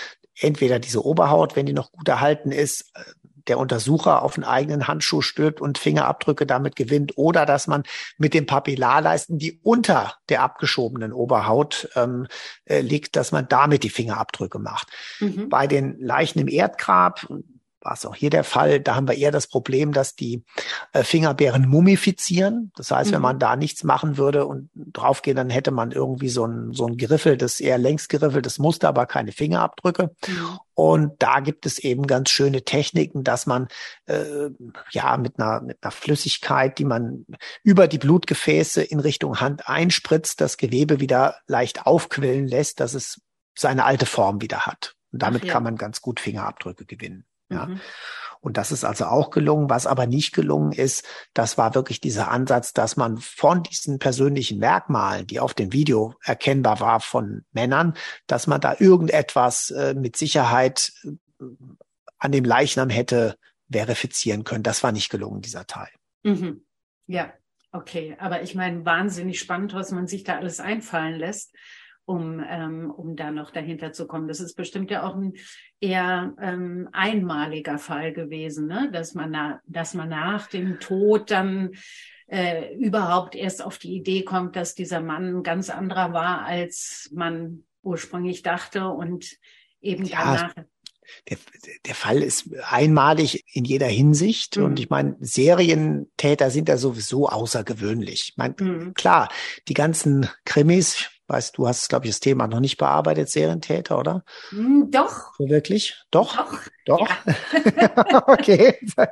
entweder 0.40 0.78
diese 0.78 1.04
Oberhaut, 1.04 1.56
wenn 1.56 1.66
die 1.66 1.72
noch 1.72 1.92
gut 1.92 2.08
erhalten 2.08 2.52
ist, 2.52 2.92
äh, 2.94 3.02
der 3.48 3.58
Untersucher 3.58 4.22
auf 4.22 4.36
einen 4.36 4.44
eigenen 4.44 4.86
Handschuh 4.86 5.22
stülpt 5.22 5.60
und 5.60 5.78
Fingerabdrücke 5.78 6.46
damit 6.46 6.76
gewinnt 6.76 7.16
oder 7.16 7.46
dass 7.46 7.66
man 7.66 7.82
mit 8.18 8.34
den 8.34 8.46
Papillarleisten, 8.46 9.38
die 9.38 9.58
unter 9.62 10.14
der 10.28 10.42
abgeschobenen 10.42 11.12
Oberhaut 11.12 11.88
ähm, 11.96 12.26
äh, 12.66 12.80
liegt, 12.80 13.16
dass 13.16 13.32
man 13.32 13.48
damit 13.48 13.82
die 13.82 13.90
Fingerabdrücke 13.90 14.58
macht. 14.58 14.88
Mhm. 15.20 15.48
Bei 15.48 15.66
den 15.66 15.98
Leichen 15.98 16.40
im 16.40 16.48
Erdgrab, 16.48 17.26
war 17.88 17.94
es 17.94 18.04
auch 18.04 18.14
hier 18.14 18.28
der 18.28 18.44
Fall. 18.44 18.80
Da 18.80 18.96
haben 18.96 19.08
wir 19.08 19.16
eher 19.16 19.30
das 19.30 19.46
Problem, 19.46 19.92
dass 19.92 20.14
die 20.14 20.44
äh, 20.92 21.02
Fingerbeeren 21.02 21.66
mumifizieren. 21.66 22.70
Das 22.76 22.90
heißt, 22.90 23.10
mhm. 23.10 23.14
wenn 23.14 23.22
man 23.22 23.38
da 23.38 23.56
nichts 23.56 23.82
machen 23.82 24.18
würde 24.18 24.44
und 24.44 24.68
draufgehen, 24.74 25.36
dann 25.36 25.48
hätte 25.48 25.70
man 25.70 25.90
irgendwie 25.90 26.28
so 26.28 26.44
ein, 26.44 26.74
so 26.74 26.86
ein 26.86 26.98
geriffeltes, 26.98 27.60
eher 27.60 27.78
längs 27.78 28.08
geriffeltes 28.08 28.58
Muster, 28.58 28.88
aber 28.88 29.06
keine 29.06 29.32
Fingerabdrücke. 29.32 30.14
Mhm. 30.26 30.58
Und 30.74 31.22
da 31.22 31.40
gibt 31.40 31.64
es 31.64 31.78
eben 31.78 32.06
ganz 32.06 32.28
schöne 32.28 32.62
Techniken, 32.62 33.24
dass 33.24 33.46
man 33.46 33.68
äh, 34.04 34.50
ja 34.90 35.16
mit 35.16 35.38
einer, 35.40 35.62
mit 35.62 35.78
einer 35.82 35.90
Flüssigkeit, 35.90 36.78
die 36.78 36.84
man 36.84 37.24
über 37.62 37.88
die 37.88 37.98
Blutgefäße 37.98 38.82
in 38.82 39.00
Richtung 39.00 39.40
Hand 39.40 39.66
einspritzt, 39.66 40.42
das 40.42 40.58
Gewebe 40.58 41.00
wieder 41.00 41.36
leicht 41.46 41.86
aufquillen 41.86 42.46
lässt, 42.46 42.80
dass 42.80 42.92
es 42.92 43.22
seine 43.56 43.86
alte 43.86 44.04
Form 44.04 44.42
wieder 44.42 44.66
hat. 44.66 44.94
Und 45.10 45.22
damit 45.22 45.46
ja. 45.46 45.54
kann 45.54 45.62
man 45.62 45.76
ganz 45.76 46.02
gut 46.02 46.20
Fingerabdrücke 46.20 46.84
gewinnen. 46.84 47.24
Ja. 47.50 47.66
Mhm. 47.66 47.80
Und 48.40 48.56
das 48.56 48.70
ist 48.70 48.84
also 48.84 49.06
auch 49.06 49.30
gelungen. 49.30 49.68
Was 49.68 49.86
aber 49.86 50.06
nicht 50.06 50.32
gelungen 50.32 50.72
ist, 50.72 51.04
das 51.34 51.58
war 51.58 51.74
wirklich 51.74 52.00
dieser 52.00 52.30
Ansatz, 52.30 52.72
dass 52.72 52.96
man 52.96 53.18
von 53.18 53.62
diesen 53.64 53.98
persönlichen 53.98 54.58
Merkmalen, 54.58 55.26
die 55.26 55.40
auf 55.40 55.54
dem 55.54 55.72
Video 55.72 56.14
erkennbar 56.22 56.80
war 56.80 57.00
von 57.00 57.44
Männern, 57.52 57.94
dass 58.26 58.46
man 58.46 58.60
da 58.60 58.76
irgendetwas 58.78 59.70
äh, 59.70 59.94
mit 59.94 60.16
Sicherheit 60.16 60.92
äh, 61.04 61.44
an 62.18 62.32
dem 62.32 62.44
Leichnam 62.44 62.90
hätte 62.90 63.36
verifizieren 63.70 64.44
können. 64.44 64.62
Das 64.62 64.82
war 64.82 64.92
nicht 64.92 65.10
gelungen, 65.10 65.40
dieser 65.40 65.66
Teil. 65.66 65.90
Mhm. 66.22 66.64
Ja, 67.06 67.32
okay. 67.72 68.16
Aber 68.18 68.42
ich 68.42 68.54
meine, 68.54 68.84
wahnsinnig 68.84 69.40
spannend, 69.40 69.74
was 69.74 69.90
man 69.92 70.06
sich 70.06 70.24
da 70.24 70.36
alles 70.36 70.60
einfallen 70.60 71.18
lässt 71.18 71.54
um, 72.08 72.42
ähm, 72.48 72.90
um 72.90 73.16
da 73.16 73.30
noch 73.30 73.50
dahinter 73.50 73.92
zu 73.92 74.06
kommen. 74.06 74.28
Das 74.28 74.40
ist 74.40 74.54
bestimmt 74.54 74.90
ja 74.90 75.06
auch 75.06 75.14
ein 75.14 75.34
eher 75.78 76.34
ähm, 76.40 76.88
einmaliger 76.92 77.76
Fall 77.78 78.14
gewesen, 78.14 78.66
ne? 78.66 78.88
dass, 78.90 79.14
man 79.14 79.30
na, 79.30 79.60
dass 79.66 79.92
man 79.92 80.08
nach 80.08 80.46
dem 80.46 80.80
Tod 80.80 81.30
dann 81.30 81.72
äh, 82.26 82.74
überhaupt 82.76 83.34
erst 83.34 83.62
auf 83.62 83.76
die 83.76 83.94
Idee 83.94 84.22
kommt, 84.22 84.56
dass 84.56 84.74
dieser 84.74 85.02
Mann 85.02 85.36
ein 85.36 85.42
ganz 85.42 85.68
anderer 85.68 86.14
war, 86.14 86.46
als 86.46 87.10
man 87.12 87.64
ursprünglich 87.82 88.42
dachte 88.42 88.88
und 88.88 89.36
eben 89.82 90.06
ja, 90.06 90.18
danach. 90.24 90.54
Der, 91.28 91.38
der 91.84 91.94
Fall 91.94 92.22
ist 92.22 92.50
einmalig 92.70 93.44
in 93.54 93.66
jeder 93.66 93.86
Hinsicht. 93.86 94.56
Mhm. 94.56 94.64
Und 94.64 94.80
ich 94.80 94.88
meine, 94.88 95.16
Serientäter 95.20 96.50
sind 96.50 96.70
ja 96.70 96.78
sowieso 96.78 97.28
außergewöhnlich. 97.28 98.30
Ich 98.30 98.36
meine, 98.38 98.54
mhm. 98.58 98.94
klar, 98.94 99.28
die 99.68 99.74
ganzen 99.74 100.26
Krimis, 100.46 101.10
Weißt 101.28 101.58
du, 101.58 101.68
hast, 101.68 101.90
glaube 101.90 102.06
ich, 102.06 102.12
das 102.12 102.20
Thema 102.20 102.46
noch 102.46 102.60
nicht 102.60 102.78
bearbeitet, 102.78 103.28
Serientäter, 103.28 103.98
oder? 103.98 104.24
Mm, 104.50 104.90
doch. 104.90 105.34
So 105.38 105.48
wirklich? 105.48 106.02
Doch? 106.10 106.34
Doch. 106.36 106.58
Doch? 106.86 107.08
Ja. 107.76 108.28
okay. 108.28 108.78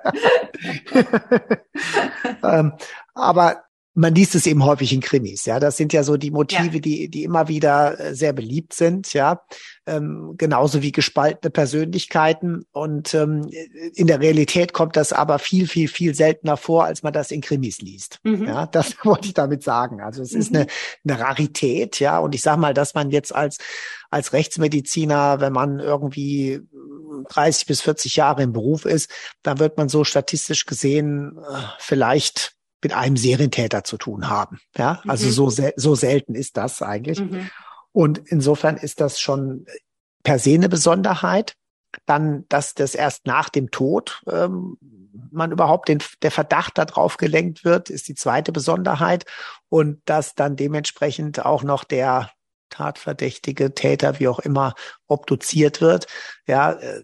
ähm, 2.43 2.73
aber 3.15 3.65
man 3.97 4.15
liest 4.15 4.35
es 4.35 4.47
eben 4.47 4.63
häufig 4.63 4.93
in 4.93 5.01
Krimis, 5.01 5.47
ja. 5.47 5.59
Das 5.59 5.79
sind 5.79 5.95
ja 5.95 6.03
so 6.03 6.19
die 6.19 6.31
Motive, 6.31 6.75
ja. 6.75 6.81
die, 6.81 7.09
die 7.09 7.25
immer 7.25 7.49
wieder 7.49 7.99
äh, 7.99 8.15
sehr 8.15 8.35
beliebt 8.35 8.75
sind, 8.75 9.15
ja. 9.15 9.41
Ähm, 9.87 10.35
genauso 10.37 10.83
wie 10.83 10.93
gespaltene 10.93 11.51
Persönlichkeiten. 11.51 12.67
Und 12.73 13.15
ähm, 13.15 13.49
in 13.95 14.07
der 14.07 14.21
Realität 14.21 14.75
kommt 14.75 14.97
das 14.97 15.15
aber 15.15 15.39
viel, 15.39 15.67
viel, 15.67 15.89
viel 15.89 16.15
seltener 16.15 16.59
vor, 16.59 16.85
als 16.85 17.03
man 17.03 17.15
das 17.15 17.31
in 17.31 17.41
Krimis 17.41 17.81
liest. 17.81 18.19
Mhm. 18.23 18.45
Ja, 18.47 18.67
das 18.67 18.97
wollte 19.05 19.29
ich 19.29 19.35
damit 19.35 19.63
sagen. 19.63 20.03
Also 20.03 20.23
es 20.23 20.33
mhm. 20.33 20.41
ist 20.41 20.55
eine, 20.55 20.67
eine 21.09 21.19
Rarität, 21.19 21.99
ja. 21.99 22.19
Und 22.19 22.35
ich 22.35 22.43
sage 22.43 22.61
mal, 22.61 22.75
dass 22.75 22.93
man 22.93 23.11
jetzt 23.11 23.35
als, 23.35 23.57
als 24.11 24.35
Rechtsmediziner, 24.35 25.41
wenn 25.41 25.55
man 25.55 25.81
irgendwie 25.81 26.61
30 27.31 27.67
bis 27.67 27.81
40 27.81 28.17
Jahre 28.17 28.43
im 28.43 28.53
Beruf 28.53 28.85
ist, 28.85 29.11
dann 29.43 29.59
wird 29.59 29.79
man 29.79 29.89
so 29.89 30.05
statistisch 30.05 30.67
gesehen 30.67 31.39
äh, 31.39 31.63
vielleicht 31.79 32.56
mit 32.83 32.93
einem 32.93 33.17
Serientäter 33.17 33.85
zu 33.85 33.97
tun 33.97 34.29
haben. 34.29 34.59
Ja, 34.77 35.01
also 35.07 35.27
mhm. 35.27 35.51
so, 35.51 35.71
so 35.77 35.95
selten 35.95 36.35
ist 36.35 36.57
das 36.57 36.83
eigentlich. 36.83 37.21
Mhm. 37.21 37.51
Und 37.93 38.19
insofern 38.19 38.77
ist 38.77 39.01
das 39.01 39.21
schon 39.21 39.67
per 40.23 40.39
se 40.39 40.55
eine 40.55 40.69
Besonderheit. 40.69 41.55
Dann, 42.05 42.45
dass 42.49 42.75
das 42.75 42.95
erst 42.95 43.27
nach 43.27 43.49
dem 43.49 43.71
Tod 43.71 44.23
ähm, 44.31 44.77
man 45.31 45.51
überhaupt 45.51 45.89
den, 45.89 46.03
der 46.23 46.31
Verdacht 46.31 46.77
darauf 46.77 47.17
gelenkt 47.17 47.65
wird, 47.65 47.89
ist 47.89 48.09
die 48.09 48.15
zweite 48.15 48.53
Besonderheit. 48.53 49.25
Und 49.69 50.03
dass 50.05 50.35
dann 50.35 50.57
dementsprechend 50.57 51.45
auch 51.45 51.63
noch 51.63 51.85
der 51.85 52.31
Tatverdächtige, 52.69 53.75
Täter, 53.75 54.19
wie 54.19 54.29
auch 54.29 54.41
immer, 54.41 54.75
obduziert 55.07 55.81
wird. 55.81 56.07
Ja, 56.47 56.73
äh, 56.73 57.03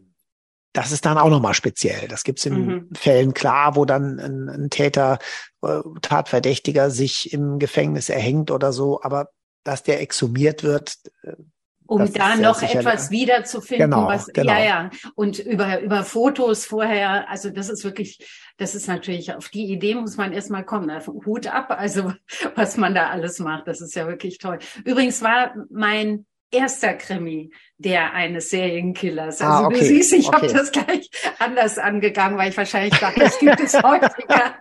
das 0.73 0.91
ist 0.91 1.05
dann 1.05 1.19
auch 1.19 1.29
nochmal 1.29 1.55
speziell. 1.55 2.09
Das 2.09 2.25
gibt's 2.25 2.47
in 2.47 2.67
mhm. 2.67 2.89
Fällen 2.95 3.35
klar, 3.35 3.77
wo 3.77 3.85
dann 3.85 4.19
ein, 4.19 4.49
ein 4.49 4.71
Täter, 4.71 5.19
äh, 5.63 5.81
Tatverdächtiger 6.01 6.91
sich 6.91 7.33
im 7.33 7.59
Gefängnis 7.59 8.09
erhängt 8.09 8.51
oder 8.51 8.73
so, 8.73 9.03
aber 9.03 9.31
dass 9.65 9.83
der 9.83 10.01
exhumiert 10.01 10.63
wird, 10.63 10.97
äh, 11.23 11.35
um 11.87 12.13
da 12.13 12.37
noch 12.37 12.63
etwas 12.63 13.11
wiederzufinden, 13.11 13.91
genau, 13.91 14.07
was 14.07 14.27
genau. 14.29 14.53
ja 14.53 14.65
ja 14.65 14.91
und 15.15 15.39
über 15.39 15.81
über 15.81 16.05
Fotos 16.05 16.65
vorher, 16.65 17.29
also 17.29 17.51
das 17.51 17.69
ist 17.69 17.85
wirklich, 17.85 18.19
das 18.57 18.75
ist 18.75 18.89
natürlich 18.89 19.35
auf 19.35 19.49
die 19.49 19.67
Idee 19.67 19.95
muss 19.95 20.17
man 20.17 20.33
erstmal 20.33 20.65
kommen, 20.65 20.91
Hut 21.27 21.47
ab, 21.49 21.71
also 21.71 22.13
was 22.55 22.77
man 22.77 22.95
da 22.95 23.09
alles 23.11 23.39
macht, 23.41 23.69
das 23.69 23.81
ist 23.81 23.95
ja 23.95 24.07
wirklich 24.07 24.39
toll. 24.39 24.59
Übrigens 24.85 25.23
war 25.23 25.55
mein 25.71 26.25
erster 26.53 26.95
Krimi 26.95 27.53
der 27.79 28.13
eines 28.13 28.51
Serienkillers. 28.51 29.41
Ah, 29.41 29.47
also 29.47 29.65
ah, 29.65 29.67
okay. 29.67 29.79
du 29.79 29.85
siehst, 29.85 30.13
ich 30.13 30.29
okay. 30.29 30.37
habe 30.37 30.53
das 30.53 30.73
gleich 30.73 31.11
anders 31.39 31.79
angegangen, 31.79 32.39
weil 32.39 32.51
ich 32.51 32.57
wahrscheinlich 32.57 32.99
dachte, 32.99 33.21
das 33.21 33.39
gibt 33.39 33.61
es 33.61 33.75
häufiger. 33.83 34.55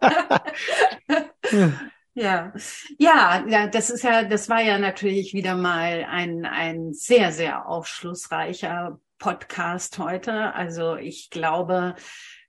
ja. 2.14 2.54
ja, 2.98 3.46
ja, 3.48 3.68
das 3.68 3.90
ist 3.90 4.04
ja, 4.04 4.24
das 4.24 4.50
war 4.50 4.62
ja 4.62 4.80
natürlich 4.80 5.34
wieder 5.34 5.56
mal 5.56 6.06
ein 6.10 6.46
ein 6.46 6.94
sehr 6.94 7.32
sehr 7.32 7.68
aufschlussreicher 7.68 9.00
Podcast 9.20 10.00
heute. 10.00 10.54
Also 10.56 10.96
ich 10.96 11.30
glaube, 11.30 11.96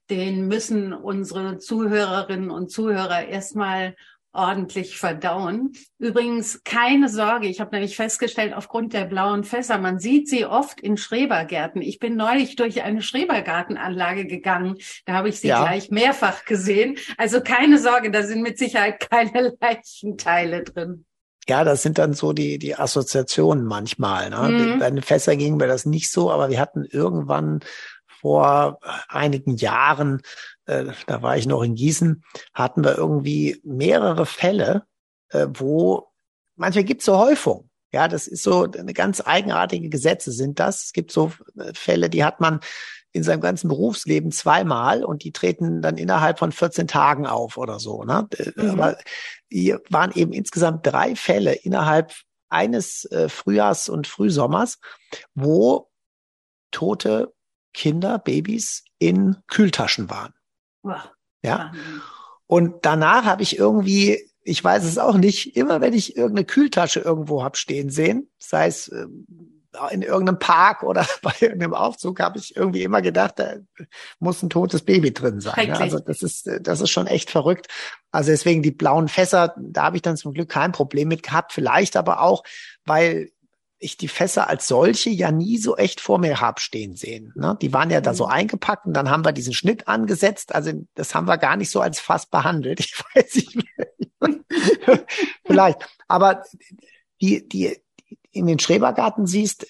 den 0.09 0.47
müssen 0.47 0.93
unsere 0.93 1.59
Zuhörerinnen 1.59 2.49
und 2.49 2.71
Zuhörer 2.71 3.27
erstmal 3.27 3.95
ordentlich 4.33 4.97
verdauen. 4.97 5.73
Übrigens 5.99 6.63
keine 6.63 7.07
Sorge, 7.07 7.47
ich 7.47 7.61
habe 7.61 7.71
nämlich 7.71 7.95
festgestellt, 7.95 8.53
aufgrund 8.53 8.93
der 8.93 9.05
blauen 9.05 9.43
Fässer, 9.43 9.77
man 9.77 9.99
sieht 9.99 10.27
sie 10.27 10.45
oft 10.45 10.81
in 10.81 10.97
Schrebergärten. 10.97 11.81
Ich 11.81 11.99
bin 11.99 12.15
neulich 12.15 12.55
durch 12.55 12.81
eine 12.83 13.01
Schrebergartenanlage 13.01 14.25
gegangen, 14.25 14.77
da 15.05 15.13
habe 15.13 15.29
ich 15.29 15.39
sie 15.39 15.49
ja. 15.49 15.63
gleich 15.63 15.91
mehrfach 15.91 16.45
gesehen. 16.45 16.97
Also 17.17 17.41
keine 17.41 17.77
Sorge, 17.77 18.11
da 18.11 18.23
sind 18.23 18.41
mit 18.41 18.57
Sicherheit 18.57 19.07
keine 19.09 19.55
Leichenteile 19.61 20.63
drin. 20.63 21.05
Ja, 21.47 21.63
das 21.63 21.83
sind 21.83 21.97
dann 21.97 22.13
so 22.13 22.33
die, 22.33 22.57
die 22.57 22.75
Assoziationen 22.75 23.65
manchmal. 23.65 24.29
Ne? 24.29 24.49
Mhm. 24.49 24.79
Bei 24.79 24.89
den 24.89 25.01
Fässern 25.01 25.37
ging 25.37 25.57
mir 25.57 25.67
das 25.67 25.85
nicht 25.85 26.09
so, 26.11 26.31
aber 26.31 26.49
wir 26.49 26.59
hatten 26.59 26.85
irgendwann 26.85 27.59
vor 28.21 28.79
einigen 29.09 29.57
Jahren 29.57 30.21
äh, 30.65 30.85
da 31.07 31.21
war 31.21 31.37
ich 31.37 31.45
noch 31.45 31.61
in 31.61 31.75
Gießen, 31.75 32.23
hatten 32.53 32.83
wir 32.83 32.97
irgendwie 32.97 33.59
mehrere 33.63 34.25
Fälle, 34.25 34.85
äh, 35.29 35.47
wo 35.49 36.07
manchmal 36.55 36.83
gibt 36.83 37.01
es 37.01 37.05
so 37.05 37.17
Häufung. 37.17 37.69
Ja, 37.91 38.07
das 38.07 38.27
ist 38.27 38.41
so 38.41 38.63
eine 38.63 38.93
ganz 38.93 39.21
eigenartige 39.23 39.89
Gesetze 39.89 40.31
sind 40.31 40.59
das. 40.59 40.85
Es 40.85 40.93
gibt 40.93 41.11
so 41.11 41.31
äh, 41.57 41.73
Fälle, 41.73 42.09
die 42.09 42.23
hat 42.23 42.39
man 42.39 42.59
in 43.11 43.23
seinem 43.23 43.41
ganzen 43.41 43.67
Berufsleben 43.67 44.31
zweimal 44.31 45.03
und 45.03 45.23
die 45.23 45.31
treten 45.31 45.83
dann 45.83 45.97
innerhalb 45.97 46.39
von 46.39 46.51
14 46.51 46.87
Tagen 46.87 47.27
auf 47.27 47.57
oder 47.57 47.79
so. 47.79 48.03
Ne? 48.03 48.27
Mhm. 48.55 48.69
Aber 48.71 48.97
hier 49.49 49.81
waren 49.89 50.11
eben 50.15 50.33
insgesamt 50.33 50.85
drei 50.87 51.15
Fälle 51.15 51.53
innerhalb 51.53 52.13
eines 52.49 53.05
äh, 53.05 53.29
Frühjahrs 53.29 53.89
und 53.89 54.07
Frühsommers, 54.07 54.79
wo 55.35 55.91
tote 56.71 57.33
Kinder, 57.73 58.17
Babys 58.17 58.83
in 58.97 59.37
Kühltaschen 59.47 60.09
waren. 60.09 60.33
Ja. 61.41 61.71
Und 62.47 62.85
danach 62.85 63.25
habe 63.25 63.43
ich 63.43 63.57
irgendwie, 63.57 64.29
ich 64.43 64.63
weiß 64.63 64.83
es 64.83 64.97
auch 64.97 65.15
nicht, 65.15 65.55
immer 65.55 65.81
wenn 65.81 65.93
ich 65.93 66.15
irgendeine 66.15 66.45
Kühltasche 66.45 66.99
irgendwo 66.99 67.43
hab 67.43 67.57
stehen 67.57 67.89
sehen, 67.89 68.29
sei 68.37 68.67
es 68.67 68.91
ähm, 68.91 69.25
in 69.91 70.01
irgendeinem 70.01 70.39
Park 70.39 70.83
oder 70.83 71.05
bei 71.21 71.33
irgendeinem 71.39 71.73
Aufzug 71.73 72.19
habe 72.19 72.37
ich 72.37 72.55
irgendwie 72.55 72.83
immer 72.83 73.01
gedacht, 73.01 73.35
da 73.37 73.55
muss 74.19 74.43
ein 74.43 74.49
totes 74.49 74.83
Baby 74.83 75.13
drin 75.13 75.39
sein. 75.39 75.69
Ne? 75.69 75.79
Also 75.79 75.99
das 75.99 76.21
ist, 76.21 76.49
das 76.61 76.81
ist 76.81 76.91
schon 76.91 77.07
echt 77.07 77.31
verrückt. 77.31 77.67
Also 78.11 78.31
deswegen 78.31 78.61
die 78.61 78.71
blauen 78.71 79.07
Fässer, 79.07 79.55
da 79.57 79.83
habe 79.83 79.95
ich 79.95 80.01
dann 80.01 80.17
zum 80.17 80.33
Glück 80.33 80.49
kein 80.49 80.71
Problem 80.71 81.07
mit 81.07 81.23
gehabt. 81.23 81.53
Vielleicht 81.53 81.97
aber 81.97 82.21
auch, 82.21 82.43
weil 82.85 83.31
ich 83.83 83.97
die 83.97 84.07
Fässer 84.07 84.49
als 84.49 84.67
solche 84.67 85.09
ja 85.09 85.31
nie 85.31 85.57
so 85.57 85.75
echt 85.75 85.99
vor 85.99 86.17
mir 86.17 86.39
hab 86.39 86.59
stehen 86.59 86.95
sehen. 86.95 87.33
Ne? 87.35 87.57
Die 87.61 87.73
waren 87.73 87.89
ja 87.89 88.01
da 88.01 88.13
so 88.13 88.25
mhm. 88.25 88.31
eingepackt 88.31 88.85
und 88.85 88.93
dann 88.93 89.09
haben 89.09 89.25
wir 89.25 89.33
diesen 89.33 89.53
Schnitt 89.53 89.87
angesetzt. 89.87 90.55
Also 90.55 90.71
das 90.95 91.13
haben 91.13 91.27
wir 91.27 91.37
gar 91.37 91.57
nicht 91.57 91.69
so 91.69 91.81
als 91.81 91.99
Fass 91.99 92.25
behandelt. 92.25 92.79
Ich 92.93 93.03
weiß 93.15 93.35
nicht 93.35 93.55
mehr. 93.55 93.87
Vielleicht. 95.45 95.79
Aber 96.07 96.43
die, 97.21 97.47
die, 97.47 97.77
in 98.31 98.47
den 98.47 98.59
Schrebergarten 98.59 99.25
siehst, 99.25 99.67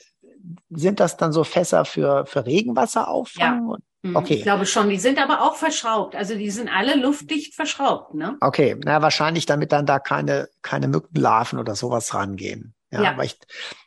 sind 0.70 1.00
das 1.00 1.18
dann 1.18 1.32
so 1.32 1.44
Fässer 1.44 1.86
für, 1.86 2.26
für 2.26 2.46
Regenwasser 2.46 3.08
auffangen? 3.08 3.70
Ja. 3.70 3.78
Mhm. 4.04 4.16
Okay. 4.16 4.36
Ich 4.36 4.44
glaube 4.44 4.66
schon. 4.66 4.90
Die 4.90 5.00
sind 5.00 5.20
aber 5.20 5.42
auch 5.42 5.56
verschraubt. 5.56 6.16
Also 6.16 6.36
die 6.36 6.50
sind 6.50 6.70
alle 6.70 6.96
luftdicht 6.96 7.56
verschraubt, 7.56 8.14
ne? 8.14 8.38
Okay. 8.42 8.76
Na, 8.84 9.02
wahrscheinlich, 9.02 9.46
damit 9.46 9.72
dann 9.72 9.86
da 9.86 10.00
keine, 10.00 10.50
keine 10.62 10.88
Mückenlarven 10.88 11.60
oder 11.60 11.76
sowas 11.76 12.14
rangehen. 12.14 12.76
Ja, 12.92 13.02
ja. 13.02 13.12
Aber, 13.12 13.24
ich, 13.24 13.38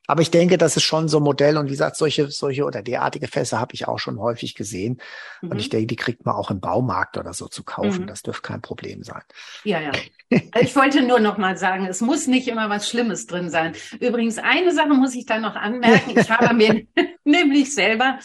aber 0.07 0.23
ich 0.23 0.31
denke, 0.31 0.59
das 0.59 0.77
ist 0.77 0.85
schon 0.85 1.09
so 1.09 1.19
ein 1.19 1.23
Modell 1.23 1.57
und 1.57 1.67
wie 1.67 1.71
gesagt, 1.71 1.97
solche, 1.97 2.31
solche 2.31 2.65
oder 2.65 2.83
derartige 2.83 3.29
Fässer 3.29 3.61
habe 3.61 3.75
ich 3.75 3.89
auch 3.89 3.99
schon 3.99 4.19
häufig 4.19 4.55
gesehen. 4.55 5.01
Mhm. 5.43 5.51
Und 5.51 5.59
ich 5.59 5.69
denke, 5.69 5.87
die 5.87 5.97
kriegt 5.97 6.25
man 6.25 6.35
auch 6.35 6.51
im 6.51 6.61
Baumarkt 6.61 7.17
oder 7.17 7.33
so 7.33 7.49
zu 7.49 7.65
kaufen. 7.65 8.03
Mhm. 8.03 8.07
Das 8.07 8.23
dürfte 8.23 8.43
kein 8.43 8.63
Problem 8.63 9.03
sein. 9.03 9.23
Ja, 9.65 9.81
ja. 9.81 9.91
Also 10.31 10.45
ich 10.61 10.77
wollte 10.77 11.03
nur 11.03 11.21
noch 11.21 11.39
mal 11.39 11.57
sagen, 11.57 11.87
es 11.87 12.01
muss 12.01 12.27
nicht 12.27 12.49
immer 12.49 12.69
was 12.71 12.89
Schlimmes 12.89 13.27
drin 13.27 13.51
sein. 13.51 13.75
Übrigens, 14.01 14.39
eine 14.39 14.73
Sache 14.73 14.95
muss 14.95 15.15
ich 15.15 15.27
da 15.27 15.39
noch 15.39 15.57
anmerken. 15.57 16.19
Ich 16.19 16.31
habe 16.31 16.55
mir 16.55 16.87
nämlich 17.25 17.75
selber, 17.75 18.19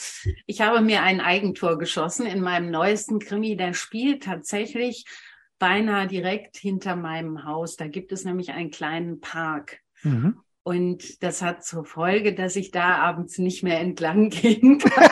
ich 0.45 0.61
habe 0.61 0.81
mir 0.81 1.03
ein 1.03 1.21
Eigentor 1.21 1.77
geschossen 1.77 2.25
in 2.25 2.41
meinem 2.41 2.71
neuesten 2.71 3.19
Krimi. 3.19 3.55
Der 3.55 3.73
spielt 3.73 4.23
tatsächlich 4.23 5.05
beinahe 5.59 6.07
direkt 6.07 6.57
hinter 6.57 6.95
meinem 6.95 7.45
Haus. 7.45 7.75
Da 7.75 7.87
gibt 7.87 8.11
es 8.11 8.25
nämlich 8.25 8.51
einen 8.51 8.71
kleinen 8.71 9.19
Park. 9.19 9.79
Mhm. 10.03 10.39
Und 10.63 11.23
das 11.23 11.41
hat 11.41 11.63
zur 11.63 11.85
Folge, 11.85 12.35
dass 12.35 12.55
ich 12.55 12.69
da 12.71 12.97
abends 12.97 13.39
nicht 13.39 13.63
mehr 13.63 13.79
entlang 13.79 14.29
gehen 14.31 14.77
kann. 14.77 15.09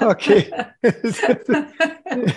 okay. 0.00 0.52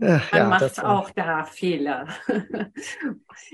Man 0.00 0.22
ja, 0.32 0.46
macht 0.46 0.84
auch 0.84 1.10
da 1.10 1.44
Fehler. 1.44 2.06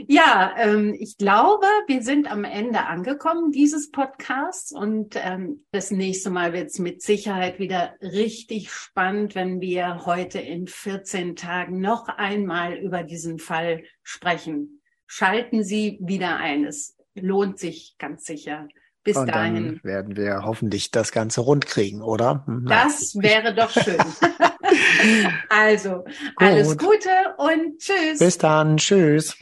ja, 0.06 0.54
ähm, 0.58 0.94
ich 0.98 1.16
glaube, 1.16 1.66
wir 1.86 2.02
sind 2.02 2.30
am 2.30 2.44
Ende 2.44 2.80
angekommen 2.80 3.50
dieses 3.50 3.90
Podcasts 3.90 4.70
und 4.70 5.16
ähm, 5.16 5.64
das 5.70 5.90
nächste 5.90 6.28
Mal 6.28 6.52
wird 6.52 6.66
es 6.66 6.78
mit 6.78 7.00
Sicherheit 7.00 7.58
wieder 7.58 7.94
richtig 8.02 8.70
spannend, 8.70 9.34
wenn 9.34 9.62
wir 9.62 10.04
heute 10.04 10.38
in 10.38 10.66
14 10.66 11.34
Tagen 11.34 11.80
noch 11.80 12.08
einmal 12.08 12.74
über 12.74 13.04
diesen 13.04 13.38
Fall 13.38 13.82
sprechen 14.02 14.82
schalten 15.14 15.62
Sie 15.62 15.98
wieder 16.00 16.38
ein. 16.38 16.64
Es 16.64 16.96
lohnt 17.14 17.58
sich 17.60 17.94
ganz 17.98 18.24
sicher. 18.24 18.68
Bis 19.04 19.16
Und 19.16 19.28
dahin. 19.28 19.54
Dann 19.54 19.84
werden 19.84 20.16
wir 20.16 20.42
hoffentlich 20.44 20.90
das 20.90 21.12
Ganze 21.12 21.42
rund 21.42 21.66
kriegen, 21.66 22.02
oder? 22.02 22.42
Hm, 22.46 22.66
das 22.66 23.14
wäre 23.20 23.54
doch 23.54 23.70
schön. 23.70 23.98
also, 25.48 25.98
Gut. 25.98 26.14
alles 26.36 26.78
Gute 26.78 27.10
und 27.36 27.78
tschüss. 27.78 28.18
Bis 28.18 28.38
dann. 28.38 28.78
Tschüss. 28.78 29.36